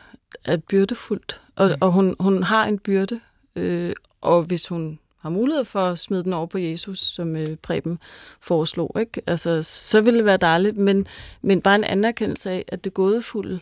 er 0.46 0.58
byrdefuldt. 0.58 1.42
Og, 1.56 1.68
Mm. 1.68 1.76
og 1.82 1.92
hun, 1.92 2.16
hun 2.20 2.44
har 2.44 2.66
en 2.66 2.80
byrde, 2.80 3.20
øh, 3.56 3.94
og 4.22 4.44
hvis 4.44 4.68
hun 4.68 5.00
har 5.28 5.32
mulighed 5.40 5.64
for 5.66 5.86
at 5.90 6.00
smide 6.00 6.24
den 6.24 6.34
over 6.34 6.46
på 6.46 6.58
Jesus, 6.58 7.00
som 7.00 7.36
øh, 7.36 7.48
Preben 7.64 8.00
foreslog, 8.42 8.96
ikke? 9.00 9.22
Altså, 9.28 9.64
så 9.64 10.02
ville 10.02 10.18
det 10.18 10.26
være 10.26 10.38
dejligt, 10.38 10.78
men, 10.78 11.08
men 11.42 11.62
bare 11.62 11.76
en 11.76 11.84
anerkendelse 11.84 12.52
af, 12.52 12.66
at 12.68 12.84
det 12.84 12.94
gådefulde, 12.94 13.60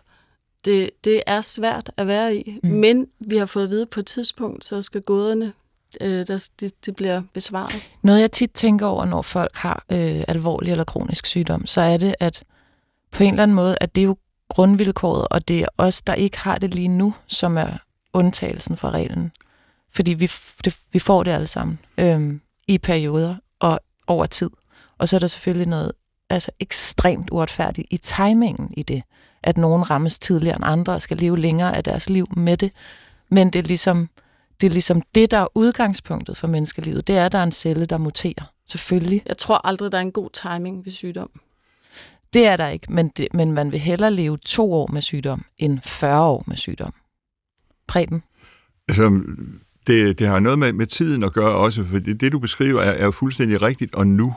det, 0.65 0.89
det 1.04 1.21
er 1.28 1.41
svært 1.41 1.91
at 1.97 2.08
være 2.08 2.36
i, 2.36 2.60
Mm. 2.63 2.69
men 2.69 3.08
vi 3.19 3.38
har 3.38 3.45
fået 3.45 3.63
at 3.63 3.69
vide, 3.69 3.86
på 3.86 3.99
et 3.99 4.06
tidspunkt, 4.06 4.65
så 4.65 4.82
skal 4.82 5.01
gåderne, 5.01 5.54
øh, 6.01 6.28
der, 6.28 6.49
de, 6.60 6.69
de 6.86 6.91
bliver 6.91 7.21
besvaret. 7.34 7.91
Noget, 8.01 8.21
jeg 8.21 8.32
tit 8.32 8.51
tænker 8.54 8.86
over, 8.86 9.06
når 9.06 9.21
folk 9.21 9.56
har 9.56 9.86
øh, 9.91 10.23
alvorlig 10.28 10.71
eller 10.71 10.84
kronisk 10.84 11.25
sygdom, 11.25 11.65
så 11.65 11.82
er 11.82 11.97
det, 11.97 12.15
at 12.19 12.43
på 13.12 13.23
en 13.23 13.30
eller 13.30 13.43
anden 13.43 13.56
måde, 13.56 13.78
at 13.82 13.95
det 13.95 14.01
er 14.01 14.06
jo 14.06 14.15
grundvilkåret, 14.49 15.28
og 15.32 15.47
det 15.47 15.62
er 15.62 15.65
os, 15.78 16.01
der 16.01 16.13
ikke 16.13 16.38
har 16.38 16.58
det 16.58 16.75
lige 16.75 16.88
nu, 16.88 17.13
som 17.28 17.58
er 17.58 17.69
undtagelsen 18.13 18.78
fra 18.78 18.89
reglen. 18.91 19.32
Fordi 19.95 20.13
vi, 20.13 20.31
det, 20.65 20.77
vi 20.91 20.99
får 20.99 21.23
det 21.23 21.31
alle 21.31 21.47
sammen 21.47 21.79
øhm, 21.97 22.41
i 22.67 22.77
perioder 22.77 23.36
og 23.60 23.79
over 24.08 24.25
tid. 24.25 24.49
Og 24.97 25.10
så 25.10 25.15
er 25.15 25.19
der 25.19 25.27
selvfølgelig 25.27 25.67
noget 25.67 25.91
altså 26.29 26.51
ekstremt 26.60 27.29
uretfærdigt 27.31 27.88
i 27.91 27.97
timingen 27.97 28.73
i 28.77 28.84
det, 28.84 29.03
at 29.43 29.58
nogen 29.58 29.89
rammes 29.89 30.19
tidligere 30.19 30.55
end 30.55 30.65
andre 30.65 30.93
og 30.93 31.01
skal 31.01 31.17
leve 31.17 31.39
længere 31.39 31.77
af 31.77 31.84
deres 31.84 32.10
liv 32.10 32.27
med 32.38 32.58
det. 32.58 32.71
Men 33.29 33.49
det 33.49 33.60
er 33.60 33.63
ligesom 33.63 34.10
det, 34.62 34.67
er 34.67 34.71
ligesom 34.71 35.01
det 35.15 35.31
der 35.31 35.38
er 35.38 35.47
udgangspunktet 35.55 36.38
for 36.38 36.47
menneskelivet. 36.47 37.08
Det 37.08 37.17
er, 37.17 37.25
at 37.25 37.31
der 37.31 37.38
er 37.38 37.43
en 37.43 37.51
celle, 37.51 37.86
der 37.86 37.97
muterer. 37.97 38.51
Selvfølgelig. 38.67 39.23
Jeg 39.25 39.38
tror 39.38 39.67
aldrig, 39.67 39.91
der 39.91 39.97
er 39.97 40.01
en 40.01 40.12
god 40.12 40.29
timing 40.29 40.86
ved 40.86 40.91
sygdom. 40.91 41.29
Det 42.34 42.45
er 42.45 42.58
der 42.58 42.67
ikke, 42.67 42.93
men, 42.93 43.08
det, 43.08 43.27
men 43.34 43.51
man 43.51 43.71
vil 43.71 43.79
hellere 43.79 44.12
leve 44.12 44.38
to 44.38 44.73
år 44.73 44.88
med 44.88 45.01
sygdom, 45.01 45.45
end 45.58 45.79
40 45.84 46.25
år 46.25 46.43
med 46.47 46.58
sygdom. 46.58 46.93
Preben? 47.88 48.23
Altså, 48.88 49.21
det, 49.88 50.19
det 50.19 50.28
har 50.28 50.39
noget 50.39 50.60
med, 50.60 50.74
med 50.74 50.88
tiden 50.88 51.24
at 51.24 51.34
gøre 51.34 51.52
også, 51.56 51.84
for 51.91 52.00
det, 52.00 52.21
det 52.21 52.32
du 52.32 52.39
beskriver 52.39 52.82
er, 52.82 53.08
er 53.08 53.12
fuldstændig 53.12 53.62
rigtigt 53.62 53.95
og 53.95 54.08
nu. 54.08 54.34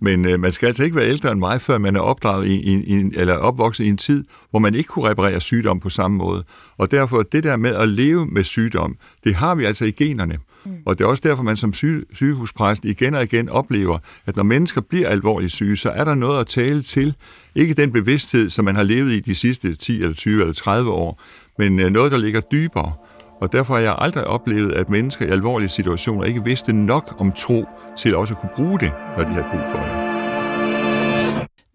Men 0.00 0.28
øh, 0.28 0.40
man 0.40 0.52
skal 0.52 0.66
altså 0.66 0.84
ikke 0.84 0.96
være 0.96 1.08
ældre 1.08 1.32
end 1.32 1.38
mig, 1.38 1.60
før 1.60 1.78
man 1.78 1.96
er 1.96 2.00
opdraget 2.00 2.46
i, 2.46 2.54
i, 2.54 2.84
i, 2.84 2.90
en- 2.92 3.12
eller 3.16 3.34
opvokset 3.34 3.84
i 3.84 3.88
en 3.88 3.96
tid, 3.96 4.24
hvor 4.50 4.58
man 4.58 4.74
ikke 4.74 4.88
kunne 4.88 5.08
reparere 5.08 5.40
sygdom 5.40 5.80
på 5.80 5.90
samme 5.90 6.16
måde. 6.16 6.44
Og 6.78 6.90
derfor 6.90 7.22
det 7.22 7.44
der 7.44 7.56
med 7.56 7.74
at 7.74 7.88
leve 7.88 8.26
med 8.26 8.44
sygdom, 8.44 8.96
det 9.24 9.34
har 9.34 9.54
vi 9.54 9.64
altså 9.64 9.84
i 9.84 9.90
generne. 9.90 10.38
Mm. 10.64 10.72
Og 10.86 10.98
det 10.98 11.04
er 11.04 11.08
også 11.08 11.22
derfor, 11.26 11.42
man 11.42 11.56
som 11.56 11.72
syge, 11.72 12.02
sygehuspræst 12.12 12.84
igen 12.84 13.14
og 13.14 13.22
igen 13.22 13.48
oplever, 13.48 13.98
at 14.26 14.36
når 14.36 14.42
mennesker 14.42 14.80
bliver 14.80 15.08
alvorligt 15.08 15.52
syge, 15.52 15.76
så 15.76 15.90
er 15.90 16.04
der 16.04 16.14
noget 16.14 16.40
at 16.40 16.46
tale 16.46 16.82
til. 16.82 17.14
Ikke 17.54 17.74
den 17.74 17.92
bevidsthed, 17.92 18.50
som 18.50 18.64
man 18.64 18.76
har 18.76 18.82
levet 18.82 19.12
i 19.12 19.20
de 19.20 19.34
sidste 19.34 19.74
10 19.74 20.00
eller 20.02 20.14
20 20.14 20.40
eller 20.40 20.54
30 20.54 20.90
år, 20.90 21.22
men 21.58 21.80
øh, 21.80 21.90
noget, 21.90 22.12
der 22.12 22.18
ligger 22.18 22.40
dybere. 22.40 22.92
Og 23.40 23.52
derfor 23.52 23.74
har 23.74 23.80
jeg 23.80 23.96
aldrig 23.98 24.24
oplevet, 24.24 24.72
at 24.72 24.88
mennesker 24.88 25.26
i 25.26 25.28
alvorlige 25.28 25.68
situationer 25.68 26.24
ikke 26.24 26.44
vidste 26.44 26.72
nok 26.72 27.16
om 27.18 27.32
tro 27.32 27.64
til 27.96 28.16
også 28.16 28.34
at 28.34 28.40
kunne 28.40 28.50
bruge 28.56 28.78
det, 28.78 28.92
når 29.16 29.24
de 29.24 29.30
har 29.30 29.50
brug 29.52 29.60
for 29.70 29.82
det. 29.82 30.16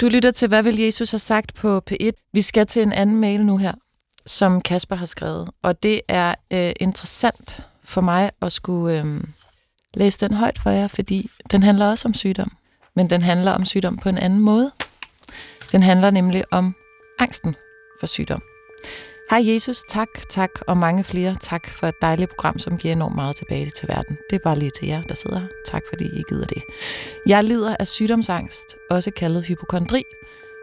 Du 0.02 0.08
lytter 0.08 0.32
til, 0.32 0.48
hvad 0.48 0.64
vil 0.64 0.80
Jesus 0.80 1.12
have 1.12 1.20
sagt 1.20 1.56
på 1.56 1.82
P1? 1.92 2.30
Vi 2.34 2.42
skal 2.42 2.68
til 2.68 2.82
en 2.82 2.94
anden 2.94 3.18
mail 3.20 3.46
nu 3.46 3.58
her, 3.58 3.74
som 4.26 4.62
Kasper 4.62 4.96
har 4.96 5.06
skrevet. 5.06 5.50
Og 5.64 5.84
det 5.84 6.02
er 6.08 6.36
øh, 6.54 6.72
interessant 6.80 7.60
for 7.84 8.02
mig 8.02 8.32
at 8.42 8.52
skulle 8.52 9.00
øh, 9.00 9.06
læse 9.94 10.20
den 10.20 10.36
højt 10.36 10.60
for 10.60 10.70
jer, 10.70 10.88
fordi 10.88 11.30
den 11.52 11.64
handler 11.64 11.90
også 11.90 12.08
om 12.08 12.14
sygdom. 12.14 12.52
Men 12.96 13.10
den 13.10 13.22
handler 13.22 13.52
om 13.52 13.66
sygdom 13.66 13.98
på 13.98 14.10
en 14.10 14.18
anden 14.18 14.40
måde. 14.40 14.72
Den 15.72 15.84
handler 15.84 16.12
nemlig 16.12 16.44
om 16.52 16.76
angsten 17.20 17.56
for 18.00 18.08
sygdom. 18.08 18.42
Hej 19.32 19.54
Jesus, 19.54 19.84
tak, 19.88 20.10
tak 20.30 20.52
og 20.68 20.78
mange 20.78 21.04
flere 21.04 21.36
tak 21.42 21.68
for 21.70 21.88
et 21.88 22.02
dejligt 22.02 22.30
program, 22.30 22.60
som 22.60 22.78
giver 22.78 22.92
enormt 22.92 23.16
meget 23.16 23.36
tilbage 23.36 23.70
til 23.70 23.88
verden. 23.88 24.18
Det 24.30 24.36
er 24.36 24.40
bare 24.44 24.60
lige 24.60 24.72
til 24.72 24.88
jer, 24.88 25.02
der 25.02 25.16
sidder 25.16 25.40
her. 25.40 25.48
Tak 25.66 25.84
fordi 25.90 26.06
I 26.06 26.24
gider 26.30 26.46
det. 26.46 26.64
Jeg 27.26 27.44
lider 27.44 27.76
af 27.80 27.88
sygdomsangst, 27.88 28.78
også 28.90 29.12
kaldet 29.12 29.46
hypokondri. 29.46 30.04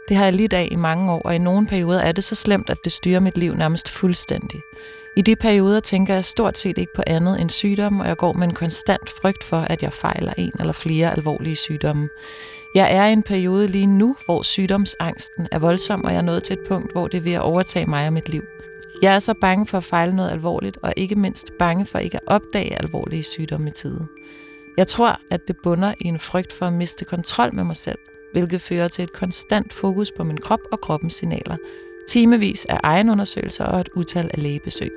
Det 0.09 0.17
har 0.17 0.25
jeg 0.25 0.33
lidt 0.33 0.53
af 0.53 0.69
i 0.71 0.77
mange 0.77 1.13
år, 1.13 1.23
og 1.23 1.35
i 1.35 1.39
nogle 1.39 1.67
perioder 1.67 2.01
er 2.01 2.13
det 2.13 2.25
så 2.25 2.35
slemt, 2.35 2.71
at 2.71 2.85
det 2.85 2.93
styrer 2.93 3.21
mit 3.21 3.39
liv 3.39 3.55
nærmest 3.55 3.91
fuldstændig. 3.91 4.61
I 5.17 5.23
de 5.23 5.37
perioder 5.37 5.81
tænker 5.81 6.15
jeg 6.15 6.25
stort 6.25 6.59
set 6.59 6.79
ikke 6.79 6.93
på 6.95 7.03
andet 7.07 7.41
end 7.41 7.51
sygdom, 7.51 8.01
og 8.01 8.09
jeg 8.09 8.17
går 8.17 8.33
med 8.33 8.49
en 8.49 8.55
konstant 8.55 9.11
frygt 9.11 9.45
for, 9.45 9.61
at 9.61 9.83
jeg 9.83 9.93
fejler 9.93 10.33
en 10.37 10.53
eller 10.61 10.73
flere 10.73 11.13
alvorlige 11.13 11.57
sygdomme. 11.57 12.09
Jeg 12.75 12.97
er 12.97 13.07
i 13.07 13.13
en 13.13 13.23
periode 13.23 13.69
lige 13.69 13.87
nu, 13.87 14.17
hvor 14.25 14.43
sygdomsangsten 14.43 15.49
er 15.53 15.59
voldsom, 15.59 16.05
og 16.05 16.13
jeg 16.13 16.19
er 16.19 16.23
nået 16.23 16.43
til 16.43 16.53
et 16.53 16.69
punkt, 16.69 16.93
hvor 16.93 17.09
det 17.09 17.19
er 17.19 17.23
ved 17.23 17.33
at 17.33 17.41
overtage 17.41 17.87
mig 17.87 18.07
og 18.07 18.13
mit 18.13 18.29
liv. 18.29 18.43
Jeg 19.03 19.15
er 19.15 19.19
så 19.19 19.35
bange 19.41 19.67
for 19.67 19.79
at 19.79 19.85
fejle 19.85 20.17
noget 20.17 20.31
alvorligt, 20.31 20.79
og 20.83 20.93
ikke 20.97 21.17
mindst 21.17 21.51
bange 21.59 21.87
for 21.87 21.99
ikke 21.99 22.17
at 22.17 22.23
opdage 22.27 22.83
alvorlige 22.83 23.23
sygdomme 23.23 23.69
i 23.69 23.73
tide. 23.73 24.07
Jeg 24.77 24.87
tror, 24.87 25.21
at 25.31 25.41
det 25.49 25.57
bunder 25.63 25.95
i 26.01 26.07
en 26.07 26.19
frygt 26.19 26.53
for 26.53 26.67
at 26.67 26.73
miste 26.73 27.05
kontrol 27.05 27.55
med 27.55 27.65
mig 27.65 27.77
selv, 27.77 27.99
hvilket 28.33 28.63
fører 28.63 28.89
til 28.89 29.03
et 29.03 29.13
konstant 29.13 29.73
fokus 29.73 30.13
på 30.17 30.25
min 30.25 30.39
krop 30.39 30.61
og 30.73 30.81
kroppens 30.81 31.15
signaler. 31.15 31.57
Timevis 32.09 32.65
af 32.65 32.81
egenundersøgelser 32.83 33.65
og 33.65 33.81
et 33.81 33.89
utal 33.97 34.31
af 34.35 34.43
lægebesøg. 34.43 34.91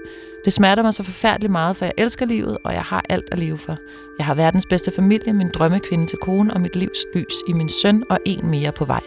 Det 0.46 0.54
smerter 0.54 0.84
mig 0.84 0.94
så 0.94 1.04
forfærdeligt 1.04 1.52
meget, 1.52 1.76
for 1.76 1.86
jeg 1.86 1.94
elsker 1.98 2.26
livet, 2.26 2.58
og 2.64 2.74
jeg 2.74 2.82
har 2.82 3.06
alt 3.10 3.30
at 3.32 3.40
leve 3.40 3.58
for. 3.58 3.78
Jeg 4.18 4.26
har 4.26 4.34
verdens 4.36 4.66
bedste 4.66 4.92
familie, 4.92 5.34
min 5.34 5.50
drømmekvinde 5.54 6.06
til 6.06 6.18
kone 6.18 6.54
og 6.54 6.62
mit 6.62 6.76
livs 6.76 7.06
lys 7.16 7.36
i 7.48 7.54
min 7.54 7.70
søn 7.70 8.04
og 8.10 8.20
en 8.26 8.48
mere 8.48 8.72
på 8.72 8.86
vej. 8.86 9.02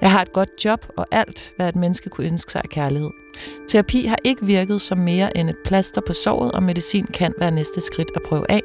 Jeg 0.00 0.10
har 0.10 0.22
et 0.22 0.32
godt 0.32 0.64
job 0.64 0.86
og 0.96 1.06
alt, 1.10 1.52
hvad 1.56 1.68
et 1.68 1.76
menneske 1.76 2.10
kunne 2.10 2.26
ønske 2.26 2.52
sig 2.52 2.60
af 2.64 2.70
kærlighed. 2.70 3.23
Terapi 3.68 4.04
har 4.04 4.18
ikke 4.24 4.46
virket 4.46 4.80
som 4.80 4.98
mere 4.98 5.36
end 5.36 5.50
et 5.50 5.58
plaster 5.64 6.00
på 6.00 6.12
såret, 6.12 6.52
og 6.52 6.62
medicin 6.62 7.06
kan 7.06 7.34
være 7.38 7.50
næste 7.50 7.80
skridt 7.80 8.10
at 8.14 8.22
prøve 8.22 8.50
af. 8.50 8.62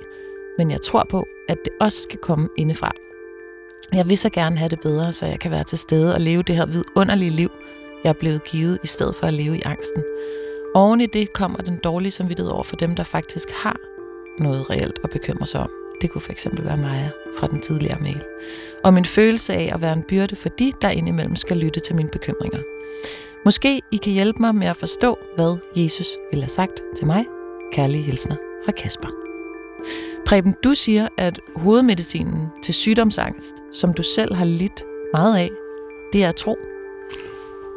Men 0.57 0.71
jeg 0.71 0.81
tror 0.81 1.05
på, 1.09 1.25
at 1.49 1.57
det 1.65 1.73
også 1.81 2.01
skal 2.01 2.19
komme 2.19 2.49
indefra. 2.57 2.91
Jeg 3.93 4.09
vil 4.09 4.17
så 4.17 4.29
gerne 4.29 4.57
have 4.57 4.69
det 4.69 4.79
bedre, 4.79 5.13
så 5.13 5.25
jeg 5.25 5.39
kan 5.39 5.51
være 5.51 5.63
til 5.63 5.77
stede 5.77 6.15
og 6.15 6.21
leve 6.21 6.43
det 6.43 6.55
her 6.55 6.65
vidunderlige 6.65 7.31
liv, 7.31 7.51
jeg 8.03 8.09
er 8.09 8.13
blevet 8.13 8.43
givet, 8.43 8.79
i 8.83 8.87
stedet 8.87 9.15
for 9.15 9.27
at 9.27 9.33
leve 9.33 9.57
i 9.57 9.61
angsten. 9.65 10.03
Oven 10.75 11.01
i 11.01 11.05
det 11.05 11.33
kommer 11.33 11.57
den 11.57 11.77
dårlige 11.83 12.11
samvittighed 12.11 12.51
over 12.51 12.63
for 12.63 12.75
dem, 12.75 12.95
der 12.95 13.03
faktisk 13.03 13.49
har 13.51 13.79
noget 14.39 14.69
reelt 14.69 14.99
at 15.03 15.09
bekymre 15.09 15.47
sig 15.47 15.61
om. 15.61 15.69
Det 16.01 16.09
kunne 16.09 16.21
fx 16.21 16.47
være 16.59 16.77
Maja 16.77 17.09
fra 17.39 17.47
den 17.47 17.61
tidligere 17.61 17.99
mail. 18.01 18.23
Og 18.83 18.93
min 18.93 19.05
følelse 19.05 19.53
af 19.53 19.69
at 19.73 19.81
være 19.81 19.93
en 19.93 20.03
byrde 20.03 20.35
for 20.35 20.49
de, 20.49 20.73
der 20.81 20.89
indimellem 20.89 21.35
skal 21.35 21.57
lytte 21.57 21.79
til 21.79 21.95
mine 21.95 22.09
bekymringer. 22.09 22.59
Måske 23.49 23.81
I 23.91 23.97
kan 23.97 24.13
hjælpe 24.13 24.39
mig 24.39 24.55
med 24.55 24.67
at 24.67 24.77
forstå, 24.77 25.17
hvad 25.35 25.57
Jesus 25.75 26.07
ville 26.31 26.43
have 26.43 26.49
sagt 26.49 26.81
til 26.97 27.07
mig. 27.07 27.25
Kærlige 27.73 28.03
hilsner 28.03 28.35
fra 28.65 28.71
Kasper. 28.71 29.07
Preben, 30.25 30.55
du 30.63 30.73
siger, 30.73 31.07
at 31.17 31.39
hovedmedicinen 31.55 32.47
til 32.63 32.73
sygdomsangst, 32.73 33.55
som 33.73 33.93
du 33.93 34.03
selv 34.03 34.35
har 34.35 34.45
lidt 34.45 34.83
meget 35.13 35.37
af, 35.37 35.49
det 36.13 36.23
er 36.23 36.31
tro. 36.31 36.57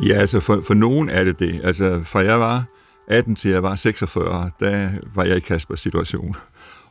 Ja, 0.07 0.15
altså 0.15 0.41
for, 0.41 0.63
for 0.67 0.75
nogen 0.75 1.09
er 1.09 1.25
det 1.25 1.39
det. 1.39 1.61
Altså 1.65 2.03
fra 2.05 2.21
jeg 2.21 2.41
var 2.41 2.65
18 3.09 3.37
til 3.37 3.51
jeg 3.51 3.63
var 3.63 3.77
46, 3.77 4.51
der 4.61 4.91
var 5.15 5.25
jeg 5.25 5.37
i 5.37 5.41
Kaspers 5.41 5.81
situation. 5.81 6.37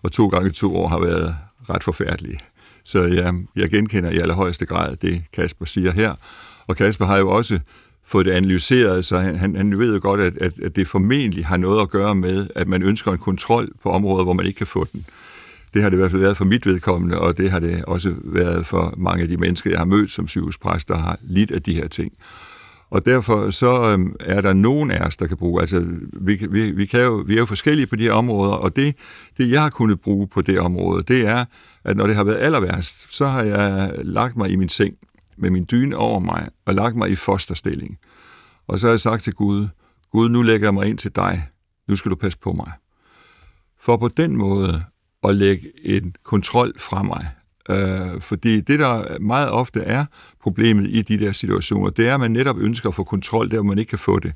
Og 0.04 0.12
to 0.12 0.28
gange 0.28 0.50
to 0.50 0.76
år 0.76 0.88
har 0.88 1.00
været 1.00 1.36
ret 1.70 1.84
forfærdelige. 1.84 2.40
Så 2.84 3.04
jeg, 3.04 3.34
jeg 3.56 3.70
genkender 3.70 4.10
i 4.10 4.18
allerhøjeste 4.18 4.66
grad 4.66 4.96
det, 4.96 5.24
Kasper 5.34 5.66
siger 5.66 5.92
her. 5.92 6.16
Og 6.68 6.76
Kasper 6.76 7.06
har 7.06 7.18
jo 7.18 7.30
også 7.30 7.60
fået 8.12 8.26
det 8.26 8.32
analyseret, 8.32 9.06
så 9.06 9.18
han, 9.18 9.36
han, 9.36 9.56
han 9.56 9.80
ved 9.80 9.94
jo 9.94 10.00
godt, 10.02 10.22
at, 10.22 10.38
at, 10.38 10.60
at 10.60 10.76
det 10.76 10.88
formentlig 10.88 11.46
har 11.46 11.58
noget 11.58 11.82
at 11.82 11.90
gøre 11.90 12.16
med, 12.16 12.48
at 12.56 12.68
man 12.68 12.84
ønsker 12.84 13.12
en 13.12 13.18
kontrol 13.18 13.70
på 13.84 13.90
områder, 13.90 14.24
hvor 14.24 14.34
man 14.34 14.46
ikke 14.46 14.58
kan 14.58 14.68
få 14.68 14.88
den. 14.94 15.06
Det 15.74 15.82
har 15.82 15.90
det 15.90 15.98
i 15.98 16.00
hvert 16.00 16.12
fald 16.12 16.22
været 16.22 16.38
for 16.38 16.46
mit 16.46 16.66
vedkommende, 16.66 17.20
og 17.20 17.38
det 17.38 17.52
har 17.52 17.60
det 17.60 17.86
også 17.86 18.14
været 18.24 18.66
for 18.66 18.94
mange 18.98 19.24
af 19.24 19.30
de 19.30 19.38
mennesker, 19.38 19.70
jeg 19.70 19.80
har 19.80 19.86
mødt 19.86 20.12
som 20.12 20.28
sygehuspræst, 20.28 20.88
der 20.88 20.98
har 20.98 21.20
lidt 21.22 21.52
af 21.52 21.62
de 21.62 21.74
her 21.74 21.88
ting. 21.88 22.14
Og 22.90 23.06
derfor 23.06 23.52
så 23.52 23.92
øhm, 23.92 24.16
er 24.20 24.42
der 24.42 24.54
nogen 24.54 24.92
af 24.92 25.06
os, 25.08 25.18
der 25.18 25.28
kan 25.28 25.38
bruge, 25.38 25.62
altså 25.62 25.86
vi, 26.14 26.48
vi, 26.50 26.72
vi, 26.72 26.86
kan 26.86 27.02
jo, 27.02 27.24
vi 27.28 27.34
er 27.34 27.40
jo 27.40 27.46
forskellige 27.46 27.88
på 27.88 27.96
de 27.96 28.04
her 28.04 28.12
områder, 28.12 28.54
og 28.54 28.76
det, 28.76 28.96
det 29.38 29.52
jeg 29.52 29.62
har 29.62 29.70
kunnet 29.70 30.02
bruge 30.02 30.28
på 30.28 30.42
det 30.42 30.60
område, 30.60 31.04
det 31.04 31.28
er, 31.28 31.46
at 31.84 31.98
når 31.98 32.08
det 32.08 32.16
har 32.16 32.24
været 32.24 32.38
aller 32.40 32.60
værst, 32.60 33.16
så 33.16 33.28
har 33.28 33.44
jeg 33.44 33.92
lagt 34.04 34.38
mig 34.38 34.50
i 34.50 34.56
min 34.56 34.70
seng 34.70 34.96
med 35.42 35.50
min 35.50 35.68
dyne 35.72 35.98
over 35.98 36.20
mig, 36.20 36.48
og 36.66 36.76
lagt 36.76 36.96
mig 36.96 37.10
i 37.10 37.16
fosterstilling. 37.16 37.98
Og 38.68 38.80
så 38.80 38.88
har 38.88 38.92
jeg 38.92 39.00
sagt 39.00 39.24
til 39.24 39.34
Gud, 39.34 39.68
Gud, 40.12 40.30
nu 40.30 40.42
lægger 40.42 40.68
jeg 40.68 40.74
mig 40.74 40.88
ind 40.88 40.98
til 40.98 41.16
dig. 41.16 41.48
Nu 41.88 41.96
skal 41.96 42.12
du 42.12 42.16
passe 42.16 42.40
på 42.40 42.52
mig. 42.52 42.72
For 43.80 43.98
på 43.98 44.08
den 44.08 44.38
måde 44.38 44.84
at 45.24 45.36
lægge 45.36 45.72
en 45.84 46.16
kontrol 46.24 46.80
fra 46.80 47.04
mig. 47.04 47.30
Øh, 47.70 48.22
fordi 48.22 48.62
det, 48.62 48.80
der 48.80 49.20
meget 49.20 49.50
ofte 49.50 49.80
er 49.80 50.06
problemet 50.42 50.90
i 50.90 51.02
de 51.02 51.20
der 51.20 51.32
situationer, 51.32 51.90
det 51.90 52.08
er, 52.08 52.14
at 52.14 52.20
man 52.20 52.32
netop 52.32 52.58
ønsker 52.58 52.90
at 52.90 52.96
få 52.96 53.04
kontrol 53.04 53.50
der, 53.50 53.56
hvor 53.56 53.64
man 53.64 53.80
ikke 53.80 53.90
kan 53.90 54.00
få 54.00 54.20
det. 54.20 54.34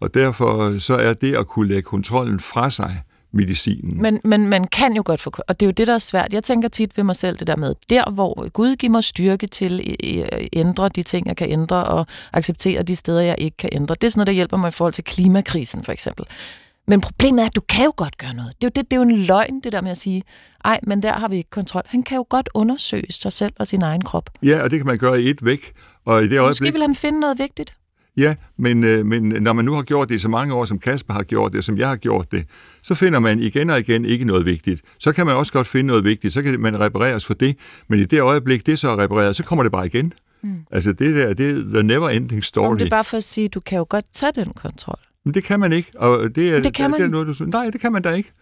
Og 0.00 0.14
derfor 0.14 0.78
så 0.78 0.94
er 0.94 1.12
det 1.12 1.34
at 1.34 1.46
kunne 1.46 1.68
lægge 1.68 1.82
kontrollen 1.82 2.40
fra 2.40 2.70
sig, 2.70 3.02
medicinen. 3.34 4.02
Men, 4.02 4.20
men 4.24 4.48
man 4.48 4.66
kan 4.66 4.96
jo 4.96 5.02
godt 5.04 5.20
få, 5.20 5.32
og 5.48 5.60
det 5.60 5.66
er 5.66 5.68
jo 5.68 5.72
det, 5.72 5.86
der 5.86 5.94
er 5.94 5.98
svært. 5.98 6.32
Jeg 6.32 6.42
tænker 6.44 6.68
tit 6.68 6.96
ved 6.96 7.04
mig 7.04 7.16
selv 7.16 7.36
det 7.36 7.46
der 7.46 7.56
med, 7.56 7.74
der 7.90 8.10
hvor 8.10 8.48
Gud 8.48 8.76
giver 8.76 8.90
mig 8.90 9.04
styrke 9.04 9.46
til 9.46 9.96
at 10.32 10.48
ændre 10.52 10.88
de 10.88 11.02
ting, 11.02 11.26
jeg 11.26 11.36
kan 11.36 11.50
ændre, 11.50 11.84
og 11.84 12.06
acceptere 12.32 12.82
de 12.82 12.96
steder, 12.96 13.20
jeg 13.20 13.34
ikke 13.38 13.56
kan 13.56 13.70
ændre. 13.72 13.94
Det 13.94 14.04
er 14.04 14.10
sådan 14.10 14.18
noget, 14.18 14.26
der 14.26 14.32
hjælper 14.32 14.56
mig 14.56 14.68
i 14.68 14.72
forhold 14.72 14.92
til 14.92 15.04
klimakrisen, 15.04 15.84
for 15.84 15.92
eksempel. 15.92 16.26
Men 16.86 17.00
problemet 17.00 17.42
er, 17.42 17.46
at 17.46 17.56
du 17.56 17.60
kan 17.60 17.84
jo 17.84 17.92
godt 17.96 18.18
gøre 18.18 18.34
noget. 18.34 18.52
Det 18.62 18.64
er 18.64 18.68
jo, 18.68 18.82
det, 18.82 18.90
det 18.90 18.96
er 18.96 19.00
jo 19.00 19.02
en 19.02 19.16
løgn, 19.16 19.60
det 19.60 19.72
der 19.72 19.80
med 19.80 19.90
at 19.90 19.98
sige, 19.98 20.22
ej, 20.64 20.80
men 20.82 21.02
der 21.02 21.12
har 21.12 21.28
vi 21.28 21.36
ikke 21.36 21.50
kontrol. 21.50 21.82
Han 21.86 22.02
kan 22.02 22.16
jo 22.16 22.26
godt 22.28 22.48
undersøge 22.54 23.12
sig 23.12 23.32
selv 23.32 23.52
og 23.58 23.66
sin 23.66 23.82
egen 23.82 24.00
krop. 24.00 24.30
Ja, 24.42 24.62
og 24.62 24.70
det 24.70 24.78
kan 24.78 24.86
man 24.86 24.98
gøre 24.98 25.22
i 25.22 25.30
et 25.30 25.44
væk. 25.44 25.72
Og 26.04 26.24
i 26.24 26.28
det 26.28 26.38
øjeblik... 26.38 26.60
Måske 26.60 26.72
vil 26.72 26.82
han 26.82 26.94
finde 26.94 27.20
noget 27.20 27.38
vigtigt. 27.38 27.74
Ja, 28.16 28.34
men, 28.58 28.84
øh, 28.84 29.06
men 29.06 29.22
når 29.22 29.52
man 29.52 29.64
nu 29.64 29.72
har 29.72 29.82
gjort 29.82 30.08
det 30.08 30.14
i 30.14 30.18
så 30.18 30.28
mange 30.28 30.54
år, 30.54 30.64
som 30.64 30.78
Kasper 30.78 31.14
har 31.14 31.22
gjort 31.22 31.52
det, 31.52 31.58
og 31.58 31.64
som 31.64 31.78
jeg 31.78 31.88
har 31.88 31.96
gjort 31.96 32.32
det, 32.32 32.44
så 32.82 32.94
finder 32.94 33.18
man 33.18 33.40
igen 33.40 33.70
og 33.70 33.78
igen 33.80 34.04
ikke 34.04 34.24
noget 34.24 34.46
vigtigt. 34.46 34.82
Så 34.98 35.12
kan 35.12 35.26
man 35.26 35.36
også 35.36 35.52
godt 35.52 35.66
finde 35.66 35.86
noget 35.86 36.04
vigtigt, 36.04 36.34
så 36.34 36.42
kan 36.42 36.60
man 36.60 36.80
repareres 36.80 37.26
for 37.26 37.34
det, 37.34 37.56
men 37.88 38.00
i 38.00 38.04
det 38.04 38.20
øjeblik, 38.20 38.66
det 38.66 38.78
så 38.78 38.88
er 38.88 38.98
repareret, 38.98 39.36
så 39.36 39.44
kommer 39.44 39.62
det 39.62 39.72
bare 39.72 39.86
igen. 39.86 40.12
Mm. 40.42 40.56
Altså 40.70 40.92
det 40.92 41.16
der, 41.16 41.34
det 41.34 41.50
er 41.50 41.72
the 41.72 41.82
never 41.82 42.08
ending 42.08 42.44
story. 42.44 42.70
Om 42.70 42.78
det 42.78 42.84
er 42.84 42.90
bare 42.90 43.04
for 43.04 43.16
at 43.16 43.24
sige, 43.24 43.48
du 43.48 43.60
kan 43.60 43.78
jo 43.78 43.86
godt 43.88 44.04
tage 44.12 44.32
den 44.32 44.52
kontrol. 44.52 44.98
Men 45.24 45.34
det 45.34 45.44
kan 45.44 45.60
man 45.60 45.72
ikke. 45.72 45.90
Og 45.96 46.34
det 46.34 46.56
er, 46.56 46.62
det 46.62 46.74
kan 46.74 46.90
man. 46.90 47.00
Det 47.00 47.06
er 47.06 47.10
noget, 47.10 47.38
du, 47.38 47.44
nej, 47.44 47.70
det 47.70 47.80
kan 47.80 47.92
man 47.92 48.02
da 48.02 48.10
ikke. 48.10 48.32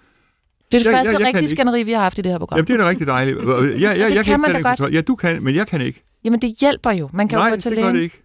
Det 0.72 0.78
er 0.78 0.82
det 0.82 0.86
jeg, 0.86 0.94
første 0.94 1.12
jeg, 1.12 1.20
jeg 1.20 1.26
rigtige 1.26 1.48
skænderi, 1.48 1.82
vi 1.82 1.92
har 1.92 2.02
haft 2.02 2.18
i 2.18 2.22
det 2.22 2.30
her 2.32 2.38
program. 2.38 2.56
Jamen, 2.56 2.66
det 2.66 2.74
er 2.74 2.78
da 2.78 2.88
rigtig 2.88 3.06
dejligt. 3.06 3.38
Ja, 3.38 3.52
ja, 3.52 3.92
ja, 3.92 4.04
jeg 4.04 4.12
kan, 4.12 4.24
kan 4.24 4.40
man 4.40 4.50
da 4.50 4.56
godt. 4.56 4.64
Kontrol. 4.64 4.94
Ja, 4.94 5.00
du 5.00 5.14
kan, 5.14 5.42
men 5.42 5.54
jeg 5.54 5.66
kan 5.66 5.80
ikke. 5.80 6.02
Jamen, 6.24 6.40
det 6.42 6.54
hjælper 6.60 6.90
jo. 6.90 7.10
Man 7.12 7.28
kan 7.28 7.38
Nej, 7.38 7.48
jo 7.48 7.54
gå 7.54 7.60
til 7.60 7.70
det 7.70 7.78
lægen. 7.78 7.94
det 7.94 8.02
ikke. 8.02 8.21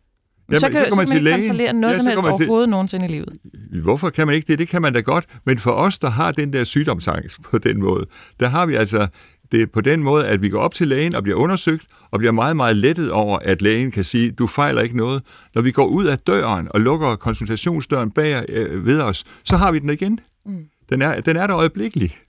Jamen, 0.50 0.60
så 0.60 0.70
kan, 0.70 0.86
så, 0.86 0.90
så 0.90 0.96
man, 0.96 1.08
til 1.08 1.18
ikke 1.18 1.32
kontrollere 1.32 1.74
noget 1.74 1.94
ja, 1.94 1.98
som 1.98 2.08
helst 2.08 2.24
overhovedet 2.24 2.66
til... 2.66 2.70
nogensinde 2.70 3.06
i 3.06 3.10
livet. 3.10 3.38
Hvorfor 3.84 4.10
kan 4.10 4.28
man 4.28 4.36
ikke 4.36 4.48
det? 4.48 4.60
Det 4.60 4.68
kan 4.68 4.82
man 4.82 4.94
da 4.94 5.00
godt. 5.00 5.26
Men 5.46 5.60
for 5.60 5.72
os, 5.72 6.00
der 6.00 6.10
har 6.10 6.32
den 6.32 6.54
der 6.54 6.64
sygdomsangst 6.64 7.42
på 7.52 7.58
den 7.58 7.80
måde, 7.80 8.06
der 8.40 8.48
har 8.48 8.66
vi 8.66 8.76
altså 8.76 9.08
det 9.52 9.62
er 9.62 9.66
på 9.66 9.82
den 9.82 10.04
måde, 10.04 10.28
at 10.28 10.42
vi 10.42 10.50
går 10.50 10.60
op 10.60 10.74
til 10.74 10.88
lægen 10.88 11.16
og 11.16 11.24
bliver 11.24 11.38
undersøgt, 11.38 11.86
og 12.12 12.20
bliver 12.20 12.32
meget, 12.32 12.56
meget 12.56 12.76
lettet 12.76 13.12
over, 13.12 13.40
at 13.40 13.62
lægen 13.62 13.92
kan 13.92 14.04
sige, 14.04 14.32
du 14.32 14.48
fejler 14.48 14.82
ikke 14.82 14.98
noget. 14.98 15.24
Når 15.56 15.62
vi 15.62 15.72
går 15.72 15.86
ud 15.86 16.06
af 16.06 16.20
døren 16.20 16.68
og 16.70 16.82
lukker 16.82 17.16
konsultationsdøren 17.16 18.12
bag 18.12 18.46
øh, 18.50 18.86
ved 18.86 19.02
os, 19.02 19.24
så 19.44 19.58
har 19.58 19.72
vi 19.72 19.80
den 19.80 19.90
igen. 19.90 20.20
Mm. 20.46 20.66
Den, 20.90 21.02
er, 21.02 21.22
den 21.22 21.38
er 21.38 21.48
der 21.48 21.58
øjeblikkeligt. 21.58 22.26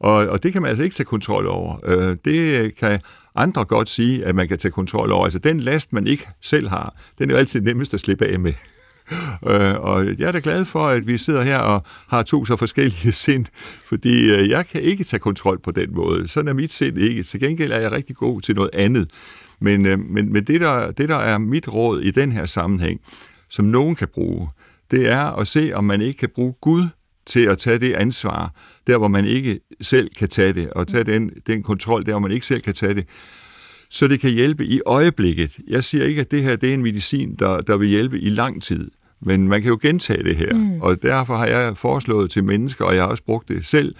Og, 0.00 0.14
og 0.14 0.42
det 0.42 0.52
kan 0.52 0.62
man 0.62 0.68
altså 0.68 0.84
ikke 0.84 0.94
tage 0.94 1.04
kontrol 1.04 1.46
over. 1.46 1.76
Øh, 1.84 2.16
det 2.24 2.74
kan 2.74 3.00
andre 3.34 3.64
godt 3.64 3.88
sige, 3.88 4.24
at 4.24 4.34
man 4.34 4.48
kan 4.48 4.58
tage 4.58 4.72
kontrol 4.72 5.12
over. 5.12 5.24
Altså 5.24 5.38
den 5.38 5.60
last, 5.60 5.92
man 5.92 6.06
ikke 6.06 6.28
selv 6.40 6.68
har, 6.68 6.96
den 7.18 7.30
er 7.30 7.34
jo 7.34 7.38
altid 7.38 7.60
nemmest 7.60 7.94
at 7.94 8.00
slippe 8.00 8.26
af 8.26 8.40
med. 8.40 8.52
Øh, 9.46 9.74
og 9.80 10.06
jeg 10.18 10.28
er 10.28 10.32
da 10.32 10.40
glad 10.42 10.64
for, 10.64 10.88
at 10.88 11.06
vi 11.06 11.18
sidder 11.18 11.42
her 11.42 11.58
og 11.58 11.82
har 12.08 12.22
to 12.22 12.44
så 12.44 12.56
forskellige 12.56 13.12
sind, 13.26 13.46
fordi 13.84 14.32
øh, 14.32 14.48
jeg 14.48 14.66
kan 14.66 14.80
ikke 14.80 15.04
tage 15.04 15.20
kontrol 15.20 15.60
på 15.62 15.70
den 15.70 15.94
måde. 15.94 16.28
Sådan 16.28 16.48
er 16.48 16.52
mit 16.52 16.72
sind 16.72 16.98
ikke. 16.98 17.22
Til 17.22 17.40
gengæld 17.40 17.72
er 17.72 17.78
jeg 17.78 17.92
rigtig 17.92 18.16
god 18.16 18.40
til 18.40 18.54
noget 18.54 18.70
andet. 18.72 19.10
Men, 19.60 19.86
øh, 19.86 19.98
men, 19.98 20.32
men 20.32 20.44
det, 20.44 20.60
der, 20.60 20.90
det, 20.90 21.08
der 21.08 21.16
er 21.16 21.38
mit 21.38 21.68
råd 21.68 22.00
i 22.00 22.10
den 22.10 22.32
her 22.32 22.46
sammenhæng, 22.46 23.00
som 23.48 23.64
nogen 23.64 23.94
kan 23.94 24.08
bruge, 24.14 24.48
det 24.90 25.10
er 25.10 25.24
at 25.24 25.46
se, 25.46 25.72
om 25.74 25.84
man 25.84 26.00
ikke 26.00 26.18
kan 26.18 26.30
bruge 26.34 26.54
Gud 26.60 26.86
til 27.26 27.40
at 27.40 27.58
tage 27.58 27.78
det 27.78 27.92
ansvar, 27.92 28.54
der 28.86 28.98
hvor 28.98 29.08
man 29.08 29.24
ikke 29.24 29.60
selv 29.80 30.10
kan 30.18 30.28
tage 30.28 30.52
det, 30.52 30.70
og 30.70 30.88
tage 30.88 31.04
den, 31.04 31.30
den 31.46 31.62
kontrol, 31.62 32.06
der 32.06 32.12
hvor 32.12 32.20
man 32.20 32.30
ikke 32.30 32.46
selv 32.46 32.60
kan 32.60 32.74
tage 32.74 32.94
det, 32.94 33.06
så 33.90 34.06
det 34.06 34.20
kan 34.20 34.30
hjælpe 34.30 34.64
i 34.64 34.80
øjeblikket. 34.86 35.58
Jeg 35.68 35.84
siger 35.84 36.04
ikke, 36.04 36.20
at 36.20 36.30
det 36.30 36.42
her 36.42 36.56
det 36.56 36.70
er 36.70 36.74
en 36.74 36.82
medicin, 36.82 37.34
der, 37.38 37.60
der 37.60 37.76
vil 37.76 37.88
hjælpe 37.88 38.20
i 38.20 38.28
lang 38.28 38.62
tid, 38.62 38.90
men 39.20 39.48
man 39.48 39.62
kan 39.62 39.68
jo 39.68 39.78
gentage 39.82 40.24
det 40.24 40.36
her, 40.36 40.54
mm. 40.54 40.80
og 40.80 41.02
derfor 41.02 41.36
har 41.36 41.46
jeg 41.46 41.76
foreslået 41.76 42.30
til 42.30 42.44
mennesker, 42.44 42.84
og 42.84 42.94
jeg 42.94 43.02
har 43.02 43.08
også 43.08 43.24
brugt 43.24 43.48
det 43.48 43.66
selv, 43.66 43.94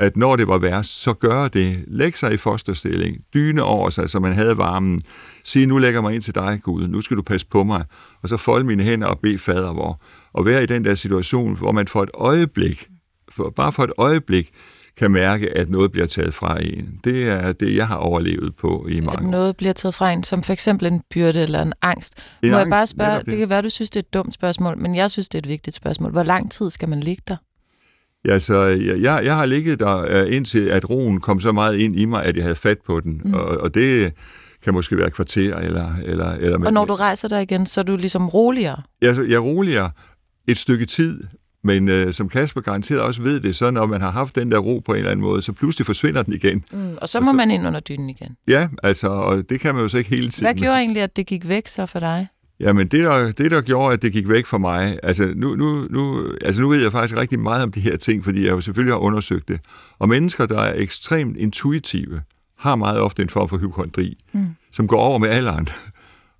at 0.00 0.16
når 0.16 0.36
det 0.36 0.48
var 0.48 0.58
værst, 0.58 1.02
så 1.02 1.12
gør 1.12 1.48
det. 1.48 1.84
Læg 1.86 2.18
sig 2.18 2.34
i 2.34 2.36
fosterstilling, 2.36 3.16
dyne 3.34 3.62
over 3.62 3.90
sig, 3.90 4.10
så 4.10 4.20
man 4.20 4.32
havde 4.32 4.58
varmen. 4.58 5.00
Sig, 5.44 5.66
nu 5.66 5.78
lægger 5.78 6.00
mig 6.00 6.14
ind 6.14 6.22
til 6.22 6.34
dig, 6.34 6.60
Gud, 6.62 6.88
nu 6.88 7.00
skal 7.00 7.16
du 7.16 7.22
passe 7.22 7.46
på 7.46 7.64
mig. 7.64 7.84
Og 8.22 8.28
så 8.28 8.36
folde 8.36 8.66
mine 8.66 8.82
hænder 8.82 9.06
og 9.06 9.18
bede 9.18 9.38
fader 9.38 9.72
vor. 9.72 10.00
Og 10.32 10.46
være 10.46 10.62
i 10.62 10.66
den 10.66 10.84
der 10.84 10.94
situation, 10.94 11.56
hvor 11.56 11.72
man 11.72 11.88
for 11.88 12.02
et 12.02 12.10
øjeblik, 12.14 12.88
for, 13.28 13.52
bare 13.56 13.72
for 13.72 13.84
et 13.84 13.92
øjeblik, 13.98 14.50
kan 14.96 15.10
mærke, 15.10 15.56
at 15.56 15.68
noget 15.68 15.92
bliver 15.92 16.06
taget 16.06 16.34
fra 16.34 16.62
en. 16.62 17.00
Det 17.04 17.28
er 17.28 17.52
det, 17.52 17.76
jeg 17.76 17.86
har 17.86 17.96
overlevet 17.96 18.56
på 18.56 18.86
i 18.90 19.00
mange 19.00 19.24
At 19.24 19.30
noget 19.30 19.56
bliver 19.56 19.72
taget 19.72 19.94
fra 19.94 20.12
en, 20.12 20.22
som 20.22 20.42
for 20.42 20.52
eksempel 20.52 20.86
en 20.86 21.02
byrde 21.10 21.40
eller 21.40 21.62
en 21.62 21.72
angst. 21.82 22.14
En 22.42 22.50
Må 22.50 22.56
angst, 22.56 22.64
jeg 22.64 22.70
bare 22.70 22.86
spørge, 22.86 23.18
det. 23.18 23.26
det 23.26 23.38
kan 23.38 23.48
være, 23.48 23.62
du 23.62 23.70
synes, 23.70 23.90
det 23.90 23.96
er 23.96 24.02
et 24.02 24.14
dumt 24.14 24.34
spørgsmål, 24.34 24.78
men 24.78 24.94
jeg 24.94 25.10
synes, 25.10 25.28
det 25.28 25.38
er 25.38 25.42
et 25.42 25.48
vigtigt 25.48 25.76
spørgsmål. 25.76 26.10
Hvor 26.12 26.22
lang 26.22 26.50
tid 26.50 26.70
skal 26.70 26.88
man 26.88 27.00
ligge 27.00 27.22
der? 27.28 27.36
Ja, 28.24 28.38
så 28.38 28.62
jeg, 29.00 29.24
jeg 29.24 29.36
har 29.36 29.46
ligget 29.46 29.78
der 29.78 30.24
indtil, 30.24 30.68
at 30.68 30.90
roen 30.90 31.20
kom 31.20 31.40
så 31.40 31.52
meget 31.52 31.78
ind 31.78 32.00
i 32.00 32.04
mig, 32.04 32.24
at 32.24 32.36
jeg 32.36 32.44
havde 32.44 32.54
fat 32.54 32.78
på 32.86 33.00
den. 33.00 33.20
Mm. 33.24 33.34
Og, 33.34 33.44
og 33.44 33.74
det 33.74 34.12
kan 34.64 34.74
måske 34.74 34.96
være 34.96 35.10
kvarter 35.10 35.56
eller... 35.56 35.96
eller, 36.04 36.32
eller 36.32 36.66
og 36.66 36.72
når 36.72 36.84
du 36.84 36.94
rejser 36.94 37.28
dig 37.28 37.42
igen, 37.42 37.66
så 37.66 37.80
er 37.80 37.84
du 37.84 37.96
ligesom 37.96 38.28
roligere? 38.28 38.82
Ja, 39.02 39.14
jeg 39.28 39.34
er 39.34 39.38
roligere 39.38 39.90
et 40.48 40.58
stykke 40.58 40.86
tid, 40.86 41.20
men 41.64 41.88
øh, 41.88 42.12
som 42.12 42.28
Kasper 42.28 42.60
garanteret 42.60 43.00
også 43.00 43.22
ved 43.22 43.40
det, 43.40 43.56
så 43.56 43.70
når 43.70 43.86
man 43.86 44.00
har 44.00 44.10
haft 44.10 44.34
den 44.34 44.52
der 44.52 44.58
ro 44.58 44.78
på 44.78 44.92
en 44.92 44.98
eller 44.98 45.10
anden 45.10 45.24
måde, 45.24 45.42
så 45.42 45.52
pludselig 45.52 45.86
forsvinder 45.86 46.22
den 46.22 46.34
igen. 46.34 46.64
Mm, 46.72 46.96
og 47.00 47.08
så 47.08 47.20
må 47.20 47.26
og 47.26 47.32
så, 47.32 47.36
man 47.36 47.50
ind 47.50 47.66
under 47.66 47.80
dynen 47.80 48.10
igen. 48.10 48.36
Ja, 48.48 48.68
altså, 48.82 49.08
og 49.08 49.50
det 49.50 49.60
kan 49.60 49.74
man 49.74 49.82
jo 49.82 49.88
så 49.88 49.98
ikke 49.98 50.10
hele 50.10 50.30
tiden. 50.30 50.44
Hvad 50.44 50.54
gjorde 50.54 50.78
egentlig, 50.78 51.02
at 51.02 51.16
det 51.16 51.26
gik 51.26 51.48
væk 51.48 51.68
så 51.68 51.86
for 51.86 51.98
dig? 51.98 52.28
Jamen, 52.60 52.86
det 52.86 53.04
der, 53.04 53.32
det 53.32 53.50
der 53.50 53.60
gjorde, 53.60 53.92
at 53.92 54.02
det 54.02 54.12
gik 54.12 54.28
væk 54.28 54.46
for 54.46 54.58
mig, 54.58 54.98
altså 55.02 55.32
nu, 55.36 55.56
nu, 55.56 55.86
nu, 55.90 56.26
altså 56.44 56.62
nu 56.62 56.68
ved 56.68 56.82
jeg 56.82 56.92
faktisk 56.92 57.16
rigtig 57.16 57.40
meget 57.40 57.62
om 57.62 57.72
de 57.72 57.80
her 57.80 57.96
ting, 57.96 58.24
fordi 58.24 58.44
jeg 58.44 58.50
jo 58.50 58.60
selvfølgelig 58.60 58.94
har 58.94 58.98
undersøgt 58.98 59.48
det. 59.48 59.60
Og 59.98 60.08
mennesker, 60.08 60.46
der 60.46 60.60
er 60.60 60.74
ekstremt 60.76 61.36
intuitive, 61.36 62.20
har 62.58 62.74
meget 62.74 63.00
ofte 63.00 63.22
en 63.22 63.28
form 63.28 63.48
for 63.48 63.56
hypokondri, 63.56 64.18
mm. 64.32 64.46
som 64.72 64.86
går 64.86 65.00
over 65.00 65.18
med 65.18 65.28
alderen. 65.28 65.68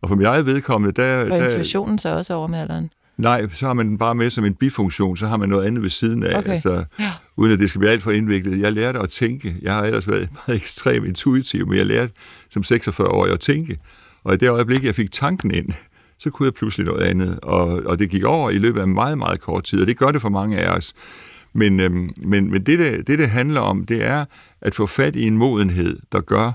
Og 0.03 0.09
for 0.09 0.17
mig 0.17 0.25
eget 0.25 0.47
vedkommende, 0.47 1.03
der... 1.03 1.31
Og 1.31 1.39
intuitionen 1.39 1.99
så 1.99 2.09
også 2.09 2.35
over 2.35 2.47
med 2.47 2.59
alderen? 2.59 2.91
Nej, 3.17 3.49
så 3.55 3.67
har 3.67 3.73
man 3.73 3.89
den 3.89 3.99
bare 3.99 4.15
med 4.15 4.31
som 4.31 4.45
en 4.45 4.55
bifunktion, 4.55 5.17
så 5.17 5.27
har 5.27 5.37
man 5.37 5.49
noget 5.49 5.67
andet 5.67 5.83
ved 5.83 5.91
siden 5.91 6.23
af, 6.23 6.39
okay. 6.39 6.51
altså, 6.51 6.85
ja. 6.99 7.13
uden 7.37 7.53
at 7.53 7.59
det 7.59 7.71
skal 7.71 7.79
blive 7.79 7.93
alt 7.93 8.03
for 8.03 8.11
indviklet. 8.11 8.61
Jeg 8.61 8.73
lærte 8.73 8.99
at 8.99 9.09
tænke. 9.09 9.57
Jeg 9.63 9.75
har 9.75 9.83
ellers 9.83 10.09
været 10.09 10.29
meget 10.33 10.61
ekstremt 10.63 11.07
intuitiv, 11.07 11.69
men 11.69 11.79
jeg 11.79 11.87
lærte 11.87 12.13
som 12.51 12.63
46-årig 12.67 13.33
at 13.33 13.41
tænke. 13.41 13.79
Og 14.25 14.35
i 14.35 14.37
det 14.37 14.51
øjeblik, 14.51 14.85
jeg 14.85 14.95
fik 14.95 15.13
tanken 15.13 15.51
ind, 15.51 15.69
så 16.21 16.31
kunne 16.31 16.47
jeg 16.47 16.55
pludselig 16.55 16.87
noget 16.87 17.03
andet. 17.03 17.39
Og, 17.43 17.69
og 17.87 17.99
det 17.99 18.11
gik 18.11 18.25
over 18.25 18.51
i 18.51 18.59
løbet 18.59 18.81
af 18.81 18.89
meget, 18.89 19.19
meget 19.19 19.41
kort 19.41 19.65
tid, 19.65 19.81
og 19.81 19.87
det 19.87 19.97
gør 19.97 20.11
det 20.11 20.23
for 20.23 20.29
mange 20.29 20.59
af 20.59 20.77
os. 20.77 20.95
Men, 21.53 21.81
øhm, 21.81 22.11
men, 22.23 22.51
men 22.51 22.63
det, 22.67 22.79
det, 22.79 23.07
det, 23.07 23.19
det 23.19 23.29
handler 23.29 23.61
om, 23.61 23.87
det 23.87 24.05
er 24.05 24.25
at 24.61 24.75
få 24.75 24.87
fat 24.87 25.17
i 25.17 25.27
en 25.27 25.37
modenhed, 25.37 25.99
der 26.13 26.21
gør, 26.21 26.53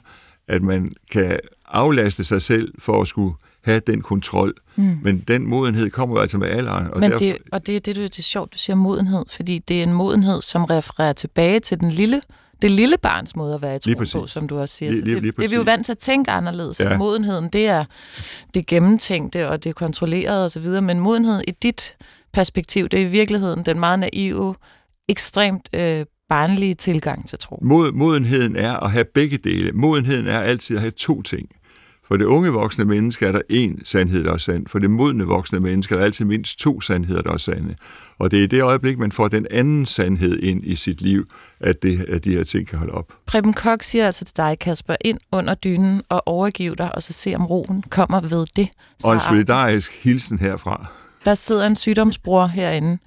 at 0.47 0.61
man 0.61 0.91
kan 1.11 1.39
aflaste 1.68 2.24
sig 2.24 2.41
selv 2.41 2.74
for 2.80 3.01
at 3.01 3.07
skulle 3.07 3.34
have 3.61 3.82
den 3.88 4.01
kontrol. 4.01 4.53
Mm. 4.76 4.97
Men 5.01 5.20
den 5.28 5.47
modenhed 5.47 5.89
kommer 5.89 6.16
jo 6.16 6.22
altså 6.22 6.38
med 6.38 6.47
alderen. 6.47 6.88
Og, 6.88 6.99
Men 6.99 7.11
derfor... 7.11 7.26
det, 7.26 7.38
og 7.51 7.68
det, 7.68 7.86
det, 7.86 7.95
det 7.95 8.20
er 8.20 8.24
sjovt, 8.24 8.53
du 8.53 8.57
siger 8.57 8.76
modenhed, 8.76 9.26
fordi 9.30 9.59
det 9.59 9.80
er 9.80 9.84
en 9.84 9.93
modenhed, 9.93 10.41
som 10.41 10.66
refererer 10.66 11.13
tilbage 11.13 11.59
til 11.59 11.80
den 11.80 11.91
lille 11.91 12.22
det 12.62 12.72
lille 12.72 12.97
barns 12.97 13.36
måde 13.36 13.56
at 13.56 13.62
være 13.62 13.76
i 13.76 13.80
tro 13.80 14.20
på, 14.22 14.28
som 14.28 14.47
du 14.47 14.60
også 14.60 14.76
siger. 14.76 14.91
Lige, 14.91 15.03
lige, 15.03 15.16
lige 15.16 15.32
det, 15.32 15.38
det 15.38 15.45
er 15.45 15.49
vi 15.49 15.56
jo 15.56 15.62
vant 15.62 15.86
til 15.86 15.91
at 15.91 15.97
tænke 15.97 16.32
anderledes. 16.32 16.80
Ja. 16.80 16.97
Modenheden, 16.97 17.49
det 17.49 17.68
er 17.68 17.86
det 18.53 18.66
gennemtænkte, 18.66 19.49
og 19.49 19.64
det 19.64 19.70
er 19.70 19.74
kontrolleret 19.74 20.43
og 20.43 20.51
så 20.51 20.60
videre. 20.60 20.82
Men 20.82 20.99
modenhed 20.99 21.41
i 21.47 21.51
dit 21.51 21.93
perspektiv, 22.34 22.89
det 22.89 23.01
er 23.01 23.03
i 23.08 23.10
virkeligheden 23.10 23.66
den 23.66 23.80
meget 23.80 23.99
naive, 23.99 24.56
ekstremt 25.10 25.70
øh, 25.74 26.06
barnlige 26.30 26.74
tilgang 26.74 27.28
til 27.28 27.39
tro. 27.39 27.60
Mod, 27.62 27.91
modenheden 27.91 28.56
er 28.56 28.78
at 28.78 28.91
have 28.91 29.06
begge 29.14 29.38
dele. 29.38 29.72
Modenheden 29.72 30.28
er 30.28 30.39
altid 30.39 30.76
at 30.76 30.82
have 30.82 30.91
to 30.91 31.22
ting. 31.22 31.49
For 32.08 32.18
det 32.18 32.26
unge 32.26 32.49
voksne 32.49 32.86
menneske 32.86 33.26
er 33.26 33.32
der 33.32 33.41
én 33.51 33.82
sandhed, 33.84 34.24
der 34.24 34.34
er 34.34 34.38
sand. 34.38 34.68
For 34.68 34.80
det 34.80 34.91
modne 34.91 35.24
voksne 35.24 35.60
menneske 35.60 35.93
er 35.93 35.97
der 35.97 36.06
altid 36.06 36.26
mindst 36.26 36.60
to 36.60 36.82
sandheder, 36.82 37.22
der 37.22 37.32
er 37.34 37.38
sande. 37.38 37.76
Og 38.20 38.32
det 38.32 38.39
er 38.39 38.43
i 38.43 38.47
det 38.47 38.62
øjeblik, 38.62 38.97
man 38.97 39.12
får 39.12 39.28
den 39.28 39.47
anden 39.51 39.86
sandhed 39.86 40.39
ind 40.39 40.62
i 40.64 40.76
sit 40.76 41.01
liv, 41.01 41.28
at, 41.60 41.84
det, 41.84 42.06
at 42.10 42.24
de 42.24 42.32
her 42.32 42.43
ting 42.43 42.68
kan 42.68 42.80
holde 42.80 42.93
op. 42.93 43.14
Preben 43.26 43.53
Kok 43.53 43.84
siger 43.84 44.06
altså 44.06 44.26
til 44.26 44.38
dig, 44.38 44.60
Kasper, 44.60 44.95
ind 45.01 45.20
under 45.32 45.53
dynen 45.53 46.01
og 46.10 46.28
overgiv 46.28 46.76
dig, 46.76 46.95
og 46.95 47.03
så 47.03 47.14
se 47.14 47.36
om 47.36 47.45
roen 47.45 47.84
kommer 47.89 48.22
ved 48.22 48.45
det. 48.56 48.70
Så 48.99 49.08
og 49.08 49.14
en 49.14 49.20
solidarisk 49.20 50.03
hilsen 50.03 50.39
herfra. 50.39 50.86
Der 51.26 51.34
sidder 51.34 51.68
en 51.68 51.76
sygdomsbror 51.76 52.45
herinde, 52.45 52.97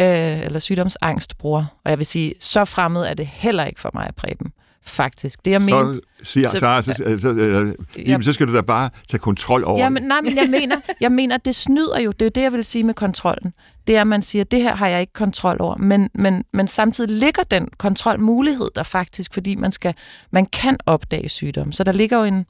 øh, 0.00 0.44
eller 0.44 0.58
sygdomsangstbror, 0.58 1.72
og 1.84 1.90
jeg 1.90 1.98
vil 1.98 2.06
sige, 2.06 2.34
så 2.40 2.64
fremmed 2.64 3.02
er 3.02 3.14
det 3.14 3.26
heller 3.26 3.64
ikke 3.64 3.80
for 3.80 3.90
mig, 3.94 4.10
Preben 4.16 4.52
faktisk. 4.86 5.44
Det 5.44 5.50
jeg 5.50 5.62
mener, 5.62 5.92
så, 5.92 6.00
siger, 6.24 6.48
så, 6.48 6.58
så, 6.58 6.82
så, 6.82 6.92
så, 6.94 7.18
så, 7.18 7.74
jamen, 8.06 8.22
så 8.22 8.32
skal 8.32 8.46
du 8.46 8.54
da 8.54 8.60
bare 8.60 8.90
tage 9.08 9.18
kontrol 9.18 9.64
over 9.64 9.78
jamen, 9.78 10.02
Nej, 10.02 10.20
men 10.20 10.36
jeg 10.36 10.48
mener, 10.50 10.76
jeg 11.00 11.12
mener, 11.12 11.36
det 11.36 11.54
snyder 11.54 12.00
jo. 12.00 12.12
Det 12.12 12.22
er 12.22 12.26
jo 12.26 12.30
det, 12.34 12.42
jeg 12.42 12.52
vil 12.52 12.64
sige 12.64 12.84
med 12.84 12.94
kontrollen. 12.94 13.52
Det 13.86 13.96
er, 13.96 14.00
at 14.00 14.06
man 14.06 14.22
siger, 14.22 14.44
det 14.44 14.62
her 14.62 14.76
har 14.76 14.88
jeg 14.88 15.00
ikke 15.00 15.12
kontrol 15.12 15.56
over. 15.60 15.76
Men, 15.76 16.10
men, 16.14 16.44
men 16.52 16.68
samtidig 16.68 17.10
ligger 17.10 17.42
den 17.42 17.68
kontrolmulighed 17.78 18.68
der 18.74 18.82
faktisk, 18.82 19.34
fordi 19.34 19.54
man, 19.54 19.72
skal, 19.72 19.94
man 20.30 20.46
kan 20.46 20.76
opdage 20.86 21.28
sygdom. 21.28 21.72
Så 21.72 21.84
der 21.84 21.92
ligger 21.92 22.18
jo 22.18 22.24
en, 22.24 22.46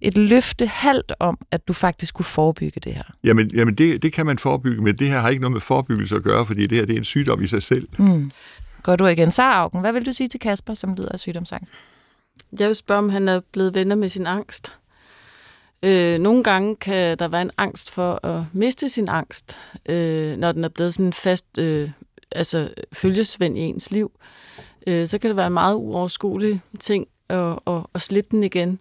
et 0.00 0.18
løfte 0.18 0.66
halvt 0.66 1.12
om, 1.20 1.38
at 1.50 1.68
du 1.68 1.72
faktisk 1.72 2.14
kunne 2.14 2.24
forebygge 2.24 2.80
det 2.80 2.94
her. 2.94 3.02
Jamen, 3.24 3.50
jamen 3.54 3.74
det, 3.74 4.02
det 4.02 4.12
kan 4.12 4.26
man 4.26 4.38
forebygge, 4.38 4.82
men 4.82 4.96
det 4.96 5.08
her 5.08 5.20
har 5.20 5.28
ikke 5.28 5.40
noget 5.40 5.52
med 5.52 5.60
forebyggelse 5.60 6.16
at 6.16 6.22
gøre, 6.22 6.46
fordi 6.46 6.66
det 6.66 6.78
her 6.78 6.86
det 6.86 6.94
er 6.94 6.98
en 6.98 7.04
sygdom 7.04 7.42
i 7.42 7.46
sig 7.46 7.62
selv. 7.62 7.88
Mm. 7.98 8.30
Går 8.84 8.96
du 8.96 9.06
igen? 9.06 9.30
Sara 9.30 9.54
Augen, 9.54 9.80
hvad 9.80 9.92
vil 9.92 10.06
du 10.06 10.12
sige 10.12 10.28
til 10.28 10.40
Kasper, 10.40 10.74
som 10.74 10.94
lider 10.94 11.12
af 11.12 11.20
sygdomsangst? 11.20 11.72
Jeg 12.58 12.66
vil 12.66 12.74
spørge, 12.74 12.98
om 12.98 13.08
han 13.08 13.28
er 13.28 13.40
blevet 13.52 13.74
venner 13.74 13.96
med 13.96 14.08
sin 14.08 14.26
angst. 14.26 14.72
Øh, 15.82 16.18
nogle 16.18 16.44
gange 16.44 16.76
kan 16.76 17.18
der 17.18 17.28
være 17.28 17.42
en 17.42 17.50
angst 17.58 17.90
for 17.90 18.26
at 18.26 18.44
miste 18.52 18.88
sin 18.88 19.08
angst, 19.08 19.58
øh, 19.86 20.36
når 20.36 20.52
den 20.52 20.64
er 20.64 20.68
blevet 20.68 20.94
sådan 20.94 21.06
en 21.06 21.12
fast 21.12 21.58
øh, 21.58 21.90
altså, 22.32 22.68
følgesvend 22.92 23.58
i 23.58 23.60
ens 23.60 23.90
liv. 23.90 24.12
Øh, 24.86 25.06
så 25.06 25.18
kan 25.18 25.28
det 25.28 25.36
være 25.36 25.46
en 25.46 25.52
meget 25.52 25.74
uoverskuelig 25.74 26.60
ting 26.80 27.06
at, 27.28 27.58
at, 27.66 27.86
at 27.94 28.00
slippe 28.00 28.28
den 28.30 28.44
igen. 28.44 28.70
Øh, 28.70 28.78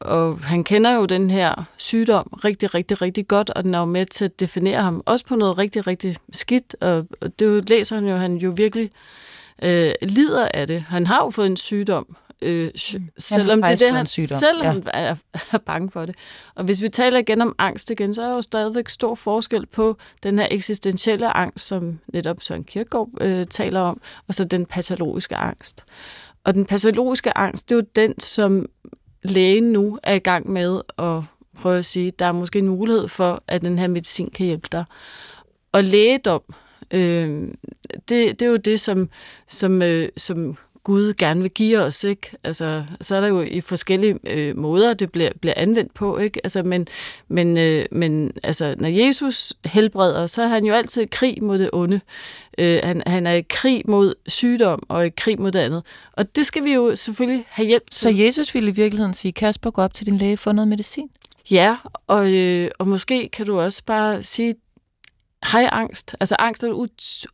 og 0.00 0.38
han 0.38 0.64
kender 0.64 0.94
jo 0.94 1.06
den 1.06 1.30
her 1.30 1.64
sygdom 1.76 2.38
rigtig, 2.44 2.74
rigtig, 2.74 3.02
rigtig 3.02 3.28
godt, 3.28 3.50
og 3.50 3.64
den 3.64 3.74
er 3.74 3.78
jo 3.78 3.84
med 3.84 4.06
til 4.06 4.24
at 4.24 4.40
definere 4.40 4.82
ham 4.82 5.02
også 5.06 5.26
på 5.26 5.36
noget 5.36 5.58
rigtig, 5.58 5.86
rigtig 5.86 6.16
skidt, 6.32 6.76
og, 6.80 7.06
og 7.20 7.38
det 7.38 7.68
læser 7.70 7.94
han 7.96 8.06
jo, 8.06 8.16
han 8.16 8.36
jo 8.36 8.52
virkelig 8.56 8.90
øh, 9.62 9.92
lider 10.02 10.48
af 10.54 10.66
det. 10.66 10.80
Han 10.80 11.06
har 11.06 11.24
jo 11.24 11.30
fået 11.30 11.46
en 11.46 11.56
sygdom, 11.56 12.16
øh, 12.42 12.70
mm. 12.94 13.08
selvom 13.18 13.62
det 13.62 13.70
er 13.70 13.76
det, 13.76 13.92
han, 13.92 14.06
selvom 14.06 14.62
ja. 14.62 14.70
han 14.70 14.82
er, 14.86 15.16
er 15.52 15.58
bange 15.58 15.90
for 15.90 16.06
det. 16.06 16.14
Og 16.54 16.64
hvis 16.64 16.82
vi 16.82 16.88
taler 16.88 17.18
igen 17.18 17.40
om 17.40 17.54
angst 17.58 17.90
igen, 17.90 18.14
så 18.14 18.22
er 18.22 18.26
der 18.26 18.34
jo 18.34 18.42
stadigvæk 18.42 18.88
stor 18.88 19.14
forskel 19.14 19.66
på 19.66 19.96
den 20.22 20.38
her 20.38 20.48
eksistentielle 20.50 21.36
angst, 21.36 21.66
som 21.66 21.98
netop 22.12 22.36
Søren 22.40 22.64
Kierkegaard 22.64 23.08
øh, 23.20 23.46
taler 23.46 23.80
om, 23.80 24.00
og 24.28 24.34
så 24.34 24.44
den 24.44 24.66
patologiske 24.66 25.36
angst. 25.36 25.84
Og 26.44 26.54
den 26.54 26.64
patologiske 26.64 27.38
angst, 27.38 27.68
det 27.68 27.74
er 27.74 27.76
jo 27.76 27.86
den, 27.96 28.20
som 28.20 28.66
lægen 29.22 29.72
nu 29.72 29.98
er 30.02 30.14
i 30.14 30.18
gang 30.18 30.50
med 30.50 30.80
at 30.98 31.22
prøve 31.58 31.78
at 31.78 31.84
sige, 31.84 32.10
der 32.10 32.26
er 32.26 32.32
måske 32.32 32.58
en 32.58 32.68
mulighed 32.68 33.08
for, 33.08 33.42
at 33.46 33.62
den 33.62 33.78
her 33.78 33.88
medicin 33.88 34.30
kan 34.30 34.46
hjælpe 34.46 34.68
dig. 34.72 34.84
Og 35.72 35.84
lægedom, 35.84 36.42
øh, 36.90 37.48
det, 38.08 38.40
det 38.40 38.42
er 38.42 38.46
jo 38.46 38.56
det, 38.56 38.80
som, 38.80 39.08
som, 39.46 39.82
øh, 39.82 40.08
som 40.16 40.56
Gud 40.84 41.14
gerne 41.14 41.42
vil 41.42 41.50
give 41.50 41.78
os, 41.78 42.04
ikke? 42.04 42.30
Altså, 42.44 42.84
så 43.00 43.16
er 43.16 43.20
der 43.20 43.28
jo 43.28 43.40
i 43.40 43.60
forskellige 43.60 44.18
øh, 44.26 44.58
måder, 44.58 44.94
det 44.94 45.12
bliver, 45.12 45.30
bliver 45.40 45.54
anvendt 45.56 45.94
på, 45.94 46.18
ikke? 46.18 46.40
Altså, 46.44 46.62
men, 46.62 46.86
men, 47.28 47.58
øh, 47.58 47.86
men 47.92 48.32
altså, 48.42 48.74
når 48.78 48.88
Jesus 48.88 49.52
helbreder, 49.64 50.26
så 50.26 50.42
er 50.42 50.46
han 50.46 50.64
jo 50.64 50.74
altid 50.74 51.02
i 51.02 51.06
krig 51.06 51.44
mod 51.44 51.58
det 51.58 51.70
onde. 51.72 52.00
Øh, 52.58 52.80
han, 52.84 53.02
han 53.06 53.26
er 53.26 53.32
i 53.32 53.44
krig 53.48 53.82
mod 53.88 54.14
sygdom 54.26 54.82
og 54.88 55.06
i 55.06 55.10
krig 55.10 55.40
mod 55.40 55.52
det 55.52 55.58
andet. 55.58 55.82
Og 56.12 56.36
det 56.36 56.46
skal 56.46 56.64
vi 56.64 56.72
jo 56.72 56.96
selvfølgelig 56.96 57.44
have 57.48 57.66
hjælp 57.66 57.90
til. 57.90 58.00
Så 58.00 58.10
Jesus 58.10 58.54
ville 58.54 58.70
i 58.70 58.74
virkeligheden 58.74 59.14
sige, 59.14 59.32
Kasper, 59.32 59.70
gå 59.70 59.82
op 59.82 59.94
til 59.94 60.06
din 60.06 60.16
læge 60.16 60.36
for 60.36 60.52
noget 60.52 60.68
medicin? 60.68 61.08
Ja, 61.50 61.76
og, 62.06 62.32
øh, 62.32 62.70
og 62.78 62.88
måske 62.88 63.28
kan 63.28 63.46
du 63.46 63.60
også 63.60 63.82
bare 63.86 64.22
sige 64.22 64.54
har 65.42 65.60
jeg 65.60 65.68
angst? 65.72 66.16
Altså 66.20 66.36
angst 66.38 66.64
er 66.64 66.86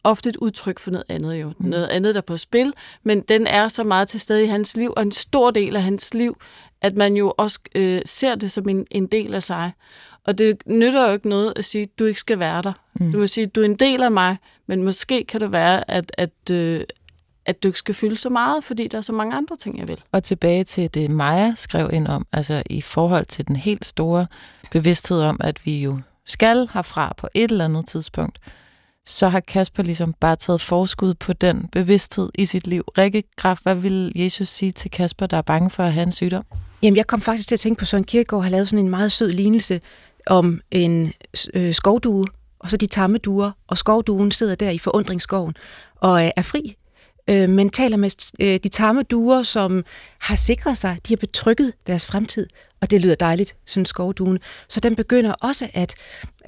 ofte 0.04 0.28
et 0.28 0.36
udtryk 0.36 0.78
for 0.78 0.90
noget 0.90 1.04
andet 1.08 1.34
jo. 1.34 1.52
Mm. 1.58 1.66
Noget 1.68 1.86
andet, 1.86 2.14
der 2.14 2.20
er 2.20 2.24
på 2.24 2.36
spil, 2.36 2.72
men 3.02 3.20
den 3.20 3.46
er 3.46 3.68
så 3.68 3.84
meget 3.84 4.08
til 4.08 4.20
stede 4.20 4.44
i 4.44 4.46
hans 4.46 4.76
liv, 4.76 4.92
og 4.96 5.02
en 5.02 5.12
stor 5.12 5.50
del 5.50 5.76
af 5.76 5.82
hans 5.82 6.14
liv, 6.14 6.36
at 6.80 6.96
man 6.96 7.16
jo 7.16 7.34
også 7.38 7.60
øh, 7.74 8.00
ser 8.04 8.34
det 8.34 8.52
som 8.52 8.68
en, 8.68 8.86
en 8.90 9.06
del 9.06 9.34
af 9.34 9.42
sig. 9.42 9.72
Og 10.24 10.38
det 10.38 10.62
nytter 10.66 11.06
jo 11.06 11.12
ikke 11.12 11.28
noget 11.28 11.52
at 11.56 11.64
sige, 11.64 11.82
at 11.82 11.98
du 11.98 12.04
ikke 12.04 12.20
skal 12.20 12.38
være 12.38 12.62
der. 12.62 12.72
Mm. 12.94 13.12
Du 13.12 13.18
må 13.18 13.26
sige, 13.26 13.44
at 13.44 13.54
du 13.54 13.60
er 13.60 13.64
en 13.64 13.76
del 13.76 14.02
af 14.02 14.10
mig, 14.10 14.36
men 14.66 14.82
måske 14.82 15.24
kan 15.24 15.40
det 15.40 15.52
være, 15.52 15.90
at, 15.90 16.12
at, 16.18 16.50
øh, 16.50 16.80
at 17.46 17.62
du 17.62 17.68
ikke 17.68 17.78
skal 17.78 17.94
fylde 17.94 18.18
så 18.18 18.30
meget, 18.30 18.64
fordi 18.64 18.88
der 18.88 18.98
er 18.98 19.02
så 19.02 19.12
mange 19.12 19.36
andre 19.36 19.56
ting, 19.56 19.78
jeg 19.78 19.88
vil. 19.88 20.02
Og 20.12 20.22
tilbage 20.22 20.64
til 20.64 20.94
det, 20.94 21.10
Maja 21.10 21.52
skrev 21.54 21.90
ind 21.92 22.06
om, 22.06 22.26
altså 22.32 22.62
i 22.70 22.80
forhold 22.80 23.24
til 23.24 23.48
den 23.48 23.56
helt 23.56 23.84
store 23.84 24.26
bevidsthed 24.70 25.20
om, 25.20 25.36
at 25.40 25.66
vi 25.66 25.82
jo 25.82 25.98
skal 26.26 26.68
herfra 26.72 27.14
på 27.16 27.28
et 27.34 27.50
eller 27.50 27.64
andet 27.64 27.86
tidspunkt, 27.86 28.38
så 29.06 29.28
har 29.28 29.40
Kasper 29.40 29.82
ligesom 29.82 30.12
bare 30.12 30.36
taget 30.36 30.60
forskud 30.60 31.14
på 31.14 31.32
den 31.32 31.68
bevidsthed 31.72 32.30
i 32.34 32.44
sit 32.44 32.66
liv. 32.66 32.82
Rikke 32.98 33.22
Graf, 33.36 33.58
hvad 33.62 33.74
vil 33.74 34.12
Jesus 34.14 34.48
sige 34.48 34.72
til 34.72 34.90
Kasper, 34.90 35.26
der 35.26 35.36
er 35.36 35.42
bange 35.42 35.70
for 35.70 35.82
at 35.82 35.92
have 35.92 36.02
en 36.02 36.12
sygdom? 36.12 36.44
Jamen, 36.82 36.96
jeg 36.96 37.06
kom 37.06 37.20
faktisk 37.20 37.48
til 37.48 37.54
at 37.54 37.60
tænke 37.60 37.78
på, 37.78 37.84
Søren 37.84 38.04
Kierkegaard 38.04 38.42
har 38.42 38.50
lavet 38.50 38.68
sådan 38.68 38.84
en 38.84 38.90
meget 38.90 39.12
sød 39.12 39.30
lignelse 39.30 39.80
om 40.26 40.60
en 40.70 41.12
øh, 41.54 41.74
skovdue, 41.74 42.26
og 42.58 42.70
så 42.70 42.76
de 42.76 42.86
tamme 42.86 43.18
duer, 43.18 43.50
og 43.66 43.78
skovduen 43.78 44.30
sidder 44.30 44.54
der 44.54 44.70
i 44.70 44.78
forundringsskoven 44.78 45.54
og 46.00 46.24
øh, 46.24 46.30
er 46.36 46.42
fri, 46.42 46.76
øh, 47.30 47.48
men 47.48 47.70
taler 47.70 47.96
med 47.96 48.32
øh, 48.40 48.60
de 48.62 48.68
tamme 48.68 49.02
duer, 49.02 49.42
som 49.42 49.84
har 50.20 50.36
sikret 50.36 50.78
sig, 50.78 50.98
de 51.08 51.12
har 51.12 51.16
betrykket 51.16 51.72
deres 51.86 52.06
fremtid, 52.06 52.46
og 52.80 52.90
det 52.90 53.00
lyder 53.00 53.14
dejligt, 53.14 53.56
synes 53.66 53.88
skovduen. 53.88 54.38
Så 54.68 54.80
den 54.80 54.96
begynder 54.96 55.32
også 55.32 55.68
at, 55.74 55.94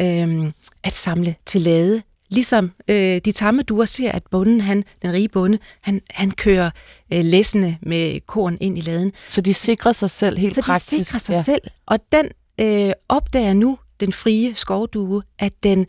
øh, 0.01 0.53
at 0.83 0.93
samle 0.93 1.35
til 1.47 1.61
lade, 1.61 2.03
ligesom 2.29 2.73
øh, 2.89 3.21
de 3.25 3.33
tamme 3.33 3.63
duer 3.63 3.85
ser, 3.85 4.13
at 4.13 4.23
bunden, 4.31 4.61
han, 4.61 4.85
den 5.03 5.13
rige 5.13 5.29
bonde, 5.29 5.59
han, 5.83 6.03
han 6.11 6.31
kører 6.31 6.71
øh, 7.13 7.25
læsende 7.25 7.77
med 7.83 8.21
korn 8.27 8.59
ind 8.61 8.79
i 8.79 8.81
laden. 8.81 9.13
Så 9.29 9.41
de 9.41 9.55
sikrer 9.55 9.93
sig 9.93 10.11
selv 10.11 10.39
helt 10.39 10.55
Så 10.55 10.63
praktisk? 10.63 10.91
Så 10.91 10.97
de 10.97 11.05
sikrer 11.05 11.19
sig 11.19 11.33
ja. 11.35 11.43
selv, 11.43 11.63
og 11.87 11.99
den 12.13 12.29
øh, 12.61 12.93
opdager 13.09 13.53
nu, 13.53 13.79
den 14.01 14.13
frie 14.13 14.55
skovdue, 14.55 15.23
at 15.39 15.53
den 15.63 15.87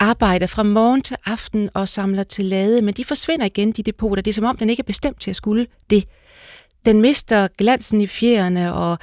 arbejder 0.00 0.46
fra 0.46 0.62
morgen 0.62 1.02
til 1.02 1.16
aften 1.26 1.70
og 1.74 1.88
samler 1.88 2.22
til 2.22 2.44
lade, 2.44 2.82
men 2.82 2.94
de 2.94 3.04
forsvinder 3.04 3.46
igen, 3.46 3.72
de 3.72 3.82
depoter. 3.82 4.22
Det 4.22 4.30
er 4.30 4.34
som 4.34 4.44
om, 4.44 4.56
den 4.56 4.70
ikke 4.70 4.80
er 4.80 4.84
bestemt 4.84 5.20
til 5.20 5.30
at 5.30 5.36
skulle 5.36 5.66
det. 5.90 6.04
Den 6.84 7.00
mister 7.00 7.48
glansen 7.58 8.00
i 8.00 8.06
fjerne, 8.06 8.74
og 8.74 8.98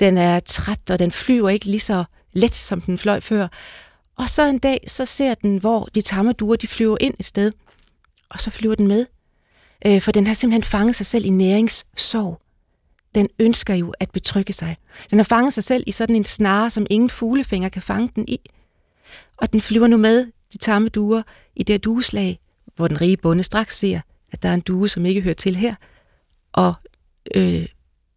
den 0.00 0.18
er 0.18 0.38
træt, 0.38 0.90
og 0.90 0.98
den 0.98 1.10
flyver 1.10 1.48
ikke 1.48 1.66
lige 1.66 1.80
så 1.80 2.04
let, 2.32 2.54
som 2.54 2.80
den 2.80 2.98
fløj 2.98 3.20
før. 3.20 3.48
Og 4.16 4.30
så 4.30 4.46
en 4.46 4.58
dag, 4.58 4.84
så 4.88 5.04
ser 5.04 5.34
den, 5.34 5.56
hvor 5.56 5.88
de 5.94 6.00
tamme 6.00 6.32
duer, 6.32 6.56
de 6.56 6.68
flyver 6.68 6.96
ind 7.00 7.14
i 7.18 7.22
sted, 7.22 7.52
og 8.28 8.40
så 8.40 8.50
flyver 8.50 8.74
den 8.74 8.86
med. 8.86 9.06
Øh, 9.86 10.02
for 10.02 10.12
den 10.12 10.26
har 10.26 10.34
simpelthen 10.34 10.62
fanget 10.62 10.96
sig 10.96 11.06
selv 11.06 11.24
i 11.24 11.30
næringssorg. 11.30 12.40
Den 13.14 13.28
ønsker 13.38 13.74
jo 13.74 13.94
at 14.00 14.10
betrygge 14.10 14.52
sig. 14.52 14.76
Den 15.10 15.18
har 15.18 15.24
fanget 15.24 15.54
sig 15.54 15.64
selv 15.64 15.84
i 15.86 15.92
sådan 15.92 16.16
en 16.16 16.24
snare, 16.24 16.70
som 16.70 16.86
ingen 16.90 17.10
fuglefinger 17.10 17.68
kan 17.68 17.82
fange 17.82 18.10
den 18.16 18.28
i. 18.28 18.50
Og 19.38 19.52
den 19.52 19.60
flyver 19.60 19.86
nu 19.86 19.96
med 19.96 20.26
de 20.52 20.58
tamme 20.58 20.88
duer 20.88 21.22
i 21.56 21.62
det 21.62 21.84
dueslag, 21.84 22.38
hvor 22.76 22.88
den 22.88 23.00
rige 23.00 23.16
bonde 23.16 23.44
straks 23.44 23.78
ser, 23.78 24.00
at 24.32 24.42
der 24.42 24.48
er 24.48 24.54
en 24.54 24.60
due, 24.60 24.88
som 24.88 25.06
ikke 25.06 25.20
hører 25.20 25.34
til 25.34 25.56
her, 25.56 25.74
og 26.52 26.74
øh, 27.34 27.66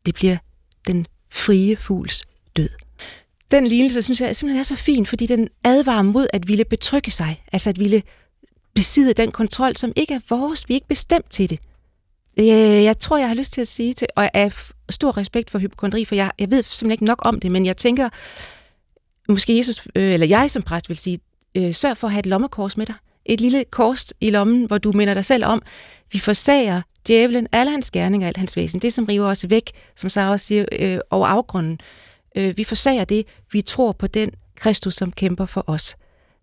det 0.05 0.15
bliver 0.15 0.37
den 0.87 1.05
frie 1.35 1.75
fugls 1.75 2.23
død. 2.55 2.69
Den 3.51 3.67
lignelse, 3.67 4.01
synes 4.01 4.21
jeg, 4.21 4.35
simpelthen 4.35 4.59
er 4.59 4.63
så 4.63 4.75
fin, 4.75 5.05
fordi 5.05 5.25
den 5.25 5.49
advarer 5.63 6.01
mod 6.01 6.27
at 6.33 6.47
ville 6.47 6.65
betrygge 6.65 7.11
sig, 7.11 7.43
altså 7.51 7.69
at 7.69 7.79
ville 7.79 8.03
besidde 8.73 9.13
den 9.13 9.31
kontrol, 9.31 9.75
som 9.75 9.93
ikke 9.95 10.13
er 10.13 10.19
vores. 10.29 10.69
Vi 10.69 10.73
er 10.73 10.75
ikke 10.75 10.87
bestemt 10.87 11.29
til 11.29 11.49
det. 11.49 11.59
Øh, 12.39 12.47
jeg 12.83 12.97
tror, 12.97 13.17
jeg 13.17 13.27
har 13.27 13.35
lyst 13.35 13.53
til 13.53 13.61
at 13.61 13.67
sige 13.67 13.93
til, 13.93 14.07
og 14.15 14.29
af 14.33 14.51
stor 14.89 15.17
respekt 15.17 15.49
for 15.49 15.59
hypokondri, 15.59 16.05
for 16.05 16.15
jeg, 16.15 16.31
jeg 16.39 16.51
ved 16.51 16.63
simpelthen 16.63 16.91
ikke 16.91 17.05
nok 17.05 17.19
om 17.21 17.39
det, 17.39 17.51
men 17.51 17.65
jeg 17.65 17.77
tænker, 17.77 18.09
måske 19.29 19.57
Jesus, 19.57 19.87
øh, 19.95 20.13
eller 20.13 20.27
jeg 20.27 20.51
som 20.51 20.63
præst 20.63 20.89
vil 20.89 20.97
sige, 20.97 21.19
øh, 21.55 21.73
sørg 21.73 21.97
for 21.97 22.07
at 22.07 22.11
have 22.11 22.19
et 22.19 22.25
lommekors 22.25 22.77
med 22.77 22.85
dig. 22.85 22.95
Et 23.25 23.41
lille 23.41 23.63
kors 23.71 24.13
i 24.21 24.29
lommen, 24.29 24.65
hvor 24.65 24.77
du 24.77 24.91
minder 24.91 25.13
dig 25.13 25.25
selv 25.25 25.45
om, 25.45 25.61
vi 26.11 26.19
forsager 26.19 26.81
djævlen, 27.07 27.47
alle 27.51 27.71
hans 27.71 27.91
gerninger, 27.91 28.27
alt 28.27 28.37
hans 28.37 28.55
væsen, 28.55 28.81
det 28.81 28.93
som 28.93 29.05
river 29.05 29.27
os 29.27 29.45
væk, 29.49 29.71
som 29.95 30.09
Sarah 30.09 30.39
siger, 30.39 30.65
øh, 30.79 30.97
over 31.09 31.27
afgrunden. 31.27 31.79
Øh, 32.35 32.57
vi 32.57 32.63
forsager 32.63 33.05
det, 33.05 33.25
vi 33.51 33.61
tror 33.61 33.91
på 33.91 34.07
den 34.07 34.31
Kristus, 34.55 34.95
som 34.95 35.11
kæmper 35.11 35.45
for 35.45 35.63
os. 35.67 35.95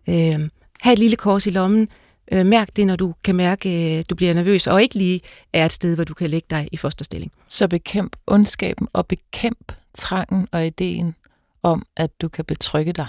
Øh, 0.08 0.48
ha' 0.80 0.92
et 0.92 0.98
lille 0.98 1.16
kors 1.16 1.46
i 1.46 1.50
lommen, 1.50 1.88
øh, 2.32 2.46
mærk 2.46 2.76
det, 2.76 2.86
når 2.86 2.96
du 2.96 3.14
kan 3.24 3.36
mærke, 3.36 3.98
øh, 3.98 4.04
du 4.10 4.14
bliver 4.14 4.34
nervøs, 4.34 4.66
og 4.66 4.82
ikke 4.82 4.94
lige 4.94 5.20
er 5.52 5.64
et 5.64 5.72
sted, 5.72 5.94
hvor 5.94 6.04
du 6.04 6.14
kan 6.14 6.30
lægge 6.30 6.46
dig 6.50 6.68
i 6.72 6.76
fosterstilling. 6.76 7.32
Så 7.48 7.68
bekæmp 7.68 8.16
ondskaben 8.26 8.88
og 8.92 9.06
bekæmp 9.06 9.72
trangen 9.94 10.48
og 10.52 10.66
ideen 10.66 11.14
om, 11.62 11.86
at 11.96 12.20
du 12.20 12.28
kan 12.28 12.44
betrygge 12.44 12.92
dig, 12.92 13.06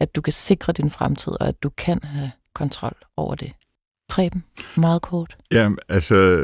at 0.00 0.14
du 0.14 0.20
kan 0.20 0.32
sikre 0.32 0.72
din 0.72 0.90
fremtid, 0.90 1.32
og 1.40 1.48
at 1.48 1.62
du 1.62 1.68
kan 1.68 2.00
have 2.02 2.30
kontrol 2.52 2.96
over 3.16 3.34
det. 3.34 3.52
Preben, 4.08 4.44
meget 4.76 5.02
kort. 5.02 5.36
Ja, 5.52 5.70
altså, 5.88 6.38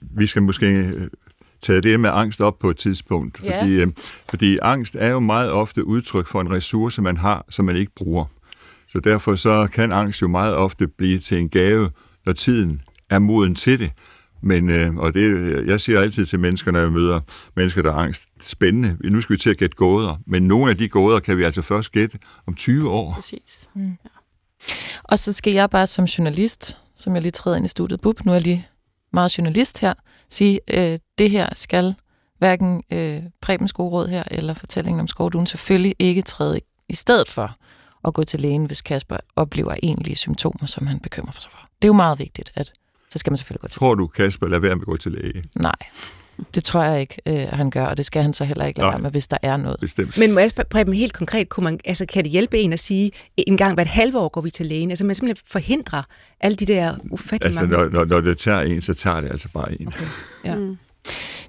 vi 0.00 0.26
skal 0.26 0.42
måske 0.42 0.66
øh, 0.66 1.08
tage 1.62 1.80
det 1.80 2.00
med 2.00 2.10
angst 2.12 2.40
op 2.40 2.58
på 2.58 2.70
et 2.70 2.76
tidspunkt, 2.76 3.40
Ja. 3.44 3.60
fordi, 3.62 3.80
øh, 3.80 3.86
fordi 4.30 4.58
angst 4.62 4.94
er 4.98 5.08
jo 5.08 5.20
meget 5.20 5.50
ofte 5.50 5.86
udtryk 5.86 6.26
for 6.26 6.40
en 6.40 6.50
ressource, 6.50 7.02
man 7.02 7.16
har, 7.16 7.44
som 7.48 7.64
man 7.64 7.76
ikke 7.76 7.92
bruger. 7.96 8.24
Så 8.88 9.00
derfor 9.00 9.36
så 9.36 9.68
kan 9.72 9.92
angst 9.92 10.22
jo 10.22 10.28
meget 10.28 10.54
ofte 10.54 10.88
blive 10.88 11.18
til 11.18 11.38
en 11.38 11.48
gave, 11.48 11.90
når 12.26 12.32
tiden 12.32 12.82
er 13.10 13.18
moden 13.18 13.54
til 13.54 13.78
det. 13.80 13.90
Men, 14.42 14.70
øh, 14.70 14.96
og 14.96 15.14
det, 15.14 15.66
jeg 15.66 15.80
siger 15.80 16.00
altid 16.00 16.26
til 16.26 16.40
mennesker, 16.40 16.70
når 16.70 16.80
jeg 16.80 16.92
møder 16.92 17.20
mennesker, 17.56 17.82
der 17.82 17.92
har 17.92 17.98
angst, 18.00 18.22
spændende, 18.44 18.96
nu 19.10 19.20
skal 19.20 19.34
vi 19.34 19.38
til 19.38 19.50
at 19.50 19.56
gætte 19.56 19.76
gåder, 19.76 20.20
men 20.26 20.42
nogle 20.48 20.70
af 20.70 20.76
de 20.76 20.88
gåder 20.88 21.20
kan 21.20 21.36
vi 21.38 21.42
altså 21.42 21.62
først 21.62 21.92
gætte 21.92 22.18
om 22.46 22.54
20 22.54 22.90
år. 22.90 23.12
Præcis. 23.14 23.70
Og 25.04 25.18
så 25.18 25.32
skal 25.32 25.52
jeg 25.52 25.70
bare 25.70 25.86
som 25.86 26.04
journalist, 26.04 26.78
som 26.96 27.14
jeg 27.14 27.22
lige 27.22 27.32
træder 27.32 27.56
ind 27.56 27.66
i 27.66 27.68
studiet, 27.68 28.00
bup, 28.00 28.24
nu 28.24 28.32
er 28.32 28.34
jeg 28.34 28.42
lige 28.42 28.68
meget 29.12 29.38
journalist 29.38 29.80
her, 29.80 29.94
sige, 30.28 30.60
øh, 30.70 30.98
det 31.18 31.30
her 31.30 31.48
skal 31.54 31.94
hverken 32.38 32.82
øh, 32.92 33.22
Prebens 33.40 33.72
gode 33.72 33.90
råd 33.90 34.08
her, 34.08 34.24
eller 34.30 34.54
fortællingen 34.54 35.00
om 35.00 35.08
skovduen 35.08 35.46
selvfølgelig 35.46 35.94
ikke 35.98 36.22
træde 36.22 36.60
i, 36.88 36.94
stedet 36.94 37.28
for 37.28 37.56
at 38.06 38.14
gå 38.14 38.24
til 38.24 38.40
lægen, 38.40 38.64
hvis 38.64 38.82
Kasper 38.82 39.16
oplever 39.36 39.74
egentlige 39.82 40.16
symptomer, 40.16 40.66
som 40.66 40.86
han 40.86 41.00
bekymrer 41.00 41.32
sig 41.32 41.50
for. 41.50 41.58
Det 41.58 41.84
er 41.84 41.88
jo 41.88 41.92
meget 41.92 42.18
vigtigt, 42.18 42.52
at 42.54 42.72
så 43.10 43.18
skal 43.18 43.30
man 43.30 43.36
selvfølgelig 43.36 43.60
gå 43.60 43.68
til 43.68 43.78
Tror 43.78 43.94
du, 43.94 44.06
Kasper, 44.06 44.46
lad 44.46 44.58
være 44.58 44.74
med 44.76 44.82
at 44.82 44.86
gå 44.86 44.96
til 44.96 45.12
læge? 45.12 45.44
Nej, 45.54 45.76
det 46.54 46.64
tror 46.64 46.82
jeg 46.82 47.00
ikke, 47.00 47.16
øh, 47.26 47.48
han 47.52 47.70
gør, 47.70 47.86
og 47.86 47.96
det 47.96 48.06
skal 48.06 48.22
han 48.22 48.32
så 48.32 48.44
heller 48.44 48.64
ikke 48.64 48.80
lade 48.80 48.90
være 48.90 48.98
med, 48.98 49.10
hvis 49.10 49.26
der 49.26 49.38
er 49.42 49.56
noget. 49.56 49.80
Bestemt. 49.80 50.18
Men 50.18 50.32
må 50.32 50.40
jeg 50.40 50.50
spørge, 50.50 50.68
Preben, 50.68 50.94
helt 50.94 51.12
konkret, 51.12 51.48
kunne 51.48 51.64
man, 51.64 51.80
altså, 51.84 52.06
kan 52.06 52.24
det 52.24 52.32
hjælpe 52.32 52.58
en 52.58 52.72
at 52.72 52.78
sige, 52.78 53.12
en 53.36 53.56
gang 53.56 53.74
hver 53.74 53.82
et 53.82 53.88
halve 53.88 54.18
år 54.18 54.28
går 54.28 54.40
vi 54.40 54.50
til 54.50 54.66
lægen? 54.66 54.90
Altså 54.90 55.04
man 55.04 55.14
simpelthen 55.14 55.46
forhindrer 55.46 56.02
alle 56.40 56.56
de 56.56 56.66
der 56.66 56.96
ufattelig 57.10 57.46
Altså, 57.46 57.60
mange... 57.60 57.76
når, 57.76 57.88
når, 57.88 58.04
når 58.04 58.20
det 58.20 58.38
tager 58.38 58.60
en, 58.60 58.82
så 58.82 58.94
tager 58.94 59.20
det 59.20 59.30
altså 59.30 59.48
bare 59.48 59.80
en. 59.80 59.86
Okay. 59.88 60.06
Ja. 60.44 60.54
Mm. 60.54 60.78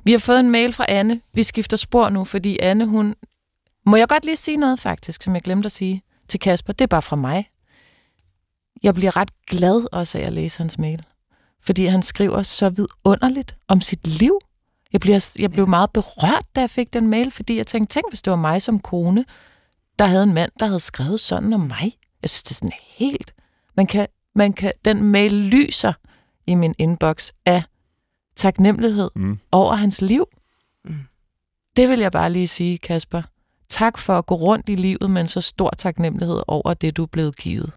Vi 0.03 0.11
har 0.11 0.19
fået 0.19 0.39
en 0.39 0.51
mail 0.51 0.73
fra 0.73 0.85
Anne. 0.88 1.21
Vi 1.33 1.43
skifter 1.43 1.77
spor 1.77 2.09
nu, 2.09 2.25
fordi 2.25 2.59
Anne, 2.59 2.85
hun... 2.85 3.15
Må 3.85 3.95
jeg 3.95 4.07
godt 4.07 4.25
lige 4.25 4.35
sige 4.35 4.57
noget 4.57 4.79
faktisk, 4.79 5.23
som 5.23 5.33
jeg 5.33 5.41
glemte 5.41 5.65
at 5.65 5.71
sige 5.71 6.01
til 6.27 6.39
Kasper? 6.39 6.73
Det 6.73 6.81
er 6.81 6.88
bare 6.88 7.01
fra 7.01 7.15
mig. 7.15 7.49
Jeg 8.83 8.93
bliver 8.93 9.17
ret 9.17 9.29
glad 9.47 9.88
også 9.91 10.17
af 10.17 10.21
at 10.21 10.33
læse 10.33 10.57
hans 10.57 10.79
mail. 10.79 11.03
Fordi 11.65 11.85
han 11.85 12.03
skriver 12.03 12.43
så 12.43 12.69
vidunderligt 12.69 13.55
om 13.67 13.81
sit 13.81 14.07
liv. 14.07 14.39
Jeg, 14.93 15.01
bliver, 15.01 15.35
jeg 15.39 15.51
blev 15.51 15.67
meget 15.67 15.91
berørt, 15.91 16.45
da 16.55 16.61
jeg 16.61 16.69
fik 16.69 16.93
den 16.93 17.07
mail, 17.07 17.31
fordi 17.31 17.57
jeg 17.57 17.67
tænkte, 17.67 17.93
tænk 17.93 18.05
hvis 18.11 18.21
det 18.21 18.31
var 18.31 18.38
mig 18.38 18.61
som 18.61 18.79
kone, 18.79 19.25
der 19.99 20.05
havde 20.05 20.23
en 20.23 20.33
mand, 20.33 20.51
der 20.59 20.65
havde 20.65 20.79
skrevet 20.79 21.19
sådan 21.19 21.53
om 21.53 21.59
mig. 21.59 21.97
Jeg 22.21 22.29
synes, 22.29 22.43
det 22.43 22.51
er 22.51 22.55
sådan 22.55 22.71
helt... 22.95 23.33
Man 23.77 23.88
kan, 23.88 24.07
man 24.35 24.53
kan, 24.53 24.73
den 24.85 25.03
mail 25.03 25.33
lyser 25.33 25.93
i 26.47 26.55
min 26.55 26.75
inbox 26.77 27.31
af 27.45 27.63
taknemmelighed 28.35 29.09
Mm. 29.15 29.39
over 29.51 29.75
hans 29.75 30.01
liv. 30.01 30.25
Mm. 30.85 30.95
Det 31.75 31.89
vil 31.89 31.99
jeg 31.99 32.11
bare 32.11 32.29
lige 32.29 32.47
sige, 32.47 32.77
Kasper. 32.77 33.21
Tak 33.69 33.97
for 33.97 34.17
at 34.17 34.25
gå 34.25 34.35
rundt 34.35 34.69
i 34.69 34.75
livet 34.75 35.09
med 35.11 35.21
en 35.21 35.27
så 35.27 35.41
stor 35.41 35.69
taknemmelighed 35.77 36.41
over 36.47 36.73
det, 36.73 36.97
du 36.97 37.03
er 37.03 37.07
blevet 37.07 37.38
givet. 37.38 37.71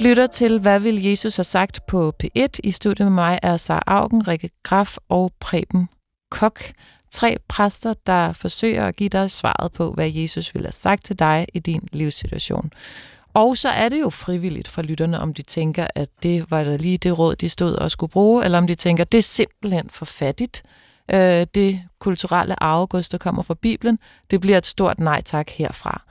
Lytter 0.00 0.26
til, 0.26 0.60
hvad 0.60 0.80
vil 0.80 1.04
Jesus 1.04 1.36
have 1.36 1.44
sagt 1.44 1.86
på 1.86 2.12
P1. 2.22 2.48
I 2.64 2.70
studiet 2.70 3.06
med 3.06 3.14
mig 3.14 3.38
er 3.42 3.56
Sara 3.56 3.82
Augen, 3.86 4.28
Rikke 4.28 4.50
Graf 4.62 4.96
og 5.08 5.32
Preben 5.40 5.88
Kok. 6.30 6.60
Tre 7.10 7.36
præster, 7.48 7.94
der 8.06 8.32
forsøger 8.32 8.86
at 8.86 8.96
give 8.96 9.08
dig 9.08 9.30
svaret 9.30 9.72
på, 9.72 9.92
hvad 9.92 10.10
Jesus 10.10 10.54
vil 10.54 10.62
have 10.62 10.72
sagt 10.72 11.04
til 11.04 11.18
dig 11.18 11.46
i 11.54 11.58
din 11.58 11.88
livssituation. 11.92 12.70
Og 13.34 13.56
så 13.56 13.68
er 13.68 13.88
det 13.88 14.00
jo 14.00 14.10
frivilligt 14.10 14.68
for 14.68 14.82
lytterne, 14.82 15.20
om 15.20 15.34
de 15.34 15.42
tænker, 15.42 15.86
at 15.94 16.08
det 16.22 16.50
var 16.50 16.64
da 16.64 16.76
lige 16.76 16.98
det 16.98 17.18
råd, 17.18 17.34
de 17.36 17.48
stod 17.48 17.74
og 17.74 17.90
skulle 17.90 18.10
bruge, 18.10 18.44
eller 18.44 18.58
om 18.58 18.66
de 18.66 18.74
tænker, 18.74 19.04
at 19.04 19.12
det 19.12 19.18
er 19.18 19.22
simpelthen 19.22 19.90
for 19.90 20.04
fattigt. 20.04 20.62
Øh, 21.10 21.46
det 21.54 21.82
kulturelle 21.98 22.62
arvegods, 22.62 23.08
der 23.08 23.18
kommer 23.18 23.42
fra 23.42 23.54
Bibelen, 23.54 23.98
det 24.30 24.40
bliver 24.40 24.58
et 24.58 24.66
stort 24.66 24.98
nej 24.98 25.22
tak 25.22 25.50
herfra. 25.50 26.02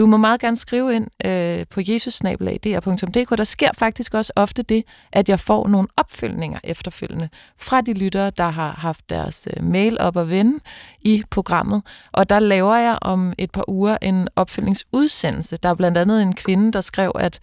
Du 0.00 0.06
må 0.06 0.16
meget 0.16 0.40
gerne 0.40 0.56
skrive 0.56 0.94
ind 0.94 1.06
øh, 1.24 1.66
på 1.70 1.80
jesusnabelag.dr.dk. 1.88 3.38
Der 3.38 3.44
sker 3.44 3.70
faktisk 3.78 4.14
også 4.14 4.32
ofte 4.36 4.62
det, 4.62 4.84
at 5.12 5.28
jeg 5.28 5.40
får 5.40 5.68
nogle 5.68 5.88
opfølgninger 5.96 6.58
efterfølgende 6.64 7.28
fra 7.56 7.80
de 7.80 7.92
lyttere, 7.92 8.30
der 8.30 8.48
har 8.48 8.70
haft 8.70 9.10
deres 9.10 9.48
øh, 9.56 9.64
mail 9.64 10.00
op 10.00 10.16
at 10.16 10.28
vende 10.28 10.58
i 11.00 11.22
programmet. 11.30 11.82
Og 12.12 12.30
der 12.30 12.38
laver 12.38 12.76
jeg 12.76 12.98
om 13.02 13.32
et 13.38 13.50
par 13.50 13.64
uger 13.68 13.96
en 14.02 14.28
opfølgningsudsendelse. 14.36 15.56
Der 15.56 15.68
er 15.68 15.74
blandt 15.74 15.98
andet 15.98 16.22
en 16.22 16.34
kvinde, 16.34 16.72
der 16.72 16.80
skrev, 16.80 17.12
at 17.14 17.40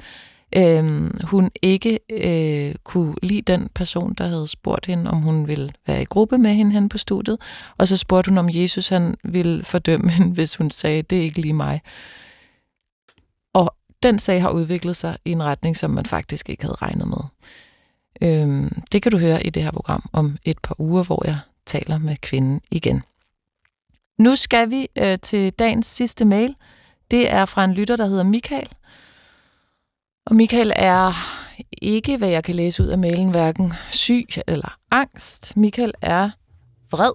øh, 0.55 0.89
hun 1.24 1.51
ikke 1.62 1.99
øh, 2.12 2.76
kunne 2.84 3.16
lide 3.24 3.41
den 3.41 3.70
person, 3.76 4.14
der 4.14 4.28
havde 4.28 4.47
spurgt 4.47 4.86
hende, 4.86 5.12
om 5.12 5.22
hun 5.22 5.47
ville 5.47 5.70
være 5.88 6.01
i 6.01 6.05
gruppe 6.05 6.38
med 6.38 6.53
hende 6.53 6.72
hen 6.72 6.89
på 6.89 6.97
studiet. 6.97 7.38
Og 7.78 7.88
så 7.88 7.97
spurgte 7.97 8.30
hun, 8.30 8.38
om 8.38 8.49
Jesus 8.51 8.89
han 8.89 9.16
ville 9.24 9.64
fordømme 9.64 10.10
hende, 10.10 10.34
hvis 10.34 10.55
hun 10.55 10.70
sagde, 10.70 11.01
det 11.01 11.18
er 11.18 11.24
ikke 11.24 11.41
lige 11.41 11.53
mig. 11.53 11.82
Den 14.04 14.20
sag 14.20 14.41
har 14.41 14.50
udviklet 14.50 14.98
sig 14.98 15.18
i 15.26 15.32
en 15.32 15.43
retning, 15.43 15.78
som 15.78 15.91
man 15.91 16.06
faktisk 16.06 16.50
ikke 16.50 16.64
havde 16.64 16.78
regnet 16.82 17.08
med. 17.08 17.18
Øhm, 18.22 18.82
det 18.91 19.02
kan 19.02 19.12
du 19.12 19.18
høre 19.18 19.43
i 19.43 19.50
det 19.50 19.64
her 19.64 19.72
program 19.72 20.10
om 20.14 20.38
et 20.43 20.60
par 20.60 20.76
uger, 20.80 21.04
hvor 21.04 21.24
jeg 21.26 21.38
taler 21.66 21.98
med 21.98 22.18
kvinden 22.18 22.62
igen. 22.72 23.04
Nu 24.20 24.36
skal 24.36 24.70
vi 24.70 24.88
øh, 24.98 25.20
til 25.20 25.54
dagens 25.54 25.86
sidste 25.86 26.26
mail. 26.26 26.56
Det 27.12 27.32
er 27.32 27.45
fra 27.45 27.64
en 27.64 27.74
lytter, 27.74 27.95
der 27.95 28.06
hedder 28.06 28.24
Michael. 28.24 28.70
Og 30.26 30.36
Michael 30.36 30.74
er 30.76 31.14
ikke, 31.82 32.18
hvad 32.18 32.30
jeg 32.30 32.43
kan 32.43 32.56
læse 32.56 32.84
ud 32.84 32.88
af 32.88 32.98
mailen, 32.98 33.30
hverken 33.30 33.74
syg 33.91 34.28
eller 34.48 34.78
angst. 34.91 35.58
Michael 35.58 35.93
er 36.02 36.30
vred. 36.91 37.12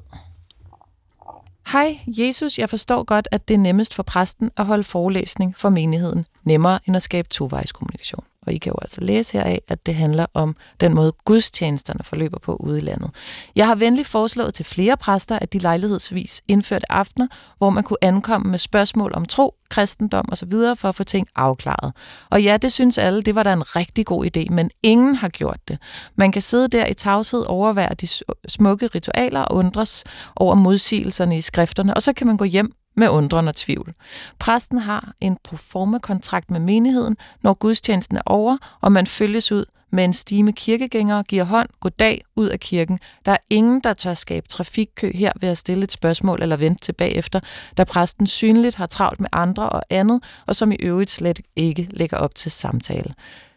Hej, 1.72 1.99
Jesus, 2.07 2.59
jeg 2.59 2.68
forstår 2.68 3.05
godt, 3.05 3.28
at 3.30 3.49
det 3.49 3.55
er 3.55 3.59
nemmest 3.59 3.95
for 3.95 4.03
præsten 4.03 4.51
at 4.57 4.66
holde 4.66 4.85
forelæsning 4.85 5.57
for 5.57 5.68
menigheden, 5.68 6.26
nemmere 6.45 6.78
end 6.86 6.97
at 6.97 7.03
skabe 7.03 7.28
tovejskommunikation. 7.28 8.24
Og 8.47 8.53
I 8.53 8.59
kan 8.59 8.70
jo 8.70 8.78
altså 8.82 9.01
læse 9.01 9.32
heraf, 9.32 9.59
at 9.68 9.86
det 9.86 9.95
handler 9.95 10.26
om 10.34 10.57
den 10.80 10.95
måde, 10.95 11.12
gudstjenesterne 11.24 12.05
forløber 12.05 12.38
på 12.38 12.57
ude 12.57 12.78
i 12.78 12.80
landet. 12.80 13.11
Jeg 13.57 13.66
har 13.66 13.74
venligt 13.74 14.09
foreslået 14.09 14.55
til 14.55 14.64
flere 14.64 14.97
præster, 14.97 15.38
at 15.38 15.53
de 15.53 15.59
lejlighedsvis 15.59 16.43
indførte 16.49 16.93
aftener, 16.93 17.26
hvor 17.59 17.70
man 17.70 17.84
kunne 17.84 17.97
ankomme 18.03 18.51
med 18.51 18.59
spørgsmål 18.59 19.12
om 19.14 19.24
tro, 19.24 19.55
kristendom 19.68 20.24
osv. 20.32 20.53
for 20.76 20.88
at 20.88 20.95
få 20.95 21.05
ting 21.05 21.26
afklaret. 21.36 21.93
Og 22.30 22.43
ja, 22.43 22.57
det 22.57 22.72
synes 22.72 22.99
alle, 22.99 23.22
det 23.22 23.34
var 23.34 23.43
da 23.43 23.53
en 23.53 23.76
rigtig 23.76 24.07
god 24.07 24.26
idé, 24.26 24.55
men 24.55 24.70
ingen 24.82 25.14
har 25.14 25.28
gjort 25.28 25.68
det. 25.68 25.78
Man 26.16 26.32
kan 26.32 26.43
sidde 26.43 26.68
der 26.68 26.86
i 26.86 26.95
tavshed, 26.95 27.45
overvære 27.47 27.95
de 27.95 28.09
smukke 28.49 28.86
ritualer 28.86 29.40
og 29.40 29.57
undres 29.57 30.05
over 30.36 30.55
modsigelserne 30.55 31.36
i 31.36 31.40
skrifterne, 31.40 31.95
og 31.95 32.03
så 32.03 32.12
kan 32.12 32.26
man 32.26 32.36
gå 32.36 32.45
hjem 32.45 32.72
med 32.95 33.09
undren 33.09 33.49
og 33.49 33.55
tvivl. 33.55 33.95
Præsten 34.38 34.78
har 34.78 35.12
en 35.20 35.38
proforma-kontrakt 35.45 36.51
med 36.51 36.61
menigheden, 36.61 37.16
når 37.43 37.55
gudstjenesten 37.55 38.16
er 38.16 38.22
over, 38.26 38.57
og 38.80 38.93
man 38.93 39.07
følges 39.07 39.53
ud 39.53 39.64
med 39.93 40.05
en 40.05 40.12
stime 40.12 40.53
kirkegængere, 40.53 41.22
giver 41.22 41.45
hånd, 41.45 41.68
goddag, 41.80 42.22
ud 42.36 42.49
af 42.49 42.61
kirken. 42.61 42.99
Der 43.26 43.32
er 43.32 43.36
ingen, 43.51 43.80
der 43.80 43.93
tør 43.93 44.14
skabe 44.14 44.49
trafikkø 44.49 45.11
her 45.14 45.32
ved 45.40 45.49
at 45.49 45.59
stille 45.59 45.84
et 45.84 45.93
spørgsmål 45.93 46.43
eller 46.43 46.57
vente 46.57 46.80
tilbage 46.80 47.16
efter, 47.16 47.40
da 47.76 47.84
præsten 47.84 48.26
synligt 48.26 48.76
har 48.76 48.86
travlt 48.86 49.20
med 49.20 49.28
andre 49.32 49.68
og 49.68 49.82
andet, 49.90 50.22
og 50.47 50.57
som 50.57 50.72
i 50.72 50.76
øvrigt 50.80 51.11
slet 51.11 51.40
ikke 51.57 51.88
lægger 51.90 52.16
op 52.16 52.34
til 52.34 52.51
samtale. 52.51 53.14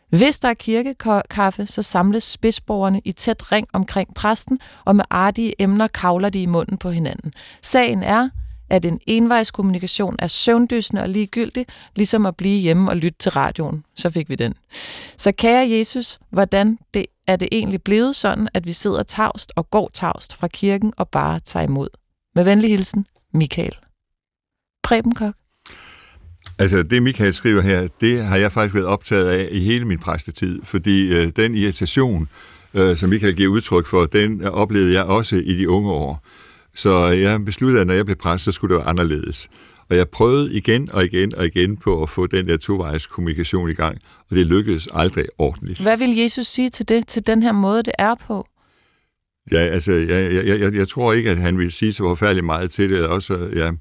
Hvis 0.09 0.39
der 0.39 0.49
er 0.49 0.53
kirkekaffe, 0.53 1.67
så 1.67 1.81
samles 1.81 2.23
spidsborgerne 2.23 3.01
i 3.05 3.11
tæt 3.11 3.51
ring 3.51 3.67
omkring 3.73 4.13
præsten, 4.15 4.59
og 4.85 4.95
med 4.95 5.05
artige 5.09 5.61
emner 5.61 5.87
kavler 5.87 6.29
de 6.29 6.41
i 6.41 6.45
munden 6.45 6.77
på 6.77 6.89
hinanden. 6.89 7.33
Sagen 7.61 8.03
er, 8.03 8.29
at 8.69 8.85
en 8.85 8.99
envejskommunikation 9.07 10.15
er 10.19 10.27
søvndysende 10.27 11.01
og 11.01 11.09
ligegyldig, 11.09 11.65
ligesom 11.95 12.25
at 12.25 12.35
blive 12.35 12.59
hjemme 12.59 12.91
og 12.91 12.97
lytte 12.97 13.17
til 13.19 13.31
radioen. 13.31 13.83
Så 13.95 14.09
fik 14.09 14.29
vi 14.29 14.35
den. 14.35 14.53
Så 15.17 15.31
kære 15.31 15.69
Jesus, 15.69 16.19
hvordan 16.29 16.77
det, 16.93 17.05
er 17.27 17.35
det 17.35 17.49
egentlig 17.51 17.83
blevet 17.83 18.15
sådan, 18.15 18.47
at 18.53 18.65
vi 18.65 18.73
sidder 18.73 19.03
tavst 19.03 19.51
og 19.55 19.69
går 19.69 19.91
tavst 19.93 20.35
fra 20.35 20.47
kirken 20.47 20.93
og 20.97 21.09
bare 21.09 21.39
tager 21.39 21.63
imod? 21.63 21.89
Med 22.35 22.43
venlig 22.43 22.69
hilsen, 22.69 23.05
Michael. 23.33 23.75
Preben 24.83 25.15
Kok. 25.15 25.35
Altså, 26.59 26.83
det 26.83 27.03
Michael 27.03 27.33
skriver 27.33 27.61
her, 27.61 27.87
det 28.01 28.23
har 28.23 28.37
jeg 28.37 28.51
faktisk 28.51 28.75
været 28.75 28.87
optaget 28.87 29.25
af 29.25 29.47
i 29.51 29.59
hele 29.59 29.85
min 29.85 29.99
præstetid, 29.99 30.61
fordi 30.63 31.15
øh, 31.15 31.31
den 31.35 31.55
irritation, 31.55 32.29
øh, 32.73 32.97
som 32.97 33.09
Michael 33.09 33.35
giver 33.35 33.51
udtryk 33.51 33.87
for, 33.87 34.05
den 34.05 34.43
oplevede 34.43 34.93
jeg 34.93 35.03
også 35.03 35.35
i 35.35 35.57
de 35.57 35.69
unge 35.69 35.91
år. 35.91 36.23
Så 36.75 37.07
jeg 37.07 37.45
besluttede, 37.45 37.81
at 37.81 37.87
når 37.87 37.93
jeg 37.93 38.05
blev 38.05 38.17
præst, 38.17 38.43
så 38.43 38.51
skulle 38.51 38.75
det 38.75 38.79
være 38.79 38.89
anderledes. 38.89 39.49
Og 39.89 39.95
jeg 39.97 40.09
prøvede 40.09 40.53
igen 40.53 40.91
og 40.91 41.05
igen 41.05 41.35
og 41.35 41.45
igen 41.45 41.77
på 41.77 42.03
at 42.03 42.09
få 42.09 42.27
den 42.27 42.47
der 42.47 42.57
tovejs 42.57 43.05
kommunikation 43.05 43.69
i 43.69 43.73
gang, 43.73 43.97
og 44.29 44.35
det 44.35 44.45
lykkedes 44.45 44.87
aldrig 44.93 45.25
ordentligt. 45.37 45.81
Hvad 45.81 45.97
vil 45.97 46.15
Jesus 46.15 46.47
sige 46.47 46.69
til 46.69 46.89
det, 46.89 47.07
til 47.07 47.27
den 47.27 47.43
her 47.43 47.51
måde, 47.51 47.83
det 47.83 47.93
er 47.99 48.15
på? 48.27 48.47
Ja, 49.51 49.57
altså, 49.57 49.91
jeg, 49.91 50.33
jeg, 50.33 50.59
jeg, 50.59 50.75
jeg 50.75 50.87
tror 50.87 51.13
ikke, 51.13 51.31
at 51.31 51.37
han 51.37 51.57
vil 51.57 51.71
sige 51.71 51.93
så 51.93 52.03
forfærdeligt 52.03 52.45
meget 52.45 52.71
til 52.71 52.89
det. 52.89 53.05
Også, 53.05 53.49
ja, 53.55 53.71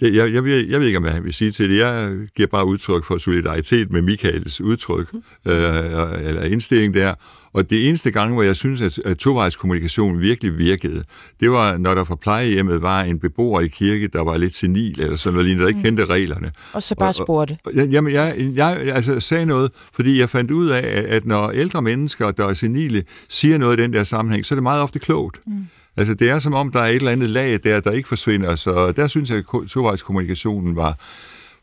jeg, 0.00 0.14
jeg, 0.14 0.32
jeg, 0.32 0.44
ved, 0.44 0.66
jeg 0.66 0.80
ved 0.80 0.86
ikke, 0.86 0.98
hvad 0.98 1.10
han 1.10 1.24
vil 1.24 1.34
sige 1.34 1.50
til 1.50 1.70
det. 1.70 1.78
Jeg 1.78 2.18
giver 2.36 2.48
bare 2.48 2.66
udtryk 2.66 3.04
for 3.04 3.18
solidaritet 3.18 3.92
med 3.92 4.02
Michaels 4.02 4.60
udtryk, 4.60 5.12
mm. 5.12 5.22
øh, 5.46 6.28
eller 6.28 6.42
indstilling 6.42 6.94
der. 6.94 7.14
Og 7.56 7.70
det 7.70 7.88
eneste 7.88 8.10
gang, 8.10 8.32
hvor 8.32 8.42
jeg 8.42 8.56
synes, 8.56 8.80
at, 8.80 8.98
at 9.04 9.18
tovejskommunikation 9.18 10.20
virkelig 10.20 10.58
virkede, 10.58 11.02
det 11.40 11.50
var, 11.50 11.76
når 11.76 11.94
der 11.94 12.04
fra 12.04 12.16
plejehjemmet 12.16 12.82
var 12.82 13.02
en 13.02 13.18
beboer 13.18 13.60
i 13.60 13.68
kirke, 13.68 14.08
der 14.08 14.24
var 14.24 14.36
lidt 14.36 14.54
senil, 14.54 15.00
eller 15.00 15.16
sådan 15.16 15.38
noget 15.38 15.58
der 15.58 15.66
ikke 15.66 15.78
mm. 15.78 15.84
kendte 15.84 16.04
reglerne. 16.04 16.50
Og 16.72 16.82
så 16.82 16.94
bare 16.94 17.12
spurgte. 17.12 17.58
Og, 17.64 17.72
og, 17.76 17.88
jamen, 17.88 18.12
jeg, 18.12 18.34
jeg 18.54 18.78
altså, 18.78 19.20
sagde 19.20 19.46
noget, 19.46 19.70
fordi 19.92 20.20
jeg 20.20 20.30
fandt 20.30 20.50
ud 20.50 20.68
af, 20.68 21.04
at 21.08 21.26
når 21.26 21.50
ældre 21.50 21.82
mennesker, 21.82 22.30
der 22.30 22.46
er 22.46 22.54
senile, 22.54 23.04
siger 23.28 23.58
noget 23.58 23.80
i 23.80 23.82
den 23.82 23.92
der 23.92 24.04
sammenhæng, 24.04 24.46
så 24.46 24.54
er 24.54 24.56
det 24.56 24.62
meget 24.62 24.80
ofte 24.80 24.98
klogt. 24.98 25.40
Mm. 25.46 25.66
Altså, 25.96 26.14
det 26.14 26.30
er 26.30 26.38
som 26.38 26.54
om, 26.54 26.72
der 26.72 26.80
er 26.80 26.86
et 26.86 26.96
eller 26.96 27.12
andet 27.12 27.30
lag 27.30 27.58
der, 27.64 27.80
der 27.80 27.90
ikke 27.90 28.08
forsvinder, 28.08 28.56
så 28.56 28.92
der 28.92 29.06
synes 29.06 29.30
jeg, 29.30 29.38
at 29.38 29.68
tovejskommunikationen 29.68 30.76
var, 30.76 30.98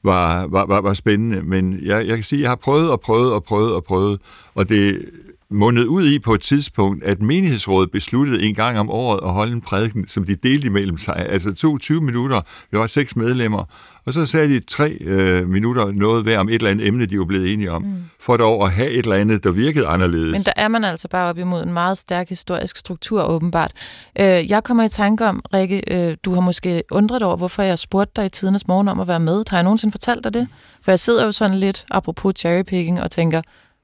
var, 0.04 0.48
var, 0.48 0.66
var, 0.66 0.82
var 0.82 0.94
spændende. 0.94 1.42
Men 1.44 1.80
jeg, 1.82 2.08
jeg 2.08 2.16
kan 2.16 2.24
sige, 2.24 2.40
at 2.40 2.42
jeg 2.42 2.50
har 2.50 2.56
prøvet 2.56 2.92
og 2.92 3.00
prøvet 3.00 3.34
og 3.34 3.44
prøvet 3.44 3.74
og 3.74 3.84
prøvet, 3.84 4.20
og 4.56 4.70
det 4.70 5.06
mundet 5.54 5.86
ud 5.86 6.08
i 6.08 6.20
på 6.20 6.34
et 6.34 6.42
tidspunkt, 6.42 7.04
at 7.04 7.22
menighedsrådet 7.22 7.92
besluttede 7.92 8.44
en 8.44 8.56
gang 8.56 8.80
om 8.80 8.90
året 8.90 9.20
at 9.24 9.34
holde 9.34 9.54
en 9.54 9.62
prædiken, 9.62 10.08
som 10.08 10.26
de 10.26 10.36
delte 10.36 10.68
imellem 10.68 10.98
sig. 10.98 11.26
Altså 11.30 11.54
to 11.54 11.78
20 11.78 12.02
minutter, 12.02 12.42
vi 12.72 12.78
var 12.78 12.88
seks 12.88 13.16
medlemmer, 13.16 13.64
og 14.06 14.14
så 14.14 14.26
sagde 14.26 14.50
de 14.50 14.60
tre 14.60 14.98
øh, 15.02 15.48
minutter 15.48 15.92
noget 15.92 16.24
hver 16.24 16.40
om 16.40 16.50
et 16.50 16.56
eller 16.56 16.70
andet 16.70 16.88
emne, 16.88 17.06
de 17.06 17.20
var 17.20 17.26
blevet 17.26 17.54
enige 17.54 17.72
om, 17.72 17.82
mm. 17.82 18.04
for 18.20 18.38
dog 18.38 18.66
at 18.66 18.72
have 18.72 18.90
et 18.90 18.98
eller 18.98 19.16
andet, 19.16 19.44
der 19.44 19.52
virkede 19.52 19.88
anderledes. 19.88 20.32
Men 20.32 20.42
der 20.42 20.54
er 20.56 20.68
man 20.68 20.84
altså 20.84 21.08
bare 21.08 21.30
op 21.30 21.38
imod 21.38 21.64
en 21.64 21.74
meget 21.74 21.98
stærk 21.98 22.30
historisk 22.30 22.78
struktur, 22.78 23.24
åbenbart. 23.24 23.72
Øh, 24.20 24.50
jeg 24.50 24.64
kommer 24.64 24.84
i 24.84 24.90
tanke 24.90 25.26
om, 25.26 25.42
Rikke, 25.54 25.82
øh, 25.88 26.18
du 26.26 26.34
har 26.34 26.42
måske 26.42 26.84
undret 26.92 27.24
over, 27.24 27.38
hvorfor 27.38 27.64
jeg 27.64 27.80
spurgte 27.80 28.12
dig 28.16 28.26
i 28.26 28.30
tidernes 28.30 28.68
morgen 28.68 28.88
om 28.88 29.00
at 29.00 29.08
være 29.08 29.20
med. 29.20 29.44
Har 29.50 29.58
jeg 29.58 29.64
nogensinde 29.64 29.92
fortalt 29.92 30.24
dig 30.24 30.34
det? 30.34 30.48
For 30.82 30.92
jeg 30.92 31.00
sidder 31.00 31.26
jo 31.26 31.32
sådan 31.32 31.58
lidt, 31.58 31.86
apropos 31.92 32.34
cherrypicking, 32.38 33.02
og 33.02 33.12
tænker, 33.12 33.42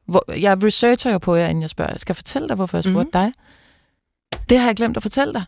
hvor, 0.09 0.31
jeg 0.31 0.63
researcher 0.63 1.11
jo 1.11 1.17
på 1.17 1.35
jer, 1.35 1.47
inden 1.47 1.61
jeg 1.61 1.69
spørger. 1.69 1.91
Jeg 1.91 1.99
skal 1.99 2.15
fortælle 2.15 2.47
dig, 2.47 2.55
hvorfor 2.55 2.77
jeg 2.77 2.83
spurgte 2.83 3.03
mm. 3.03 3.11
dig. 3.11 3.33
Det 4.49 4.59
har 4.59 4.67
jeg 4.67 4.75
glemt 4.75 4.97
at 4.97 5.03
fortælle 5.03 5.33
dig. 5.33 5.43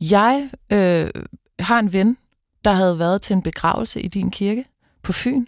Jeg 0.00 0.50
øh, 0.72 1.10
har 1.58 1.78
en 1.78 1.92
ven, 1.92 2.16
der 2.64 2.72
havde 2.72 2.98
været 2.98 3.22
til 3.22 3.34
en 3.34 3.42
begravelse 3.42 4.00
i 4.00 4.08
din 4.08 4.30
kirke 4.30 4.64
på 5.02 5.12
Fyn, 5.12 5.46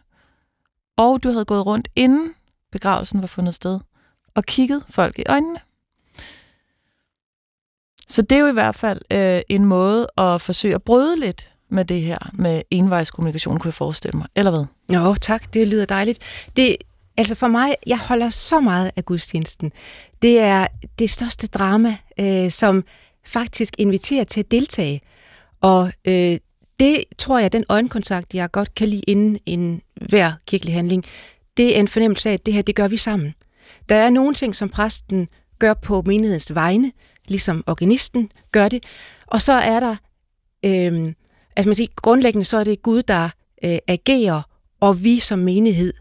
og 0.97 1.23
du 1.23 1.31
havde 1.31 1.45
gået 1.45 1.67
rundt 1.67 1.89
inden 1.97 2.35
begravelsen 2.73 3.21
var 3.21 3.27
fundet 3.27 3.55
sted, 3.55 3.81
og 4.35 4.45
kigget 4.45 4.85
folk 4.91 5.19
i 5.19 5.23
øjnene. 5.27 5.61
Så 8.09 8.23
det 8.23 8.37
er 8.37 8.41
jo 8.41 8.47
i 8.47 8.53
hvert 8.53 8.75
fald 8.75 9.01
øh, 9.11 9.41
en 9.49 9.65
måde 9.65 10.09
at 10.19 10.41
forsøge 10.41 10.75
at 10.75 10.83
bryde 10.83 11.21
lidt 11.21 11.53
med 11.69 11.85
det 11.85 12.01
her 12.01 12.19
med 12.33 12.63
envejskommunikation, 12.71 13.59
kunne 13.59 13.69
jeg 13.69 13.75
forestille 13.75 14.19
mig. 14.19 14.29
Eller 14.35 14.51
hvad? 14.51 14.65
Jo, 14.95 15.15
tak. 15.15 15.55
Det 15.55 15.69
lyder 15.69 15.85
dejligt. 15.85 16.47
Det, 16.57 16.77
Altså 17.19 17.35
for 17.35 17.49
mig, 17.49 17.75
jeg 17.87 17.99
holder 17.99 18.31
så 18.31 18.61
meget 18.61 18.91
af 18.97 19.05
gudstjenesten. 19.05 19.73
Det 20.23 20.39
er 20.39 20.67
det 20.99 21.11
største 21.11 21.47
drama, 21.47 21.97
øh, 22.21 22.51
som 22.51 22.85
faktisk 23.27 23.75
inviterer 23.79 24.25
til 24.25 24.41
at 24.41 24.51
deltage. 24.51 25.01
Og 25.61 25.93
øh, 26.05 26.39
det 26.81 27.05
tror 27.19 27.39
jeg, 27.39 27.53
den 27.53 27.65
øjenkontakt, 27.69 28.35
jeg 28.35 28.51
godt 28.51 28.75
kan 28.75 28.89
lide 28.89 29.03
inden 29.07 29.39
en 29.47 29.83
hver 30.09 30.33
kirkelig 30.47 30.75
handling, 30.75 31.05
det 31.57 31.77
er 31.77 31.81
en 31.81 31.89
fornemmelse 31.89 32.29
af, 32.29 32.35
at 32.35 32.47
det 32.47 32.55
her, 32.55 32.63
det 32.63 32.75
gør 32.75 32.89
vi 32.89 32.97
sammen. 32.97 33.35
Der 33.89 33.95
er 33.95 34.11
nogle 34.11 34.35
ting, 34.35 34.55
som 34.55 34.69
præsten 34.69 35.29
gør 35.59 35.75
på 35.75 36.03
menighedens 36.07 36.55
vegne, 36.55 36.93
ligesom 37.29 37.65
organisten 37.67 38.33
gør 38.53 38.69
det. 38.69 38.85
Og 39.27 39.43
så 39.43 39.53
er 39.53 39.81
der, 39.81 39.97
øh, 40.65 41.07
altså 41.57 41.69
man 41.69 41.75
siger, 41.75 41.89
grundlæggende 41.97 42.45
så 42.45 42.57
er 42.57 42.65
det 42.65 42.83
Gud, 42.83 43.03
der 43.03 43.29
øh, 43.65 43.79
agerer, 43.89 44.43
og 44.81 45.05
vi 45.05 45.19
som 45.19 45.39
menighed 45.39 45.93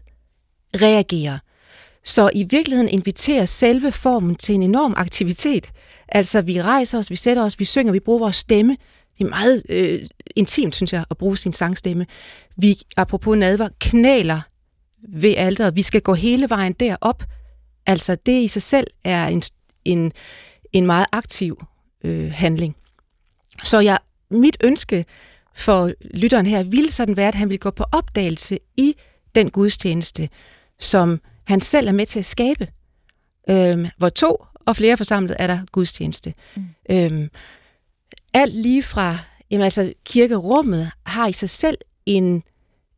reagerer. 0.76 1.38
Så 2.04 2.30
i 2.34 2.42
virkeligheden 2.42 2.88
inviterer 2.88 3.44
selve 3.44 3.92
formen 3.92 4.34
til 4.36 4.54
en 4.54 4.62
enorm 4.62 4.94
aktivitet. 4.96 5.70
Altså, 6.08 6.40
vi 6.40 6.62
rejser 6.62 6.98
os, 6.98 7.10
vi 7.10 7.16
sætter 7.16 7.44
os, 7.44 7.58
vi 7.58 7.64
synger, 7.64 7.92
vi 7.92 8.00
bruger 8.00 8.18
vores 8.18 8.36
stemme. 8.36 8.76
Det 9.18 9.24
er 9.24 9.28
meget 9.28 9.62
øh, 9.68 10.06
intimt, 10.36 10.74
synes 10.74 10.92
jeg, 10.92 11.04
at 11.10 11.16
bruge 11.16 11.36
sin 11.36 11.52
sangstemme. 11.52 12.06
Vi, 12.56 12.80
apropos 12.96 13.38
nadver, 13.38 13.68
knæler 13.80 14.40
ved 15.08 15.34
alderet. 15.36 15.76
Vi 15.76 15.82
skal 15.82 16.00
gå 16.00 16.14
hele 16.14 16.48
vejen 16.48 16.72
derop. 16.72 17.24
Altså, 17.86 18.14
det 18.26 18.42
i 18.42 18.48
sig 18.48 18.62
selv 18.62 18.86
er 19.04 19.26
en, 19.26 19.42
en, 19.84 20.12
en 20.72 20.86
meget 20.86 21.06
aktiv 21.12 21.64
øh, 22.04 22.32
handling. 22.32 22.76
Så 23.64 23.80
jeg, 23.80 23.98
mit 24.30 24.56
ønske 24.64 25.04
for 25.54 25.92
lytteren 26.14 26.46
her 26.46 26.62
ville 26.62 26.92
sådan 26.92 27.16
være, 27.16 27.28
at 27.28 27.34
han 27.34 27.48
ville 27.48 27.58
gå 27.58 27.70
på 27.70 27.84
opdagelse 27.92 28.58
i 28.76 28.94
den 29.34 29.50
gudstjeneste, 29.50 30.28
som 30.80 31.20
han 31.44 31.60
selv 31.60 31.88
er 31.88 31.92
med 31.92 32.06
til 32.06 32.18
at 32.18 32.24
skabe. 32.24 32.68
Øhm, 33.50 33.86
hvor 33.96 34.08
to 34.08 34.44
og 34.66 34.76
flere 34.76 34.96
forsamlet 34.96 35.36
er 35.38 35.46
der 35.46 35.60
gudstjeneste. 35.72 36.34
Mm. 36.56 36.64
Øhm, 36.90 37.30
alt 38.34 38.54
lige 38.54 38.82
fra, 38.82 39.18
jamen 39.50 39.64
altså 39.64 39.92
kirkerummet 40.04 40.90
har 41.06 41.26
i 41.26 41.32
sig 41.32 41.50
selv 41.50 41.78
en, 42.06 42.42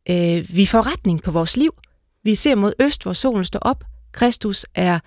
øh, 0.09 0.45
vi 0.55 0.65
får 0.65 0.91
retning 0.91 1.23
på 1.23 1.31
vores 1.31 1.57
liv. 1.57 1.73
Vi 2.23 2.35
ser 2.35 2.55
mod 2.55 2.73
øst, 2.79 3.03
hvor 3.03 3.13
solen 3.13 3.45
står 3.45 3.59
op. 3.59 3.83
Kristus 4.11 4.65
er 4.75 4.99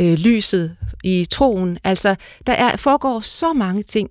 øh, 0.00 0.18
lyset 0.18 0.76
i 1.04 1.26
troen. 1.30 1.78
Altså, 1.84 2.14
der 2.46 2.52
er, 2.52 2.76
foregår 2.76 3.20
så 3.20 3.52
mange 3.52 3.82
ting. 3.82 4.10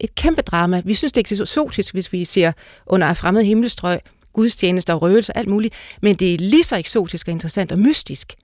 Et 0.00 0.14
kæmpe 0.14 0.42
drama. 0.42 0.82
Vi 0.84 0.94
synes, 0.94 1.12
det 1.12 1.30
er 1.30 1.40
eksotisk, 1.42 1.94
hvis 1.94 2.12
vi 2.12 2.24
ser 2.24 2.52
under 2.86 3.14
fremmed 3.14 3.44
himmelstrøg 3.44 4.00
gudstjenester 4.34 4.94
og 4.94 5.02
røgelser 5.02 5.32
og 5.32 5.38
alt 5.38 5.48
muligt, 5.48 5.74
men 6.02 6.14
det 6.14 6.34
er 6.34 6.38
lige 6.38 6.64
så 6.64 6.76
eksotisk 6.76 7.28
og 7.28 7.32
interessant 7.32 7.72
og 7.72 7.78
mystisk 7.78 8.34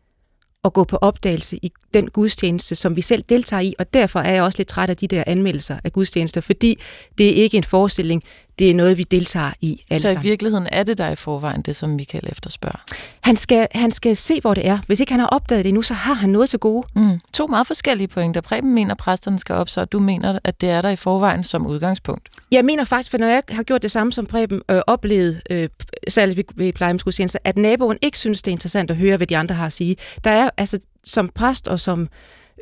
at 0.65 0.73
gå 0.73 0.85
på 0.85 0.97
opdagelse 0.97 1.57
i 1.63 1.73
den 1.95 2.11
gudstjeneste, 2.11 2.75
som 2.75 2.97
vi 2.97 3.03
selv 3.03 3.23
deltager 3.29 3.61
i, 3.61 3.75
og 3.79 3.95
derfor 3.95 4.21
er 4.21 4.33
jeg 4.33 4.43
også 4.43 4.59
lidt 4.59 4.69
træt 4.69 4.91
af 4.91 4.97
de 4.97 5.07
der 5.07 5.25
anmeldelser 5.27 5.79
af 5.85 5.93
gudstjenester, 5.93 6.41
fordi 6.41 6.81
det 7.19 7.27
er 7.27 7.43
ikke 7.43 7.57
en 7.57 7.65
forestilling, 7.65 8.23
det 8.61 8.71
er 8.71 8.75
noget, 8.75 8.99
vi 8.99 9.03
deltager 9.03 9.53
i. 9.61 9.85
Alle 9.91 10.01
så 10.01 10.09
i 10.09 10.17
virkeligheden 10.23 10.69
er 10.73 10.83
det 10.83 10.99
der 10.99 11.09
i 11.09 11.17
forvejen, 11.17 11.63
det 11.63 11.77
som 11.77 11.91
Michael 11.91 12.25
efterspørger? 12.29 12.79
Han 13.21 13.37
skal, 13.37 13.69
han 13.73 13.91
skal 13.91 14.17
se, 14.17 14.41
hvor 14.41 14.55
det 14.55 14.67
er. 14.67 14.79
Hvis 14.87 15.01
ikke 15.01 15.13
han 15.13 15.21
har 15.21 15.27
opdaget 15.27 15.65
det 15.65 15.69
endnu, 15.69 15.83
så 15.83 15.95
har 15.95 16.15
han 16.15 16.31
noget 16.31 16.51
til 16.51 16.59
gode. 16.59 16.87
Mm. 16.95 17.21
To 17.33 17.47
meget 17.47 17.67
forskellige 17.67 18.09
pointer. 18.09 18.41
Preben 18.41 18.75
mener, 18.75 18.91
at 18.91 18.99
præsterne 18.99 19.39
skal 19.39 19.55
op, 19.55 19.69
så 19.69 19.85
du 19.85 19.99
mener, 19.99 20.39
at 20.45 20.61
det 20.61 20.71
er 20.71 20.83
der 20.83 20.91
i 20.91 20.97
forvejen 20.97 21.45
som 21.45 21.67
udgangspunkt. 21.67 22.29
Jeg 22.53 22.65
mener 22.65 22.85
faktisk, 22.85 23.11
for 23.11 23.19
når 23.19 23.27
jeg 23.27 23.43
har 23.51 23.63
gjort 23.63 23.83
det 23.83 23.91
samme 23.91 24.13
som 24.13 24.27
Preben, 24.27 24.63
øh, 24.71 24.81
oplevet, 24.87 25.43
øh, 25.51 25.69
særligt 26.09 26.37
ved, 26.37 26.45
ved 26.55 26.73
plejehjemsgudstjenester, 26.73 27.39
at 27.45 27.57
naboen 27.57 27.99
ikke 28.03 28.19
synes, 28.19 28.43
det 28.43 28.51
er 28.51 28.53
interessant 28.53 28.91
at 28.91 28.97
høre, 28.97 29.17
hvad 29.17 29.27
de 29.27 29.37
andre 29.37 29.55
har 29.55 29.67
at 29.67 29.73
sige. 29.73 29.97
Der 30.25 30.31
er 30.31 30.51
altså 30.57 30.79
som 31.05 31.29
præst 31.35 31.69
og 31.69 31.81
som 31.81 32.09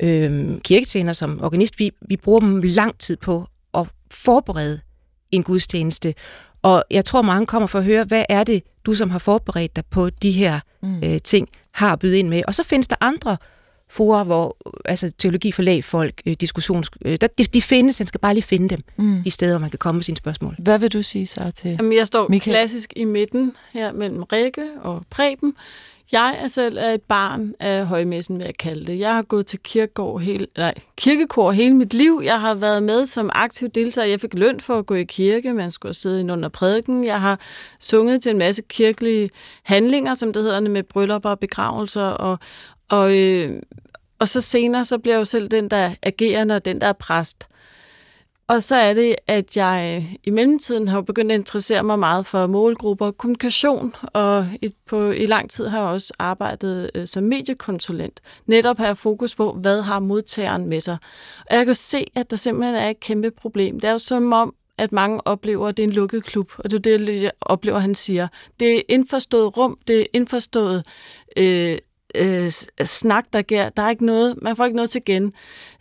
øh, 0.02 0.60
kirketjener, 0.60 1.12
som 1.12 1.40
organist, 1.42 1.78
vi, 1.78 1.90
vi 2.08 2.16
bruger 2.16 2.40
dem 2.40 2.60
lang 2.64 2.98
tid 2.98 3.16
på 3.16 3.46
at 3.74 3.86
forberede 4.10 4.80
en 5.32 5.42
gudstjeneste. 5.42 6.14
Og 6.62 6.84
jeg 6.90 7.04
tror, 7.04 7.22
mange 7.22 7.46
kommer 7.46 7.66
for 7.66 7.78
at 7.78 7.84
høre, 7.84 8.04
hvad 8.04 8.24
er 8.28 8.44
det, 8.44 8.62
du 8.86 8.94
som 8.94 9.10
har 9.10 9.18
forberedt 9.18 9.76
dig 9.76 9.84
på 9.90 10.10
de 10.10 10.30
her 10.30 10.60
mm. 10.82 11.02
øh, 11.04 11.20
ting, 11.24 11.48
har 11.72 11.92
at 11.92 11.98
byde 11.98 12.18
ind 12.18 12.28
med. 12.28 12.42
Og 12.46 12.54
så 12.54 12.64
findes 12.64 12.88
der 12.88 12.96
andre 13.00 13.36
forer, 13.90 14.24
hvor 14.24 14.56
altså 14.84 15.12
teologi 15.18 15.52
for 15.52 15.62
lægfolk, 15.62 16.22
øh, 16.26 16.36
diskussions... 16.40 16.90
Øh, 17.04 17.18
der, 17.20 17.26
de, 17.26 17.44
de 17.44 17.62
findes, 17.62 18.00
man 18.00 18.06
skal 18.06 18.20
bare 18.20 18.34
lige 18.34 18.44
finde 18.44 18.68
dem, 18.68 18.80
mm. 18.96 19.22
de 19.24 19.30
steder, 19.30 19.52
hvor 19.52 19.60
man 19.60 19.70
kan 19.70 19.78
komme 19.78 19.96
med 19.96 20.04
sine 20.04 20.16
spørgsmål. 20.16 20.54
Hvad 20.58 20.78
vil 20.78 20.92
du 20.92 21.02
sige 21.02 21.26
så 21.26 21.50
til 21.50 21.70
Jamen, 21.70 21.92
Jeg 21.92 22.06
står 22.06 22.28
Michael? 22.28 22.54
klassisk 22.54 22.92
i 22.96 23.04
midten 23.04 23.52
her 23.72 23.92
mellem 23.92 24.22
Rikke 24.22 24.64
og 24.82 25.02
Preben. 25.10 25.54
Jeg 26.12 26.36
er 26.42 26.48
selv 26.48 26.78
et 26.78 27.02
barn 27.02 27.54
af 27.60 27.86
højmessen, 27.86 28.38
vil 28.38 28.44
jeg 28.44 28.56
kalde 28.56 28.86
det. 28.86 28.98
Jeg 28.98 29.14
har 29.14 29.22
gået 29.22 29.46
til 29.46 29.58
kirkegård 29.58 30.22
hele, 30.22 30.46
nej, 30.56 30.74
kirkekår 30.96 31.52
hele 31.52 31.74
mit 31.74 31.94
liv. 31.94 32.20
Jeg 32.24 32.40
har 32.40 32.54
været 32.54 32.82
med 32.82 33.06
som 33.06 33.30
aktiv 33.34 33.68
deltager. 33.68 34.06
Jeg 34.06 34.20
fik 34.20 34.34
løn 34.34 34.60
for 34.60 34.78
at 34.78 34.86
gå 34.86 34.94
i 34.94 35.04
kirke. 35.04 35.54
Man 35.54 35.70
skulle 35.70 35.94
sidde 35.94 36.20
ind 36.20 36.32
under 36.32 36.48
prædiken. 36.48 37.04
Jeg 37.04 37.20
har 37.20 37.40
sunget 37.80 38.22
til 38.22 38.30
en 38.30 38.38
masse 38.38 38.62
kirkelige 38.68 39.30
handlinger, 39.62 40.14
som 40.14 40.32
det 40.32 40.42
hedder, 40.42 40.60
med 40.60 40.82
bryllupper 40.82 41.30
og 41.30 41.38
begravelser. 41.38 42.02
Og, 42.02 42.38
og, 42.88 43.18
øh, 43.18 43.62
og 44.18 44.28
så 44.28 44.40
senere, 44.40 44.84
så 44.84 44.98
bliver 44.98 45.14
jeg 45.14 45.18
jo 45.18 45.24
selv 45.24 45.48
den, 45.48 45.70
der 45.70 45.94
agerer, 46.02 46.54
og 46.54 46.64
den, 46.64 46.80
der 46.80 46.86
er 46.86 46.92
præst. 46.92 47.48
Og 48.48 48.62
så 48.62 48.76
er 48.76 48.94
det, 48.94 49.16
at 49.26 49.56
jeg 49.56 50.02
øh, 50.02 50.14
i 50.24 50.30
mellemtiden 50.30 50.88
har 50.88 51.00
begyndt 51.00 51.32
at 51.32 51.38
interessere 51.38 51.82
mig 51.82 51.98
meget 51.98 52.26
for 52.26 52.46
målgrupper 52.46 53.06
og 53.06 53.18
kommunikation, 53.18 53.94
og 54.02 54.46
et, 54.62 54.72
på, 54.86 55.10
i 55.10 55.26
lang 55.26 55.50
tid 55.50 55.66
har 55.66 55.78
jeg 55.78 55.88
også 55.88 56.12
arbejdet 56.18 56.90
øh, 56.94 57.06
som 57.06 57.22
mediekonsulent. 57.22 58.20
Netop 58.46 58.78
har 58.78 58.86
jeg 58.86 58.98
fokus 58.98 59.34
på, 59.34 59.52
hvad 59.52 59.82
har 59.82 60.00
modtageren 60.00 60.66
med 60.66 60.80
sig. 60.80 60.96
Og 61.50 61.56
jeg 61.56 61.66
kan 61.66 61.74
se, 61.74 62.06
at 62.14 62.30
der 62.30 62.36
simpelthen 62.36 62.74
er 62.74 62.90
et 62.90 63.00
kæmpe 63.00 63.30
problem. 63.30 63.80
Det 63.80 63.88
er 63.88 63.92
jo 63.92 63.98
som 63.98 64.32
om, 64.32 64.54
at 64.78 64.92
mange 64.92 65.26
oplever, 65.26 65.68
at 65.68 65.76
det 65.76 65.82
er 65.82 65.86
en 65.86 65.92
lukket 65.92 66.24
klub, 66.24 66.52
og 66.58 66.70
det 66.70 66.86
er 66.86 66.98
det, 66.98 67.22
jeg 67.22 67.30
oplever, 67.40 67.78
han 67.78 67.94
siger. 67.94 68.28
Det 68.60 68.76
er 68.76 68.82
indforstået 68.88 69.56
rum, 69.56 69.78
det 69.88 70.00
er 70.00 70.06
indforstået 70.12 70.86
øh, 71.36 71.78
øh, 72.14 72.50
snak, 72.84 73.24
der 73.32 73.42
gør. 73.42 73.68
Der 73.68 73.82
er 73.82 73.90
ikke 73.90 74.06
noget, 74.06 74.42
man 74.42 74.56
får 74.56 74.64
ikke 74.64 74.76
noget 74.76 74.90
til 74.90 75.02
igen, 75.06 75.32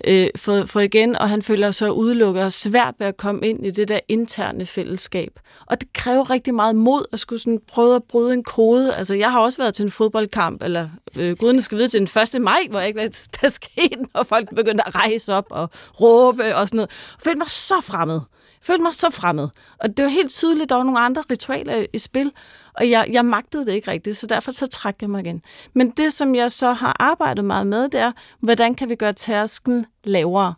øh, 0.07 0.27
for, 0.35 0.65
for 0.65 0.79
igen, 0.79 1.15
og 1.15 1.29
han 1.29 1.41
føler 1.41 1.71
sig 1.71 1.93
udelukket 1.93 2.43
og 2.43 2.51
svært 2.51 2.95
ved 2.99 3.07
at 3.07 3.17
komme 3.17 3.47
ind 3.47 3.65
i 3.65 3.71
det 3.71 3.87
der 3.87 3.99
interne 4.07 4.65
fællesskab. 4.65 5.39
Og 5.65 5.81
det 5.81 5.93
kræver 5.93 6.29
rigtig 6.29 6.53
meget 6.53 6.75
mod 6.75 7.05
at 7.13 7.19
skulle 7.19 7.39
sådan 7.39 7.59
prøve 7.67 7.95
at 7.95 8.03
bryde 8.03 8.33
en 8.33 8.43
kode. 8.43 8.95
Altså, 8.95 9.13
jeg 9.13 9.31
har 9.31 9.39
også 9.39 9.57
været 9.57 9.73
til 9.73 9.85
en 9.85 9.91
fodboldkamp, 9.91 10.63
eller 10.63 10.89
øh, 11.19 11.37
gudene 11.37 11.61
skal 11.61 11.77
vide 11.77 11.87
til 11.87 11.99
den 11.99 12.21
1. 12.35 12.41
maj, 12.41 12.59
hvor 12.69 12.79
jeg 12.79 12.87
ikke 12.87 12.99
ved, 12.99 13.09
der 13.41 13.49
skete, 13.61 14.05
når 14.13 14.23
folk 14.23 14.55
begyndte 14.55 14.87
at 14.87 14.95
rejse 14.95 15.33
op 15.33 15.45
og 15.49 15.69
råbe 16.01 16.55
og 16.55 16.67
sådan 16.67 16.77
noget. 16.77 16.89
Og 17.15 17.21
følte 17.23 17.37
mig 17.37 17.49
så 17.49 17.81
fremmed 17.81 18.21
følte 18.67 18.83
mig 18.83 18.93
så 18.93 19.09
fremmed. 19.09 19.49
Og 19.77 19.97
det 19.97 20.05
var 20.05 20.09
helt 20.09 20.31
tydeligt, 20.31 20.63
at 20.63 20.69
der 20.69 20.75
var 20.75 20.83
nogle 20.83 20.99
andre 20.99 21.23
ritualer 21.31 21.85
i 21.93 21.99
spil, 21.99 22.31
og 22.73 22.89
jeg, 22.89 23.07
jeg 23.11 23.25
magtede 23.25 23.65
det 23.65 23.73
ikke 23.73 23.91
rigtigt, 23.91 24.17
så 24.17 24.27
derfor 24.27 24.51
så 24.51 24.67
trak 24.67 25.01
jeg 25.01 25.09
mig 25.09 25.25
igen. 25.25 25.41
Men 25.73 25.89
det, 25.89 26.13
som 26.13 26.35
jeg 26.35 26.51
så 26.51 26.73
har 26.73 26.95
arbejdet 26.99 27.45
meget 27.45 27.67
med, 27.67 27.89
det 27.89 27.99
er, 27.99 28.11
hvordan 28.39 28.75
kan 28.75 28.89
vi 28.89 28.95
gøre 28.95 29.13
tærsken 29.13 29.85
lavere? 30.03 30.53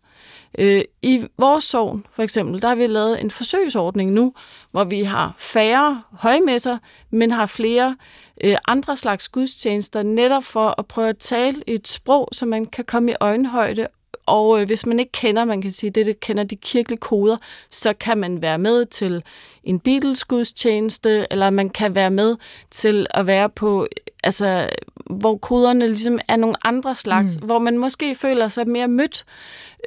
Øh, 0.58 0.82
I 1.02 1.26
vores 1.38 1.64
sovn, 1.64 2.06
for 2.12 2.24
eksempel, 2.24 2.62
der 2.62 2.68
har 2.68 2.76
vi 2.76 2.88
lavet 2.88 3.22
en 3.22 3.32
forsøgsordning 3.32 4.12
nu, 4.12 4.34
hvor 4.72 4.84
vi 4.84 5.04
har 5.04 5.36
færre 5.38 6.02
højmesser, 6.12 6.78
men 7.10 7.32
har 7.32 7.46
flere 7.46 7.98
øh, 8.44 8.56
andre 8.68 8.98
slags 8.98 9.30
gudstjenester, 9.30 10.04
netop 10.04 10.44
for 10.44 10.76
at 10.78 10.88
prøve 10.88 11.10
at 11.10 11.18
tale 11.18 11.64
et 11.68 11.88
sprog, 11.88 12.30
så 12.32 12.46
man 12.46 12.66
kan 12.66 12.86
komme 12.86 13.12
i 13.12 13.16
øjenhøjde 13.20 13.88
og 14.30 14.62
øh, 14.62 14.66
hvis 14.66 14.86
man 14.86 15.00
ikke 15.00 15.12
kender, 15.12 15.46
man 15.46 15.62
kan 15.62 15.72
sige, 15.72 15.90
det, 15.90 16.06
det 16.06 16.20
kender 16.20 16.44
de 16.44 16.56
kirkelige 16.56 17.00
koder, 17.00 17.38
så 17.70 17.94
kan 17.94 18.18
man 18.18 18.42
være 18.42 18.58
med 18.58 18.86
til 18.86 19.24
en 19.64 19.80
Beatles 19.80 20.24
gudstjeneste, 20.24 21.28
eller 21.32 21.50
man 21.50 21.70
kan 21.70 21.96
være 21.96 22.10
med 22.10 22.36
til 22.72 23.08
at 23.10 23.28
være 23.28 23.50
på, 23.50 23.88
altså, 24.24 24.70
hvor 25.06 25.38
koderne 25.38 25.88
ligesom 25.88 26.20
er 26.28 26.36
nogle 26.36 26.56
andre 26.68 26.96
slags, 26.96 27.40
mm. 27.40 27.46
hvor 27.46 27.60
man 27.60 27.78
måske 27.78 28.16
føler 28.16 28.48
sig 28.48 28.68
mere 28.68 28.88
mødt. 28.88 29.26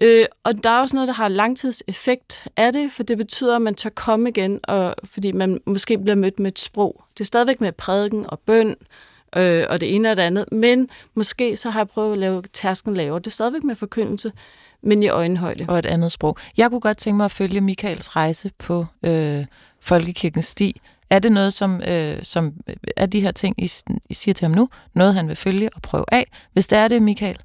Øh, 0.03 0.25
og 0.45 0.65
der 0.65 0.71
er 0.71 0.81
også 0.81 0.97
noget, 0.97 1.09
der 1.09 1.15
har 1.15 1.29
langtidseffekt 1.29 2.49
af 2.57 2.73
det, 2.73 2.93
for 2.93 3.03
det 3.03 3.19
betyder, 3.19 3.57
at 3.57 3.63
man 3.63 3.75
tør 3.75 3.91
komme 3.91 4.29
igen, 4.29 4.61
og, 4.63 4.95
fordi 5.05 5.33
man 5.33 5.61
måske 5.67 5.99
bliver 5.99 6.17
mødt 6.17 6.39
med 6.39 6.53
et 6.53 6.59
sprog. 6.59 7.05
Det 7.19 7.21
er 7.21 7.27
stadigvæk 7.27 7.61
med 7.61 7.73
prædiken 7.73 8.25
og 8.29 8.39
bøn, 8.39 8.75
øh, 9.37 9.67
og 9.69 9.81
det 9.81 9.95
ene 9.95 10.11
og 10.11 10.17
det 10.17 10.23
andet. 10.23 10.45
Men 10.53 10.89
måske 11.15 11.57
så 11.57 11.71
har 11.71 11.81
jeg 11.81 11.89
prøvet 11.89 12.13
at 12.13 12.19
lave 12.19 12.43
tasken 12.53 12.95
lavere. 12.95 13.19
Det 13.19 13.27
er 13.27 13.31
stadigvæk 13.31 13.65
med 13.65 13.75
forkyndelse, 13.75 14.33
men 14.83 15.03
i 15.03 15.09
øjenhøjde. 15.09 15.65
Og 15.69 15.79
et 15.79 15.87
andet 15.87 16.13
sprog. 16.13 16.37
Jeg 16.57 16.71
kunne 16.71 16.81
godt 16.81 16.97
tænke 16.97 17.17
mig 17.17 17.25
at 17.25 17.31
følge 17.31 17.61
Michaels 17.61 18.17
rejse 18.17 18.51
på 18.59 18.87
øh, 19.05 19.45
Folkekirkens 19.81 20.45
sti. 20.45 20.81
Er 21.11 21.19
det 21.19 21.33
noget, 21.33 21.53
som, 21.53 21.83
øh, 21.89 22.19
som 22.23 22.53
øh, 22.69 22.77
er 22.97 23.07
de 23.07 23.21
her 23.21 23.33
ting, 23.33 23.55
I, 23.59 23.71
I 24.11 24.15
siger 24.15 24.35
til 24.35 24.45
ham 24.45 24.57
nu, 24.57 24.69
noget 24.95 25.15
han 25.15 25.29
vil 25.29 25.37
følge 25.37 25.71
og 25.75 25.83
prøve 25.83 26.05
af? 26.09 26.31
Hvis 26.53 26.67
det 26.67 26.79
er 26.79 26.89
det, 26.89 27.03
Michael, 27.03 27.37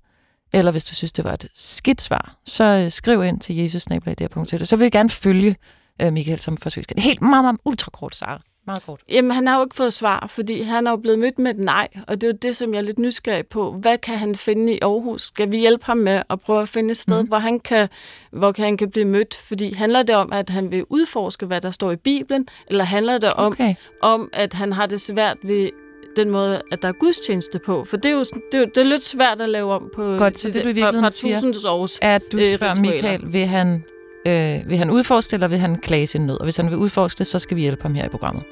eller 0.54 0.72
hvis 0.72 0.84
du 0.84 0.96
synes, 0.96 1.12
det 1.12 1.26
var 1.26 1.34
et 1.34 1.48
skidt 1.54 2.02
svar, 2.02 2.38
så 2.46 2.64
øh, 2.64 2.92
skriv 2.92 3.24
ind 3.24 3.40
til 3.40 3.56
jesusnablag.dk. 3.56 4.68
Så 4.68 4.76
vil 4.76 4.86
jeg 4.86 4.92
gerne 4.92 5.10
følge 5.10 5.56
øh, 6.02 6.14
Michael 6.14 6.40
som 6.40 6.58
forsøg. 6.58 6.84
Helt 6.98 7.22
meget, 7.22 7.44
meget 7.44 7.58
ultra 7.66 7.92
kort, 7.92 8.16
Sarah. 8.16 8.40
Meget 8.68 8.86
kort. 8.86 9.00
Jamen, 9.10 9.32
han 9.32 9.48
har 9.48 9.58
jo 9.58 9.64
ikke 9.64 9.76
fået 9.76 9.94
svar, 9.94 10.28
fordi 10.30 10.62
han 10.62 10.88
er 10.88 10.92
jo 10.92 10.98
blevet 10.98 11.20
mødt 11.20 11.40
med 11.40 11.52
et 11.52 11.60
nej, 11.60 11.88
og 12.08 12.22
det 12.22 12.28
er 12.28 12.32
jo 12.32 12.38
det, 12.42 12.56
som 12.56 12.74
jeg 12.74 12.78
er 12.78 12.84
lidt 12.84 13.00
nysgerrig 13.00 13.48
på. 13.48 13.72
Hvad 13.72 13.98
kan 13.98 14.18
han 14.18 14.36
finde 14.36 14.74
i 14.74 14.80
Aarhus? 14.82 15.22
Skal 15.22 15.52
vi 15.52 15.58
hjælpe 15.58 15.86
ham 15.86 15.98
med 15.98 16.22
at 16.30 16.42
prøve 16.42 16.62
at 16.62 16.70
finde 16.70 16.92
et 16.92 16.98
sted, 16.98 17.22
mm. 17.22 17.28
hvor, 17.28 17.38
han 17.38 17.60
kan, 17.60 17.88
hvor 18.32 18.62
han 18.62 18.78
kan 18.78 18.92
blive 18.92 19.06
mødt? 19.06 19.36
Fordi 19.36 19.74
handler 19.74 20.04
det 20.04 20.16
om, 20.16 20.34
at 20.34 20.50
han 20.50 20.72
vil 20.72 20.86
udforske, 20.90 21.46
hvad 21.46 21.62
der 21.62 21.72
står 21.72 21.92
i 21.92 21.96
Bibelen, 21.96 22.48
eller 22.68 22.84
handler 22.84 23.18
det 23.18 23.34
om, 23.34 23.52
okay. 23.52 23.76
om 24.02 24.30
at 24.34 24.54
han 24.54 24.74
har 24.74 24.86
det 24.86 25.02
svært 25.02 25.38
ved 25.44 25.70
den 26.16 26.30
måde, 26.30 26.62
at 26.72 26.82
der 26.82 26.88
er 26.88 26.92
gudstjeneste 26.92 27.60
på. 27.60 27.84
For 27.84 27.98
det 27.98 28.12
er 28.12 28.16
jo 28.16 28.24
det 28.52 28.62
er, 28.62 28.66
det 28.66 28.78
er 28.78 28.84
lidt 28.84 29.04
svært 29.04 29.42
at 29.42 29.50
lave 29.50 29.74
om 29.74 29.90
på 29.96 30.18
Godt, 30.18 30.40
så 30.40 30.48
det, 30.48 30.64
du 30.64 30.70
i 30.70 30.72
virkeligheden 30.72 31.12
siger, 31.12 31.70
års, 31.70 32.00
at 32.02 32.22
du 32.32 32.38
øh, 32.38 32.56
spørger 32.56 32.82
Michael, 32.82 33.34
vil 33.34 33.46
han, 33.46 33.84
øh, 34.28 34.70
vil 34.70 34.78
han 34.78 34.90
udforske 34.90 35.34
eller 35.34 35.48
vil 35.48 35.58
han 35.58 35.76
klage 35.76 36.08
sin 36.08 36.26
nød? 36.26 36.38
Og 36.38 36.44
hvis 36.44 36.58
han 36.58 36.70
vil 36.70 36.78
udforske 36.78 37.20
det, 37.20 37.28
så 37.28 37.40
skal 37.40 37.58
vi 37.58 37.62
hjælpe 37.62 37.82
ham 37.82 37.94
her 37.94 38.06
i 38.06 38.10
programmet. 38.10 38.44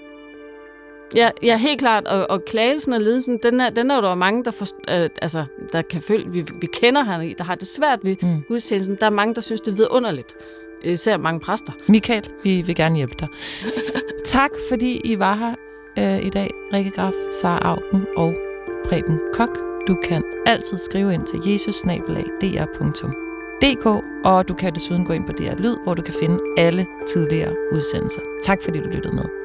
Ja, 1.17 1.29
ja, 1.43 1.57
helt 1.57 1.79
klart. 1.79 2.07
Og, 2.07 2.29
og 2.29 2.45
klagelsen 2.45 2.93
og 2.93 3.01
ledelsen, 3.01 3.39
den 3.43 3.61
er, 3.61 3.69
den 3.69 3.91
er 3.91 4.01
der 4.01 4.15
mange, 4.15 4.43
der, 4.43 4.51
for, 4.51 4.65
øh, 4.89 5.09
altså, 5.21 5.45
der 5.71 5.81
kan 5.81 6.01
føle, 6.01 6.31
vi, 6.31 6.45
vi 6.61 6.67
kender 6.67 7.03
han, 7.03 7.35
der 7.37 7.43
har 7.43 7.55
det 7.55 7.67
svært 7.67 7.99
ved 8.03 8.15
mm. 8.21 8.41
gudstjenesten. 8.47 8.97
Der 8.99 9.05
er 9.05 9.09
mange, 9.09 9.35
der 9.35 9.41
synes, 9.41 9.61
det 9.61 9.71
er 9.71 9.75
vidunderligt. 9.75 10.35
Især 10.83 11.17
mange 11.17 11.39
præster. 11.39 11.73
Michael, 11.87 12.29
vi 12.43 12.61
vil 12.61 12.75
gerne 12.75 12.95
hjælpe 12.95 13.15
dig. 13.19 13.27
tak, 14.25 14.51
fordi 14.69 15.01
I 15.03 15.19
var 15.19 15.35
her 15.35 15.55
øh, 15.97 16.25
i 16.25 16.29
dag. 16.29 16.49
Rikke 16.73 16.91
Graf, 16.91 17.13
Sara 17.31 17.59
Augen 17.61 18.05
og 18.17 18.35
Preben 18.85 19.19
Kok. 19.33 19.59
Du 19.87 19.97
kan 20.03 20.23
altid 20.45 20.77
skrive 20.77 21.13
ind 21.13 21.25
til 21.25 21.39
jesusnabelag.dr.dk, 21.45 23.85
og 24.25 24.47
du 24.47 24.53
kan 24.53 24.75
desuden 24.75 25.05
gå 25.05 25.13
ind 25.13 25.25
på 25.25 25.31
DR 25.31 25.55
Lyd, 25.57 25.75
hvor 25.83 25.93
du 25.93 26.01
kan 26.01 26.13
finde 26.19 26.39
alle 26.57 26.85
tidligere 27.07 27.55
udsendelser. 27.71 28.21
Tak 28.43 28.63
fordi 28.63 28.79
du 28.79 28.89
lyttede 28.89 29.15
med. 29.15 29.44